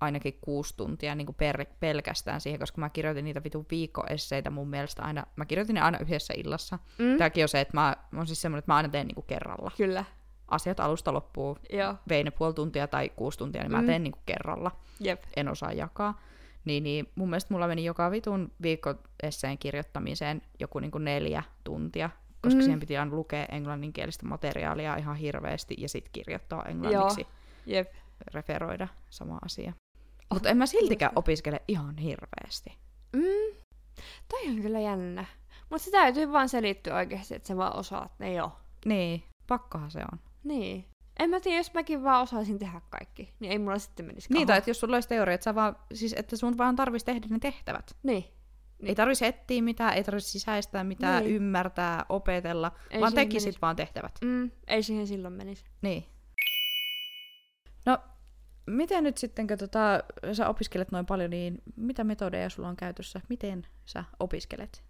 ainakin 0.00 0.38
kuusi 0.40 0.76
tuntia 0.76 1.14
niinku 1.14 1.32
per, 1.32 1.64
pelkästään 1.80 2.40
siihen, 2.40 2.60
koska 2.60 2.80
mä 2.80 2.90
kirjoitin 2.90 3.24
niitä 3.24 3.44
vitun 3.44 3.66
viikkoesseitä 3.70 4.50
mun 4.50 4.68
mielestä 4.68 5.02
aina, 5.02 5.26
mä 5.36 5.44
kirjoitin 5.46 5.74
ne 5.74 5.80
aina 5.80 5.98
yhdessä 5.98 6.34
illassa. 6.36 6.78
mm, 6.98 7.18
Tämäkin 7.18 7.44
on 7.44 7.48
se, 7.48 7.60
että 7.60 7.76
mä, 7.76 7.96
oon 8.16 8.26
siis 8.26 8.40
semmoinen, 8.42 8.58
että 8.58 8.72
mä 8.72 8.76
aina 8.76 8.88
teen 8.88 9.06
niinku 9.06 9.22
kerralla. 9.22 9.70
kyllä, 9.76 10.04
Asiat 10.48 10.80
alusta 10.80 11.12
loppuun, 11.12 11.56
joo, 11.72 11.94
vein 12.08 12.24
ne 12.24 12.30
puoli 12.30 12.54
tuntia 12.54 12.86
tai 12.88 13.08
kuusi 13.08 13.38
tuntia, 13.38 13.62
niin 13.62 13.72
mä 13.72 13.80
Mm. 13.80 13.86
teen 13.86 14.02
niinku 14.02 14.18
kerralla. 14.26 14.70
jep, 15.00 15.22
En 15.36 15.48
osaa 15.48 15.72
jakaa. 15.72 16.20
Niin, 16.64 16.82
niin 16.82 17.08
mun 17.14 17.30
mielestä 17.30 17.54
mulla 17.54 17.66
meni 17.68 17.84
joka 17.84 18.10
vitun 18.10 18.52
viikko 18.62 18.94
esseen 19.22 19.58
kirjoittamiseen 19.58 20.42
joku 20.60 20.78
niinku 20.78 20.98
neljä 20.98 21.42
tuntia, 21.64 22.10
koska 22.42 22.58
Mm. 22.58 22.62
siihen 22.64 22.80
piti 22.80 22.96
aina 22.96 23.14
lukea 23.14 23.46
englanninkielistä 23.46 24.26
materiaalia 24.26 24.96
ihan 24.96 25.16
hirveästi 25.16 25.74
ja 25.78 25.88
sitten 25.88 26.12
kirjoittaa 26.12 26.64
englanniksi, 26.64 27.26
jep. 27.66 27.92
referoida 28.34 28.88
sama 29.10 29.38
asia. 29.44 29.72
Mutta 30.32 30.48
en 30.48 30.56
mä 30.56 30.66
siltikään 30.66 31.12
opiskele 31.16 31.62
ihan 31.68 31.98
hirveästi. 31.98 32.72
Mm, 33.12 33.56
toi 34.28 34.48
on 34.48 34.62
kyllä 34.62 34.80
jännä. 34.80 35.24
Mutta 35.70 35.84
se 35.84 35.90
täytyy 35.90 36.32
vaan 36.32 36.48
selittyä 36.48 36.94
oikeasti, 36.96 37.34
että 37.34 37.48
sä 37.48 37.56
vaan 37.56 37.76
osaat 37.76 38.12
ne 38.18 38.32
jo. 38.32 38.52
Niin, 38.84 39.22
pakkohan 39.46 39.90
se 39.90 39.98
on. 40.12 40.18
Niin. 40.44 40.84
En 41.18 41.30
mä 41.30 41.40
tiedä, 41.40 41.56
jos 41.58 41.74
mäkin 41.74 42.04
vaan 42.04 42.22
osaisin 42.22 42.58
tehdä 42.58 42.80
kaikki, 42.90 43.34
niin 43.40 43.52
ei 43.52 43.58
mulla 43.58 43.78
sitten 43.78 44.06
menisi 44.06 44.32
Niin, 44.32 44.46
tai 44.46 44.58
että 44.58 44.70
jos 44.70 44.80
sulla 44.80 44.96
olisi 44.96 45.08
teoria, 45.08 45.34
että, 45.34 45.44
sä 45.44 45.54
vaan, 45.54 45.76
siis, 45.94 46.12
että 46.18 46.36
sun 46.36 46.58
vaan 46.58 46.76
tarvitsisi 46.76 47.06
tehdä 47.06 47.26
ne 47.30 47.38
tehtävät. 47.38 47.96
Niin. 48.02 48.24
Ei 48.82 48.94
tarvitsisi 48.94 49.26
etsiä 49.26 49.62
mitään, 49.62 49.94
ei 49.94 50.04
tarvitsisi 50.04 50.38
sisäistää 50.38 50.84
mitään, 50.84 51.22
Niin. 51.24 51.36
ymmärtää, 51.36 52.06
opetella, 52.08 52.72
Ei 52.90 53.00
vaan 53.00 53.14
tekisit 53.14 53.46
menisi. 53.46 53.60
vaan 53.62 53.76
tehtävät. 53.76 54.12
Mm, 54.24 54.50
ei 54.66 54.82
siihen 54.82 55.06
silloin 55.06 55.34
menisi. 55.34 55.64
Niin. 55.82 56.04
No, 57.86 57.98
miten 58.68 59.04
nyt 59.04 59.18
sitten, 59.18 59.46
kun 59.46 59.58
tota, 59.58 60.02
sä 60.32 60.48
opiskelet 60.48 60.90
noin 60.90 61.06
paljon, 61.06 61.30
niin 61.30 61.62
mitä 61.76 62.04
metodeja 62.04 62.50
sulla 62.50 62.68
on 62.68 62.76
käytössä? 62.76 63.20
Miten 63.28 63.66
sä 63.84 64.04
opiskelet? 64.20 64.82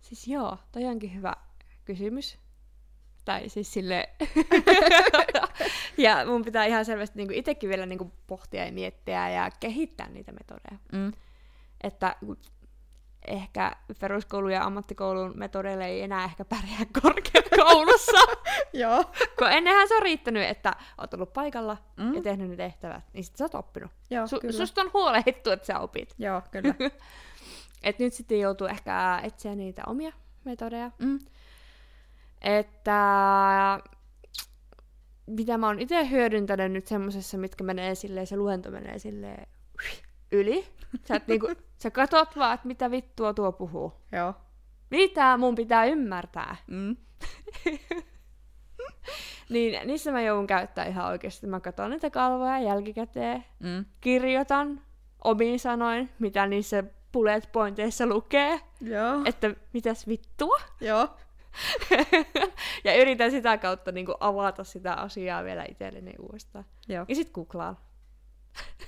Siis 0.00 0.28
joo, 0.28 0.58
toi 0.72 0.84
onkin 0.84 1.14
hyvä 1.14 1.34
kysymys. 1.84 2.38
Tai 3.24 3.48
siis 3.48 3.72
sille... 3.72 4.08
ja 5.98 6.26
mun 6.26 6.44
pitää 6.44 6.64
ihan 6.64 6.84
selvästi 6.84 7.18
niinku 7.18 7.34
itsekin 7.36 7.70
vielä 7.70 7.86
niinku 7.86 8.12
pohtia 8.26 8.66
ja 8.66 8.72
miettiä 8.72 9.30
ja 9.30 9.50
kehittää 9.60 10.08
niitä 10.08 10.32
metodeja. 10.32 10.78
Mm. 10.92 11.12
Että 11.82 12.16
ehkä 13.26 13.72
peruskoulun 14.00 14.52
ja 14.52 14.64
ammattikoulun 14.64 15.32
metodeille 15.38 15.86
ei 15.86 16.02
enää 16.02 16.24
ehkä 16.24 16.44
pärjää 16.44 16.86
korkeakoulussa. 17.02 18.18
Joo. 18.72 19.04
kun 19.38 19.50
ennenhän 19.52 19.88
se 19.88 19.96
on 19.96 20.02
riittänyt, 20.02 20.42
että 20.48 20.72
oot 20.98 21.14
ollut 21.14 21.32
paikalla 21.32 21.76
Mm. 21.96 22.14
ja 22.14 22.22
tehnyt 22.22 22.50
ne 22.50 22.56
tehtävät, 22.56 23.04
niin 23.12 23.24
sit 23.24 23.36
sä 23.36 23.44
oot 23.44 23.54
oppinut. 23.54 23.90
Joo, 24.10 24.24
Su- 24.26 24.40
kyllä. 24.40 24.52
susta 24.52 24.80
on 24.80 24.90
huolehdittu, 24.94 25.50
että 25.50 25.66
sä 25.66 25.78
opit. 25.78 26.14
Joo, 26.18 26.42
kyllä. 26.50 26.74
Et 27.82 27.98
nyt 27.98 28.12
sitten 28.12 28.40
joutuu 28.40 28.66
ehkä 28.66 29.20
etsiä 29.22 29.54
niitä 29.54 29.82
omia 29.86 30.12
metodeja. 30.44 30.90
mm. 30.98 31.18
Että 32.40 32.98
mitä 35.26 35.58
mä 35.58 35.66
oon 35.66 35.78
itse 35.80 36.10
hyödyntänyt 36.10 36.72
nyt 36.72 36.86
semmosessa, 36.86 37.38
mitkä 37.38 37.64
menee 37.64 37.94
silleen, 37.94 38.26
se 38.26 38.36
luento 38.36 38.70
menee 38.70 38.98
silleen 38.98 39.46
yli. 40.32 40.66
Sä, 41.04 41.16
et 41.16 41.26
niinku, 41.28 41.48
sä 41.78 41.90
katot 41.90 42.36
vaan, 42.36 42.54
että 42.54 42.66
mitä 42.66 42.90
vittua 42.90 43.34
tuo 43.34 43.52
puhuu. 43.52 43.92
Joo. 44.12 44.34
Mitä 44.90 45.36
mun 45.36 45.54
pitää 45.54 45.84
ymmärtää. 45.84 46.56
Mm. 46.66 46.96
Niin 49.48 49.86
niissä 49.86 50.12
mä 50.12 50.22
joudun 50.22 50.46
käyttää 50.46 50.86
ihan 50.86 51.06
oikeasti. 51.06 51.46
Mä 51.46 51.60
katson 51.60 51.90
niitä 51.90 52.10
kalvoja 52.10 52.58
jälkikäteen, 52.58 53.44
Mm. 53.60 53.84
kirjoitan 54.00 54.80
omiin 55.24 55.60
sanoin, 55.60 56.10
mitä 56.18 56.46
niissä 56.46 56.84
bullet 57.12 57.48
pointeissa 57.52 58.06
lukee, 58.06 58.60
Joo. 58.80 59.20
että 59.24 59.54
mitäs 59.72 60.06
vittua. 60.08 60.56
Joo. 60.80 61.08
ja 62.84 62.96
yritän 63.02 63.30
sitä 63.30 63.58
kautta 63.58 63.92
niin 63.92 64.06
kuin, 64.06 64.16
avata 64.20 64.64
sitä 64.64 64.94
asiaa 64.94 65.44
vielä 65.44 65.64
itselleni 65.68 66.12
uudestaan. 66.18 66.64
Joo. 66.88 67.04
Ja 67.08 67.14
sit 67.14 67.30
googlaan. 67.30 67.76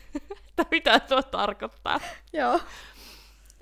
että 0.59 0.67
mitä 0.77 1.01
tuo 1.01 1.23
tarkoittaa. 1.23 2.01
Joo. 2.33 2.61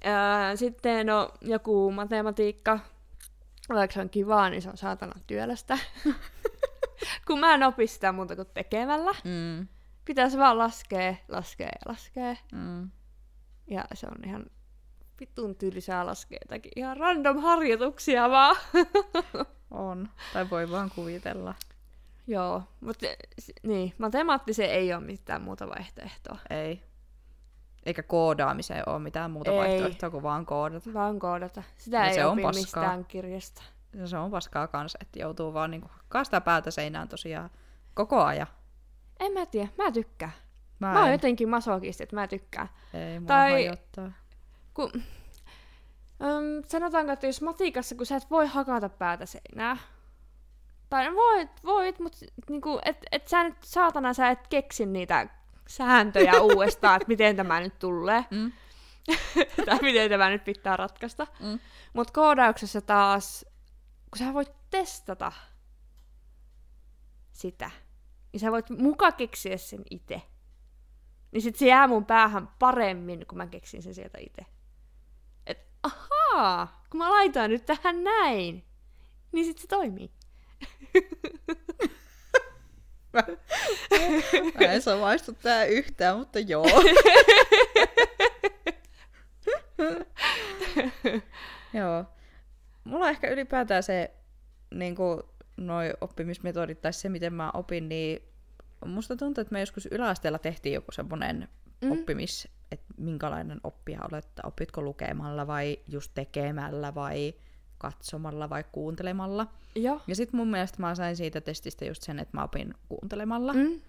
Ää, 0.05 0.57
Sitten 0.57 1.07
no, 1.07 1.31
joku 1.41 1.91
matematiikka, 1.91 2.79
vaikka 3.69 3.95
se 3.95 4.01
on 4.01 4.11
kivaa, 4.11 4.51
niin 4.51 4.63
se 4.63 4.69
on 4.69 4.77
saatana 4.77 5.21
työlästä. 5.27 5.79
Kun 7.27 7.39
mä 7.39 7.55
en 7.55 7.63
opi 7.63 7.87
sitä 7.87 8.13
muuta 8.13 8.37
kuin 8.37 8.49
tekemällä. 8.55 9.13
Mm. 9.25 9.69
Pitäisi 10.05 10.39
vaan 10.39 10.59
laskea, 10.59 11.15
laskea 11.29 11.67
ja 11.67 11.93
laskea. 11.93 12.37
Mm. 12.53 12.91
Ja 13.71 13.85
se 13.95 14.07
on 14.07 14.25
ihan 14.27 14.47
vitun 15.21 15.57
tylsää 15.57 16.07
laskea 16.07 16.39
jotakin 16.43 16.73
ihan 16.77 16.97
random 16.97 17.39
harjoituksia 17.39 18.31
vaan. 18.31 18.57
On. 19.71 20.09
Tai 20.33 20.51
voi 20.51 20.71
vaan 20.71 20.91
kuvitella. 20.95 21.55
Joo, 22.27 22.63
mutta 22.81 23.07
niin, 23.63 23.95
matemaattisen 23.99 24.71
ei 24.71 24.95
ole 24.95 25.05
mitään 25.05 25.43
muuta 25.43 25.69
vaihtoehtoa. 25.69 26.39
Ei. 26.51 26.83
Eikä 27.87 28.03
koodaamiseen 28.03 28.89
ole 28.89 28.99
mitään 28.99 29.31
muuta 29.31 29.51
Ei. 29.51 29.59
vaihtoehtoa 29.59 30.11
kuin 30.11 30.23
vaan 30.23 30.47
koodata. 30.47 30.95
Vaan 30.95 31.19
koodata. 31.19 31.63
Sitä 31.79 31.97
Ja 31.97 32.05
ei 32.05 32.15
se 32.15 32.25
on 32.25 32.33
opi 32.33 32.43
paskaa. 32.43 32.61
mistään 32.63 33.05
kirjasta. 33.05 33.63
Ja 33.95 34.07
se 34.07 34.19
on 34.19 34.31
paskaa 34.31 34.67
kanssa, 34.67 34.99
että 35.03 35.19
joutuu 35.19 35.55
vaan 35.55 35.71
niinku 35.71 35.89
hakkaa 35.93 36.25
sitä 36.25 36.41
päätä 36.41 36.71
seinään 36.71 37.09
tosiaan 37.09 37.51
koko 37.95 38.23
ajan. 38.23 38.47
En 39.21 39.33
mä 39.33 39.47
tiedä, 39.47 39.69
mä 39.79 39.93
tykkään. 39.93 40.33
Mä, 40.79 40.93
Mä 40.93 40.99
oon 40.99 41.07
en. 41.09 41.13
jotenkin 41.13 41.49
masokisti, 41.49 42.03
että 42.03 42.17
mä 42.17 42.27
tykkään. 42.29 42.69
Ei, 42.95 43.21
mua 43.21 43.27
Tai- 43.27 43.51
tai... 43.51 43.53
hajottaa. 43.53 44.13
Kun, 44.75 44.91
öm, 46.23 46.63
sanotaanko, 46.67 47.13
että 47.13 47.27
jos 47.27 47.43
matikassa, 47.43 47.95
kun 47.95 48.07
sä 48.07 48.17
et 48.17 48.31
voi 48.31 48.47
hakata 48.47 48.89
päätä 48.89 49.27
seinää, 49.27 49.77
tai 50.93 51.15
voit, 51.15 51.51
voit, 51.65 51.99
mutta 51.99 52.19
niinku, 52.49 52.81
et, 52.85 52.97
et 53.13 53.29
sä 53.29 53.45
nyt 53.45 53.57
saatana 53.65 54.15
sä 54.15 54.31
et 54.31 54.49
keksi 54.49 54.87
niitä 54.87 55.29
sääntöjä 55.69 56.41
uudestaan, 56.53 56.97
että 56.97 57.09
miten 57.09 57.37
tämä 57.37 57.61
nyt 57.61 57.79
tulee, 57.79 58.25
Mm. 58.31 58.53
tai 59.67 59.79
miten 59.83 60.11
tämä 60.11 60.31
nyt 60.31 60.45
pitää 60.45 60.77
ratkaista. 60.77 61.27
Mm. 61.41 61.59
Mutta 61.93 62.13
koodauksessa 62.13 62.81
taas, 62.81 63.45
kun 64.11 64.19
sä 64.19 64.35
voit 64.35 64.53
testata 64.71 65.33
sitä, 67.33 67.71
niin 68.33 68.41
sä 68.41 68.53
voit 68.53 68.71
muka 68.71 69.13
keksiä 69.13 69.57
sen 69.57 69.83
itse. 69.91 70.23
Niin 71.33 71.43
sit 71.43 71.57
se 71.57 71.67
jää 71.67 71.89
mun 71.89 72.05
päähän 72.05 72.49
paremmin, 72.59 73.27
kun 73.27 73.39
mä 73.39 73.47
keksin 73.47 73.83
sen 73.83 73.95
sieltä 73.95 74.19
itse. 74.21 74.47
Et 75.47 75.59
ahaa, 75.83 76.85
kun 76.91 76.99
mä 76.99 77.11
laitan 77.11 77.51
nyt 77.51 77.67
tähän 77.67 78.05
näin, 78.05 78.65
niin 79.33 79.45
sit 79.45 79.59
se 79.59 79.67
toimii. 79.67 80.22
Mä 83.13 84.67
en 84.73 84.83
samaistu 84.83 85.33
tää 85.33 85.65
yhtään, 85.65 86.19
mutta 86.19 86.39
joo. 86.39 86.67
joo. 91.75 92.05
Mulla 92.85 93.05
on 93.05 93.11
ehkä 93.11 93.31
ylipäätään 93.31 93.83
se 93.83 94.15
niin 94.75 94.95
kuin, 94.97 95.23
noi 95.57 95.93
oppimismetodit 96.01 96.81
tai 96.81 96.93
se, 96.93 97.09
miten 97.09 97.35
mä 97.35 97.51
opin, 97.55 97.89
niin 97.89 98.23
musta 98.87 99.17
tuntuu, 99.17 99.43
että 99.43 99.53
me 99.53 99.61
joskus 99.61 99.89
yläasteella 99.91 100.39
tehtiin 100.39 100.75
joku 100.75 100.93
semmoinen 100.93 101.49
mm. 101.81 101.93
oppimis, 101.93 102.49
että 102.73 102.95
minkälainen 102.97 103.61
oppija 103.65 104.01
olet, 104.13 104.25
että 104.25 104.43
opitko 104.45 104.83
lukemalla 104.83 105.47
vai 105.47 105.79
just 105.89 106.11
tekemällä 106.15 106.95
vai 106.95 107.35
katsomalla 107.83 108.51
vai 108.51 108.65
kuuntelemalla. 108.73 109.47
Joo. 109.75 110.01
Ja 110.07 110.17
sitten 110.17 110.37
mun 110.37 110.51
mielestä 110.51 110.81
mä 110.81 110.95
sain 110.95 111.17
siitä 111.17 111.41
testistä 111.41 111.85
just 111.85 112.03
sen, 112.03 112.19
että 112.19 112.37
mä 112.37 112.45
opin 112.45 112.75
kuuntelemalla. 112.89 113.53
Mm. 113.53 113.81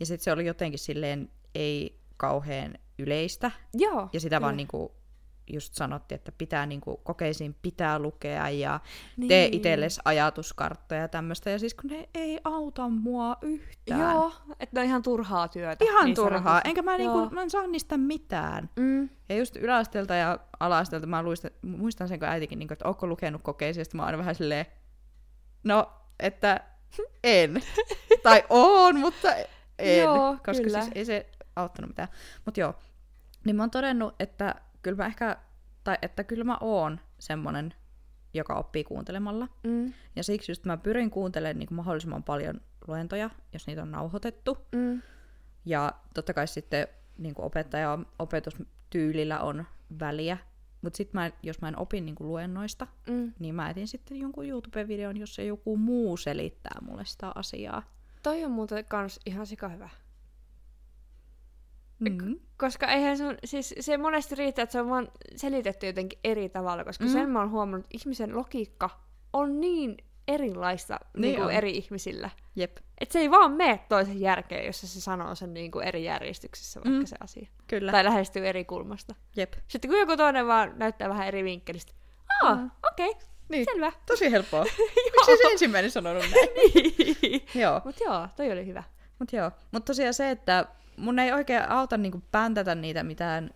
Ja 0.00 0.06
sitten 0.06 0.24
se 0.24 0.32
oli 0.32 0.46
jotenkin 0.46 0.78
silleen 0.78 1.30
ei 1.54 2.00
kauhean 2.16 2.78
yleistä. 2.98 3.50
Joo. 3.74 4.08
Ja 4.12 4.20
sitä 4.20 4.36
kyllä. 4.36 4.40
vaan 4.40 4.56
niinku 4.56 4.92
just 5.52 5.74
sanottiin, 5.74 6.16
että 6.16 6.32
pitää 6.38 6.66
niinku 6.66 6.96
kokeisiin 6.96 7.56
pitää 7.62 7.98
lukea 7.98 8.50
ja 8.50 8.80
niin. 9.16 9.28
tee 9.28 9.48
itsellesi 9.52 10.00
ajatuskarttoja 10.04 11.00
ja 11.00 11.08
tämmöistä. 11.08 11.50
Ja 11.50 11.58
siis 11.58 11.74
kun 11.74 11.90
ne 11.90 12.08
ei 12.14 12.40
auta 12.44 12.88
mua 12.88 13.36
yhtään. 13.42 14.00
Joo, 14.00 14.32
että 14.60 14.76
ne 14.76 14.80
on 14.80 14.86
ihan 14.86 15.02
turhaa 15.02 15.48
työtä. 15.48 15.84
Ihan 15.84 16.04
niin 16.04 16.14
turhaa. 16.14 16.42
sanotusti. 16.42 16.68
Enkä 16.68 16.82
mä, 16.82 16.98
niinku, 16.98 17.18
Joo. 17.18 17.30
mä 17.30 17.42
en 17.42 17.50
saa 17.50 17.66
niistä 17.66 17.96
mitään. 17.96 18.70
Mm. 18.76 19.08
Ja 19.28 19.36
just 19.36 19.56
yläasteelta 19.56 20.14
ja 20.14 20.38
ala-asteelta 20.60 21.06
mä 21.06 21.22
luistan, 21.22 21.50
muistan 21.62 22.08
sen, 22.08 22.18
kun 22.18 22.28
äitikin, 22.28 22.58
niin 22.58 22.68
kuin, 22.68 22.74
että 22.74 22.88
ootko 22.88 23.06
lukenut 23.06 23.42
kokeisiin, 23.42 23.86
mä 23.94 24.04
oon 24.04 24.18
vähän 24.18 24.34
silleen, 24.34 24.66
no, 25.64 25.92
että 26.20 26.60
en. 27.24 27.62
tai 28.22 28.44
on, 28.48 29.00
mutta 29.00 29.34
en. 29.78 30.02
Joo, 30.02 30.36
koska 30.46 30.64
kyllä. 30.64 30.80
siis 30.80 30.92
ei 30.94 31.04
se 31.04 31.26
auttanut 31.56 31.90
mitään. 31.90 32.08
Mutta 32.44 32.60
joo, 32.60 32.74
niin 33.44 33.56
mä 33.56 33.62
oon 33.62 33.70
todennut, 33.70 34.14
että 34.20 34.54
kyllä 34.84 34.96
mä 34.96 35.06
ehkä, 35.06 35.36
tai 35.84 35.98
että 36.02 36.24
kyllä 36.24 36.44
mä 36.44 36.58
oon 36.60 37.00
semmonen, 37.18 37.74
joka 38.34 38.54
oppii 38.54 38.84
kuuntelemalla. 38.84 39.48
Mm. 39.62 39.92
Ja 40.16 40.24
siksi 40.24 40.52
just 40.52 40.64
mä 40.64 40.76
pyrin 40.76 41.10
kuuntelemaan 41.10 41.58
niin 41.58 41.74
mahdollisimman 41.74 42.22
paljon 42.22 42.60
luentoja, 42.88 43.30
jos 43.52 43.66
niitä 43.66 43.82
on 43.82 43.90
nauhoitettu. 43.90 44.58
Mm. 44.74 45.02
Ja 45.64 45.92
totta 46.14 46.34
kai 46.34 46.48
sitten 46.48 46.88
niin 47.18 47.34
opettaja 47.38 47.98
opetustyylillä 48.18 49.40
on 49.40 49.64
väliä. 50.00 50.38
Mutta 50.82 50.96
sitten 50.96 51.20
mä, 51.20 51.30
jos 51.42 51.60
mä 51.60 51.68
en 51.68 51.78
opin 51.78 52.06
niin 52.06 52.16
luennoista, 52.20 52.86
Mm. 53.08 53.32
niin 53.38 53.54
mä 53.54 53.70
etin 53.70 53.88
sitten 53.88 54.16
jonkun 54.20 54.46
YouTube-videon, 54.48 55.16
jossa 55.16 55.42
joku 55.42 55.76
muu 55.76 56.16
selittää 56.16 56.78
mulle 56.80 57.04
sitä 57.04 57.32
asiaa. 57.34 57.82
Toi 58.22 58.44
on 58.44 58.50
muuten 58.50 58.84
kans 58.84 59.20
ihan 59.26 59.46
sika 59.46 59.68
hyvä. 59.68 59.88
Mm. 61.98 62.38
Koska 62.56 62.86
eihän 62.86 63.18
sun, 63.18 63.36
siis 63.44 63.74
se 63.80 63.96
monesti 63.98 64.34
riittää, 64.34 64.62
että 64.62 64.72
se 64.72 64.80
on 64.80 64.88
vaan 64.90 65.08
selitetty 65.36 65.86
jotenkin 65.86 66.18
eri 66.24 66.48
tavalla, 66.48 66.84
koska 66.84 67.04
Mm. 67.04 67.10
mm. 67.10 67.12
sen 67.12 67.28
mä 67.28 67.38
oon 67.40 67.50
huomannut, 67.50 67.86
että 67.86 67.98
ihmisen 68.02 68.36
logiikka 68.36 68.90
on 69.32 69.60
niin 69.60 69.96
erilaista 70.28 71.00
Niin 71.14 71.20
niin 71.22 71.34
kuin 71.34 71.44
on. 71.44 71.50
eri 71.52 71.70
ihmisillä. 71.76 72.30
Jep, 72.56 72.76
Että 73.00 73.12
se 73.12 73.18
ei 73.18 73.30
vaan 73.30 73.52
mene 73.52 73.80
toisen 73.88 74.20
järkeen, 74.20 74.66
jos 74.66 74.80
se 74.80 74.86
sanoo 75.00 75.34
sen 75.34 75.54
niin 75.54 75.70
kuin 75.70 75.86
eri 75.86 76.04
järjestyksessä 76.04 76.80
vaikka 76.80 76.98
Mm. 77.00 77.06
se 77.06 77.16
asia. 77.20 77.48
kyllä. 77.66 77.92
Tai 77.92 78.04
lähestyy 78.04 78.48
eri 78.48 78.64
kulmasta. 78.64 79.14
Jep. 79.36 79.52
Sitten 79.68 79.90
kun 79.90 80.00
joku 80.00 80.16
toinen 80.16 80.46
vaan 80.46 80.72
näyttää 80.76 81.08
vähän 81.08 81.28
eri 81.28 81.44
vinkkelistä. 81.44 81.92
Aa, 82.42 82.54
Mm. 82.54 82.70
okei, 82.92 83.08
okay, 83.10 83.22
Niin. 83.48 83.64
selvä. 83.72 83.92
Tosi 84.06 84.30
helppoa. 84.30 84.62
Miksi 85.14 85.36
se 85.42 85.52
ensimmäinen 85.52 85.90
sanonut 85.90 86.22
näin? 86.30 86.48
joo. 87.62 87.80
Mut 87.84 87.96
joo, 88.00 88.28
toi 88.36 88.52
oli 88.52 88.66
hyvä. 88.66 88.82
Mut 89.18 89.32
joo. 89.32 89.50
Mut 89.72 89.84
tosiaan 89.84 90.14
se, 90.14 90.30
että 90.30 90.66
mun 90.96 91.18
ei 91.18 91.32
oikein 91.32 91.68
auta 91.68 91.96
niinku 91.96 92.22
päntätä 92.32 92.74
niitä 92.74 93.02
mitään, 93.02 93.50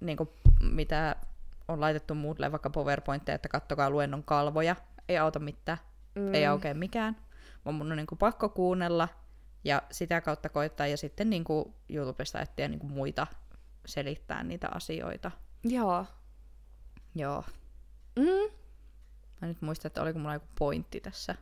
niinku, 0.00 0.32
mitä 0.60 1.16
on 1.68 1.80
laitettu 1.80 2.14
muille, 2.14 2.52
vaikka 2.52 2.70
PowerPointteja, 2.70 3.36
että 3.36 3.48
kattokaa 3.48 3.90
luennon 3.90 4.24
kalvoja. 4.24 4.76
Ei 5.08 5.18
auta 5.18 5.38
mitään. 5.38 5.78
Mm. 6.14 6.34
Ei 6.34 6.48
oikein 6.48 6.76
mikään. 6.76 7.16
Vaan 7.64 7.74
mun 7.74 7.90
on 7.92 7.96
niinku 7.96 8.16
pakko 8.16 8.48
kuunnella 8.48 9.08
ja 9.64 9.82
sitä 9.90 10.20
kautta 10.20 10.48
koittaa 10.48 10.86
ja 10.86 10.96
sitten 10.96 11.30
niinku 11.30 11.74
YouTubesta 11.88 12.40
etsiä 12.40 12.68
niinku 12.68 12.86
muita 12.86 13.26
selittää 13.86 14.42
niitä 14.42 14.68
asioita. 14.74 15.30
Joo. 15.64 16.06
Joo. 17.14 17.44
Mm. 18.16 18.56
Mä 19.40 19.48
nyt 19.48 19.62
muistan, 19.62 19.86
että 19.86 20.02
oliko 20.02 20.18
mulla 20.18 20.34
joku 20.34 20.46
pointti 20.58 21.00
tässä 21.00 21.34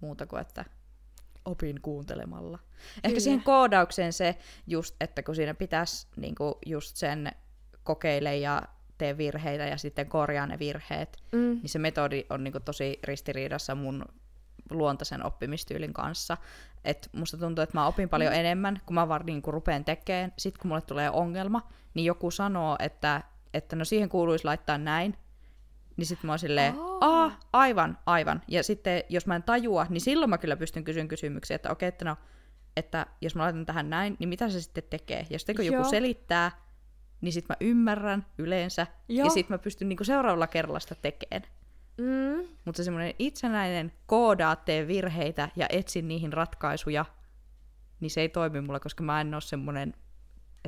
muuta 0.00 0.26
kuin, 0.26 0.40
että 0.40 0.64
opin 1.48 1.80
kuuntelemalla. 1.82 2.58
Ehkä 2.96 3.08
Kyllä. 3.08 3.20
siihen 3.20 3.42
koodaukseen 3.42 4.12
se 4.12 4.36
just, 4.66 4.96
että 5.00 5.22
kun 5.22 5.34
siinä 5.34 5.54
pitäisi 5.54 6.06
niinku 6.16 6.58
just 6.66 6.96
sen 6.96 7.32
kokeile 7.84 8.36
ja 8.36 8.62
tee 8.98 9.18
virheitä 9.18 9.66
ja 9.66 9.76
sitten 9.76 10.08
korjaa 10.08 10.46
ne 10.46 10.58
virheet, 10.58 11.16
Mm. 11.32 11.38
niin 11.38 11.68
se 11.68 11.78
metodi 11.78 12.24
on 12.30 12.44
niinku 12.44 12.60
tosi 12.60 12.98
ristiriidassa 13.04 13.74
mun 13.74 14.04
luontaisen 14.70 15.26
oppimistyylin 15.26 15.92
kanssa. 15.92 16.36
Et 16.84 17.08
musta 17.12 17.36
tuntuu, 17.36 17.62
että 17.62 17.78
mä 17.78 17.86
opin 17.86 18.08
paljon 18.08 18.32
Mm. 18.32 18.38
enemmän, 18.38 18.80
kun 18.86 18.94
mä 18.94 19.08
vaan 19.08 19.26
niinku 19.26 19.50
rupean 19.50 19.84
tekemään. 19.84 20.32
Sitten 20.38 20.60
kun 20.62 20.68
mulle 20.68 20.80
tulee 20.80 21.10
ongelma, 21.10 21.68
niin 21.94 22.04
joku 22.04 22.30
sanoo, 22.30 22.76
että, 22.78 23.22
että 23.54 23.76
no 23.76 23.84
siihen 23.84 24.08
kuuluisi 24.08 24.44
laittaa 24.44 24.78
näin. 24.78 25.16
Niin 25.98 26.06
sitten 26.06 26.28
mä 26.28 26.32
oon 26.32 26.38
silleen. 26.38 26.74
Aa, 27.00 27.38
aivan, 27.52 27.98
aivan. 28.06 28.42
Ja 28.48 28.62
sitten 28.62 29.02
jos 29.08 29.26
mä 29.26 29.36
en 29.36 29.42
tajua, 29.42 29.86
niin 29.88 30.00
silloin 30.00 30.30
mä 30.30 30.38
kyllä 30.38 30.56
pystyn 30.56 30.84
kysymään 30.84 31.08
kysymyksiä, 31.08 31.54
että 31.54 31.70
okei, 31.70 31.88
että 31.88 32.04
no, 32.04 32.16
että 32.76 33.06
jos 33.20 33.34
mä 33.34 33.42
laitan 33.42 33.66
tähän 33.66 33.90
näin, 33.90 34.16
niin 34.18 34.28
mitä 34.28 34.48
se 34.48 34.60
sitten 34.60 34.84
tekee? 34.90 35.26
Ja 35.30 35.38
sitten 35.38 35.56
kun 35.56 35.66
joku 35.66 35.76
Joo. 35.76 35.90
selittää, 35.90 36.50
niin 37.20 37.32
sitten 37.32 37.56
mä 37.60 37.66
ymmärrän 37.66 38.26
yleensä, 38.38 38.86
ja 39.08 39.16
Joo. 39.16 39.30
sitten 39.30 39.54
mä 39.54 39.58
pystyn 39.58 39.88
niinku 39.88 40.04
seuraavalla 40.04 40.46
kerralla 40.46 40.80
sitä 40.80 40.94
tekemään. 40.94 41.42
Mm. 41.98 42.48
Mutta 42.64 42.76
se 42.76 42.84
semmoinen 42.84 43.14
itsenäinen 43.18 43.92
koodaa, 44.06 44.56
tee 44.56 44.86
virheitä 44.86 45.48
ja 45.56 45.66
etsin 45.70 46.08
niihin 46.08 46.32
ratkaisuja, 46.32 47.04
niin 48.00 48.10
se 48.10 48.20
ei 48.20 48.28
toimi 48.28 48.60
mulla, 48.60 48.80
koska 48.80 49.04
mä 49.04 49.20
en 49.20 49.34
ole 49.34 49.40
semmoinen, 49.40 49.94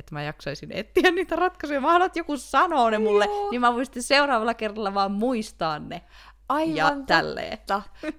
että 0.01 0.15
mä 0.15 0.23
jaksaisin 0.23 0.71
etsiä 0.71 1.11
niitä 1.11 1.35
ratkaisuja. 1.35 1.81
Mä 1.81 1.91
haluan, 1.91 2.05
että 2.05 2.19
joku 2.19 2.37
sanoo 2.37 2.89
ne 2.89 2.97
mulle, 2.97 3.25
Joo. 3.25 3.51
niin 3.51 3.61
mä 3.61 3.73
voin 3.73 3.85
sitten 3.85 4.03
seuraavalla 4.03 4.53
kerralla 4.53 4.93
vaan 4.93 5.11
muistaa 5.11 5.79
ne. 5.79 6.01
Aivan 6.49 6.75
ja 6.75 6.89
totta. 6.89 7.03
tälleen. 7.07 7.57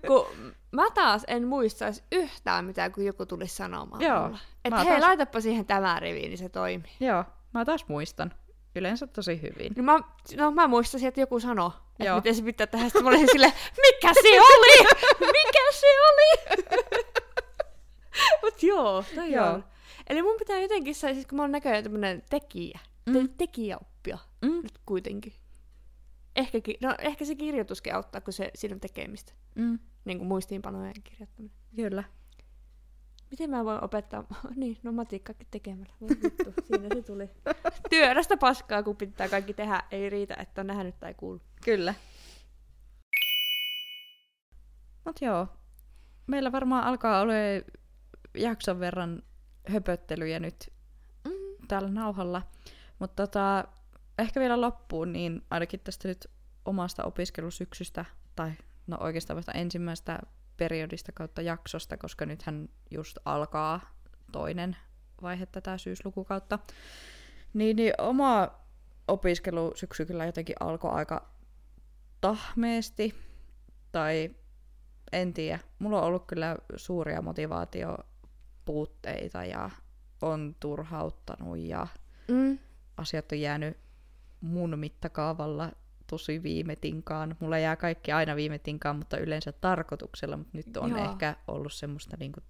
Kun 0.06 0.26
mä 0.72 0.90
taas 0.94 1.22
en 1.26 1.46
muistaisi 1.46 2.02
yhtään 2.12 2.64
mitään, 2.64 2.92
kun 2.92 3.04
joku 3.04 3.26
tulisi 3.26 3.56
sanomaan 3.56 4.02
Joo. 4.02 4.22
mulle. 4.26 4.38
Että 4.64 4.76
hei, 4.78 4.86
taas- 4.88 5.00
laitapa 5.00 5.40
siihen 5.40 5.66
tämä 5.66 6.00
rivi, 6.00 6.20
niin 6.20 6.38
se 6.38 6.48
toimii. 6.48 6.92
Joo, 7.00 7.24
mä 7.54 7.64
taas 7.64 7.84
muistan. 7.88 8.34
Yleensä 8.76 9.06
tosi 9.06 9.42
hyvin. 9.42 9.72
No 9.76 9.82
mä, 9.82 10.00
no 10.36 10.50
mä 10.50 10.66
muistasin, 10.66 11.08
että 11.08 11.20
joku 11.20 11.40
sanoo, 11.40 11.72
että 11.90 12.04
Joo. 12.04 12.16
miten 12.16 12.34
se 12.34 12.42
pitää 12.42 12.66
tehdä. 12.66 12.84
Sitten 12.84 13.04
mä 13.04 13.08
olin 13.10 13.28
sille, 13.32 13.52
mikä 13.82 14.14
se 14.22 14.40
oli? 14.54 14.86
Mikä 15.20 15.72
se 15.72 15.86
oli? 16.08 16.56
Mut 18.42 18.62
joo, 18.62 19.04
toi 19.14 19.32
Joo. 19.32 19.46
on. 19.46 19.64
Eli 20.08 20.22
mun 20.22 20.36
pitää 20.38 20.60
jotenkin, 20.60 20.94
sa- 20.94 21.14
siis 21.14 21.26
kun 21.26 21.36
mä 21.36 21.42
oon 21.42 21.52
näköjään 21.52 21.82
tämmönen 21.84 22.22
tekijä, 22.30 22.78
Mm. 23.06 23.28
tekijäoppija 23.38 24.18
Mm. 24.42 24.62
nyt 24.62 24.78
kuitenkin. 24.86 25.32
Ehkä, 26.36 26.60
ki- 26.60 26.78
no, 26.80 26.94
ehkä 26.98 27.24
se 27.24 27.34
kirjoituskin 27.34 27.94
auttaa, 27.94 28.20
kun 28.20 28.32
se, 28.32 28.50
siinä 28.54 28.74
on 28.74 28.80
tekemistä. 28.80 29.32
Mm. 29.54 29.78
Niin 30.04 30.18
kuin 30.18 30.28
muistiinpanojen 30.28 30.94
kirjoittaminen. 31.04 31.56
Kyllä. 31.76 32.04
Miten 33.30 33.50
mä 33.50 33.64
voin 33.64 33.84
opettaa? 33.84 34.24
Niin, 34.56 34.78
no 34.82 34.92
matikkaakin 34.92 35.46
tekemällä. 35.50 35.92
Voi 36.00 36.08
vittu, 36.22 36.54
siinä 36.64 36.88
se 36.94 37.02
tuli. 37.02 37.30
Työrästä 37.90 38.36
paskaa, 38.36 38.82
kun 38.82 38.96
pitää 38.96 39.28
kaikki 39.28 39.54
tehdä. 39.54 39.82
Ei 39.90 40.10
riitä, 40.10 40.34
että 40.38 40.60
on 40.60 40.66
nähnyt 40.66 41.00
tai 41.00 41.14
kuullut. 41.14 41.42
Kyllä. 41.64 41.94
Mut 45.04 45.20
joo, 45.20 45.46
meillä 46.26 46.52
varmaan 46.52 46.84
alkaa 46.84 47.20
olla 47.20 47.32
jakson 48.34 48.80
verran 48.80 49.22
höpöttelyjä 49.68 50.40
nyt 50.40 50.72
Mm. 51.24 51.66
täällä 51.68 51.88
nauhalla. 51.88 52.42
Mutta 52.98 53.26
tota, 53.26 53.64
ehkä 54.18 54.40
vielä 54.40 54.60
loppuun, 54.60 55.12
niin 55.12 55.42
ainakin 55.50 55.80
tästä 55.80 56.08
nyt 56.08 56.26
omasta 56.64 57.04
opiskelusyksystä, 57.04 58.04
tai 58.36 58.52
no 58.86 58.96
oikeastaan 59.00 59.36
vasta 59.36 59.52
ensimmäistä 59.52 60.18
periodista 60.56 61.12
kautta 61.12 61.42
jaksosta, 61.42 61.96
koska 61.96 62.26
nythän 62.26 62.68
just 62.90 63.18
alkaa 63.24 63.80
toinen 64.32 64.76
vaihe 65.22 65.46
tätä 65.46 65.78
syyslukukautta. 65.78 66.58
Niin, 67.54 67.76
niin 67.76 67.92
oma 67.98 68.48
opiskelusyksy 69.08 70.06
kyllä 70.06 70.26
jotenkin 70.26 70.56
alkoi 70.60 70.90
aika 70.90 71.28
tahmeesti, 72.20 73.14
tai 73.92 74.30
en 75.12 75.34
tiedä. 75.34 75.58
Mulla 75.78 75.98
on 76.00 76.06
ollut 76.06 76.26
kyllä 76.26 76.56
suuria 76.76 77.22
motivaatio 77.22 77.98
puutteita 78.64 79.44
ja 79.44 79.70
on 80.22 80.56
turhauttanut 80.60 81.58
ja 81.58 81.86
Mm. 82.28 82.58
asiat 82.96 83.32
on 83.32 83.40
jäänyt 83.40 83.76
mun 84.40 84.78
mittakaavalla 84.78 85.72
tosi 86.06 86.42
viime 86.42 86.76
tinkaan. 86.76 87.36
Mulla 87.40 87.58
jää 87.58 87.76
kaikki 87.76 88.12
aina 88.12 88.36
viime 88.36 88.58
tinkaan, 88.58 88.96
mutta 88.96 89.18
yleensä 89.18 89.52
tarkoituksella, 89.52 90.36
mutta 90.36 90.56
nyt 90.56 90.76
on 90.76 90.90
Joo. 90.90 91.10
ehkä 91.10 91.36
ollut 91.48 91.72
semmoista 91.72 92.16
niinku, 92.20 92.40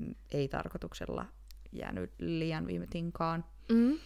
mm, 0.00 0.14
ei-tarkoituksella 0.32 1.24
jäänyt 1.72 2.10
liian 2.18 2.66
viime 2.66 2.86
tinkaan. 2.86 3.44
Mm. 3.68 3.98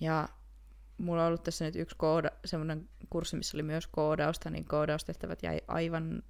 Ja 0.00 0.28
mulla 0.98 1.22
on 1.22 1.28
ollut 1.28 1.42
tässä 1.42 1.64
nyt 1.64 1.76
yksi 1.76 1.96
kooda, 1.98 2.30
semmoinen 2.44 2.88
kurssi, 3.10 3.36
missä 3.36 3.56
oli 3.56 3.62
myös 3.62 3.86
koodausta, 3.86 4.50
niin 4.50 4.64
koodaustehtävät 4.64 5.42
jäi 5.42 5.60
aivan 5.68 6.22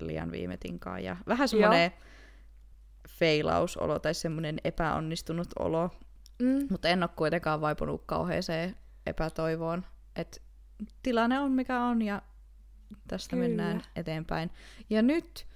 liian 0.00 0.30
viime 0.32 0.56
tinkaan. 0.56 1.04
Ja 1.04 1.16
vähän 1.26 1.48
semmoinen 1.48 1.92
feilausolo 3.18 3.98
tai 3.98 4.14
semmoinen 4.14 4.58
epäonnistunut 4.64 5.48
olo, 5.58 5.90
Mm. 6.40 6.66
mutta 6.70 6.88
en 6.88 7.02
ole 7.02 7.10
kuitenkaan 7.16 7.60
vaipunut 7.60 8.02
kauheeseen 8.06 8.76
epätoivoon. 9.06 9.86
Et 10.16 10.42
tilanne 11.02 11.40
on 11.40 11.52
mikä 11.52 11.80
on 11.80 12.02
ja 12.02 12.22
tästä 13.08 13.36
Kyllä. 13.36 13.48
mennään 13.48 13.82
eteenpäin. 13.96 14.50
Ja 14.90 15.02
nyt 15.02 15.46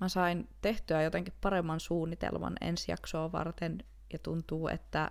mä 0.00 0.08
sain 0.08 0.48
tehtyä 0.60 1.02
jotenkin 1.02 1.34
paremman 1.40 1.80
suunnitelman 1.80 2.52
ensi 2.60 2.92
jaksoa 2.92 3.32
varten 3.32 3.78
ja 4.12 4.18
tuntuu, 4.18 4.68
että, 4.68 5.10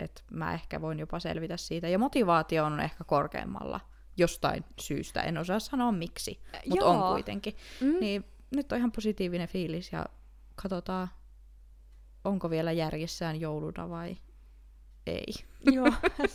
että 0.00 0.22
mä 0.32 0.54
ehkä 0.54 0.80
voin 0.80 0.98
jopa 0.98 1.20
selvitä 1.20 1.56
siitä. 1.56 1.88
Ja 1.88 1.98
motivaatio 1.98 2.64
on 2.64 2.80
ehkä 2.80 3.04
korkeammalla 3.04 3.80
jostain 4.16 4.64
syystä. 4.80 5.22
En 5.22 5.38
osaa 5.38 5.60
sanoa 5.60 5.92
miksi, 5.92 6.40
mutta 6.68 6.86
on 6.86 7.12
kuitenkin. 7.12 7.56
Mm. 7.80 8.00
Niin 8.00 8.24
nyt 8.56 8.72
on 8.72 8.78
ihan 8.78 8.92
positiivinen 8.92 9.48
fiilis 9.48 9.92
ja 9.92 10.06
katsotaan, 10.62 11.08
onko 12.24 12.50
vielä 12.50 12.72
järjessään 12.72 13.40
jouluna 13.40 13.88
vai 13.88 14.16
ei. 15.06 15.32
Joo. 15.72 15.92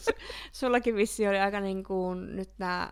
Sullakin 0.51 0.95
vissi 0.95 1.28
oli 1.28 1.39
aika 1.39 1.59
niin 1.59 1.84
kuin 1.84 2.36
nyt 2.36 2.49
nämä 2.57 2.89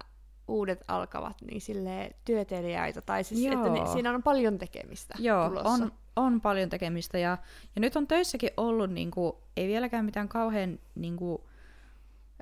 uudet 0.47 0.83
alkavat, 0.87 1.41
niin 1.41 1.61
sille 1.61 2.11
työteliäitä, 2.25 3.01
tai 3.01 3.23
siis, 3.23 3.45
että 3.45 3.67
Joo. 3.67 3.73
ne, 3.85 3.93
siinä 3.93 4.11
on 4.13 4.23
paljon 4.23 4.57
tekemistä 4.57 5.13
Joo, 5.19 5.49
tulossa. 5.49 5.69
on, 5.69 5.91
on 6.15 6.41
paljon 6.41 6.69
tekemistä 6.69 7.17
ja, 7.17 7.37
ja 7.75 7.79
nyt 7.79 7.95
on 7.95 8.07
töissäkin 8.07 8.49
ollut, 8.57 8.91
niinku, 8.91 9.43
ei 9.57 9.67
vieläkään 9.67 10.05
mitään 10.05 10.29
kauhean 10.29 10.79
niinku, 10.95 11.49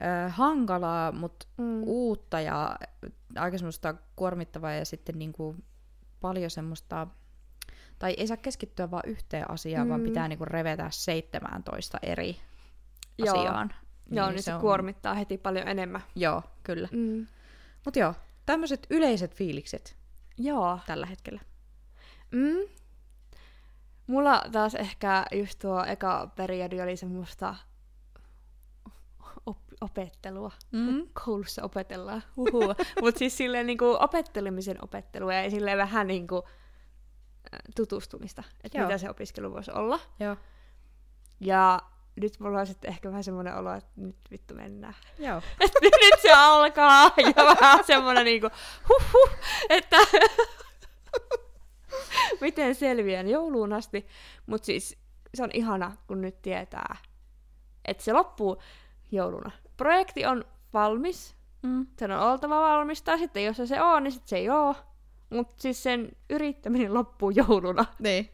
äh, 0.03 0.35
hankalaa, 0.35 1.11
mutta 1.11 1.45
Mm. 1.57 1.83
uutta 1.85 2.39
ja 2.41 2.75
aika 3.35 3.57
semmoista 3.57 3.95
kuormittavaa 4.15 4.71
ja 4.71 4.85
sitten 4.85 5.19
niinku, 5.19 5.55
paljon 6.21 6.49
semmoista, 6.51 7.07
tai 8.01 8.13
ei 8.17 8.27
saa 8.27 8.37
keskittyä 8.37 8.91
vaan 8.91 9.03
yhteen 9.05 9.51
asiaan, 9.51 9.87
mm. 9.87 9.89
vaan 9.89 10.01
pitää 10.01 10.27
niinku 10.27 10.45
revetä 10.45 10.87
17 10.91 11.97
eri 12.01 12.35
Joo. 13.17 13.39
asiaan. 13.39 13.73
Joo, 14.11 14.29
niin 14.29 14.43
se, 14.43 14.53
on- 14.53 14.61
kuormittaa 14.61 15.13
heti 15.13 15.37
paljon 15.37 15.67
enemmän. 15.67 16.01
Joo, 16.15 16.43
kyllä. 16.63 16.87
Mm. 16.91 17.27
Mutta 17.85 17.99
joo, 17.99 18.13
tämmöiset 18.45 18.87
yleiset 18.89 19.35
fiilikset 19.35 19.95
Joo. 20.37 20.79
tällä 20.85 21.05
hetkellä. 21.05 21.41
Mm. 22.31 22.67
Mulla 24.07 24.43
taas 24.51 24.75
ehkä 24.75 25.25
just 25.35 25.59
tuo 25.59 25.85
eka 25.85 26.31
periodi 26.35 26.81
oli 26.81 26.97
semmoista 26.97 27.55
op- 29.45 29.73
opettelua. 29.81 30.51
Mm. 30.71 31.07
Koulussa 31.25 31.63
opetellaan. 31.63 32.23
Mutta 33.01 33.19
siis 33.19 33.37
silleen 33.37 33.65
niinku 33.67 33.97
opettelemisen 33.99 34.77
opettelua 34.83 35.33
ja 35.33 35.49
silleen 35.49 35.77
vähän 35.77 36.07
niinku 36.07 36.43
äh, 36.47 36.60
tutustumista, 37.75 38.43
että 38.63 38.77
Joo. 38.77 38.87
mitä 38.87 38.97
se 38.97 39.09
opiskelu 39.09 39.53
voisi 39.53 39.71
olla. 39.71 39.99
Joo. 40.19 40.37
Ja 41.39 41.81
nyt 42.21 42.39
mulla 42.39 42.59
on 42.59 42.67
sitten 42.67 42.89
ehkä 42.89 43.09
vähän 43.09 43.23
semmoinen 43.23 43.55
olo, 43.55 43.73
että 43.73 43.91
nyt 43.95 44.15
vittu 44.31 44.53
mennään. 44.55 44.95
Joo. 45.19 45.37
Et 45.61 45.71
nyt 45.81 46.21
se 46.21 46.31
alkaa 46.33 47.11
ja 47.17 47.45
vähän 47.45 47.83
semmoinen 47.85 48.25
niinku 48.25 48.49
huh, 48.89 49.03
huh, 49.13 49.29
että 49.69 49.97
miten 52.41 52.75
selviän 52.75 53.27
jouluun 53.27 53.73
asti. 53.73 54.07
Mutta 54.45 54.65
siis 54.65 54.97
se 55.33 55.43
on 55.43 55.49
ihana, 55.53 55.97
kun 56.07 56.21
nyt 56.21 56.41
tietää, 56.41 56.95
että 57.85 58.03
se 58.03 58.13
loppuu 58.13 58.61
jouluna. 59.11 59.51
Projekti 59.77 60.25
on 60.25 60.45
valmis, 60.73 61.35
Mm. 61.63 61.87
sen 61.99 62.11
on 62.11 62.19
oltava 62.31 62.61
valmis, 62.61 63.01
tai 63.01 63.19
sitten 63.19 63.45
jos 63.45 63.57
se 63.65 63.81
on, 63.81 64.03
niin 64.03 64.11
sitten 64.11 64.29
se 64.29 64.37
ei 64.37 64.49
oo. 64.49 64.75
Mutta 65.31 65.55
siis 65.57 65.83
sen 65.83 66.11
yrittäminen 66.29 66.93
loppuu 66.93 67.29
jouluna. 67.29 67.85
Niin. 67.99 68.29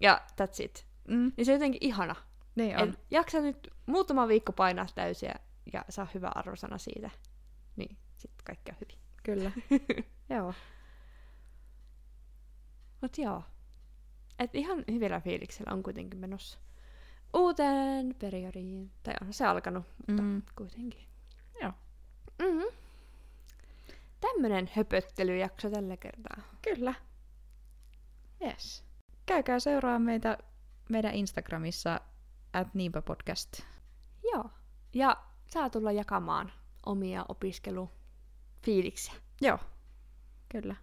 Ja 0.00 0.20
that's 0.42 0.64
it. 0.64 0.86
Mm. 1.08 1.32
Niin 1.36 1.44
se 1.46 1.52
on 1.52 1.54
jotenkin 1.54 1.84
ihana. 1.84 2.14
Niin 2.54 2.78
on. 2.78 2.88
Et 2.88 2.98
jaksa 3.10 3.40
nyt 3.40 3.68
muutama 3.86 4.28
viikko 4.28 4.52
painaa 4.52 4.86
täysiä 4.94 5.34
ja 5.72 5.84
saa 5.88 6.06
hyvä 6.14 6.28
arvosana 6.34 6.78
siitä. 6.78 7.10
Niin, 7.76 7.96
sitten 8.16 8.44
kaikki 8.44 8.70
on 8.72 8.76
hyvin. 8.80 8.98
Kyllä. 9.22 9.52
Joo. 10.36 10.54
Mut 13.00 13.18
joo. 13.18 13.42
Et 14.38 14.54
ihan 14.54 14.84
hyvillä 14.90 15.20
fiiliksellä 15.20 15.72
on 15.72 15.82
kuitenkin 15.82 16.18
menossa 16.18 16.58
uuteen 17.34 18.14
periodiin. 18.18 18.90
Tai 19.02 19.14
on 19.22 19.32
se 19.32 19.44
alkanut, 19.46 19.84
mutta 20.06 20.22
Mm. 20.22 20.42
kuitenkin. 20.56 21.06
Joo. 21.62 21.72
Mm-hmm. 22.38 22.76
Tämmönen 24.20 24.70
höpöttelyjakso 24.76 25.70
tällä 25.70 25.96
kertaa. 25.96 26.36
Kyllä. 26.62 26.94
Yes. 28.44 28.84
Käykää 29.26 29.60
seuraa 29.60 29.98
meitä 29.98 30.38
meidän 30.88 31.14
Instagramissa 31.14 32.00
at 32.52 32.74
niinpä 32.74 33.02
podcast. 33.02 33.60
Joo. 34.32 34.50
Ja 34.94 35.16
saa 35.46 35.70
tulla 35.70 35.92
jakamaan 35.92 36.52
omia 36.86 37.24
opiskelufiiliksiä. 37.28 39.14
Joo. 39.40 39.58
Kyllä. 40.48 40.76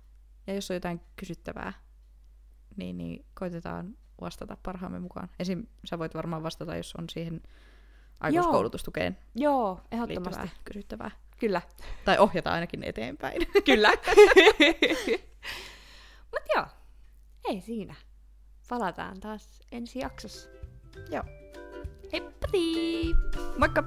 Ja 0.47 0.53
jos 0.53 0.71
on 0.71 0.75
jotain 0.75 1.01
kysyttävää, 1.15 1.73
niin, 2.77 2.97
niin 2.97 3.25
koitetaan 3.33 3.97
vastata 4.21 4.57
parhaamme 4.63 4.99
mukaan. 4.99 5.29
Esim. 5.39 5.65
sä 5.85 5.99
voit 5.99 6.15
varmaan 6.15 6.43
vastata, 6.43 6.75
jos 6.75 6.95
on 6.95 7.09
siihen 7.09 7.41
aikuiskoulutustukeen 8.19 9.17
Joo, 9.35 9.81
ehdottomasti. 9.91 10.51
kysyttävää. 10.65 11.11
Kyllä. 11.38 11.61
Tai 12.05 12.17
ohjata 12.17 12.51
ainakin 12.51 12.83
eteenpäin. 12.83 13.47
Kyllä. 13.65 13.89
Mut 16.31 16.43
joo, 16.55 16.65
ei 17.45 17.61
siinä. 17.61 17.95
Palataan 18.69 19.19
taas 19.19 19.63
ensi 19.71 19.99
jaksossa. 19.99 20.49
Joo. 21.11 21.23
Heippa! 22.13 22.47
Moikka! 23.57 23.83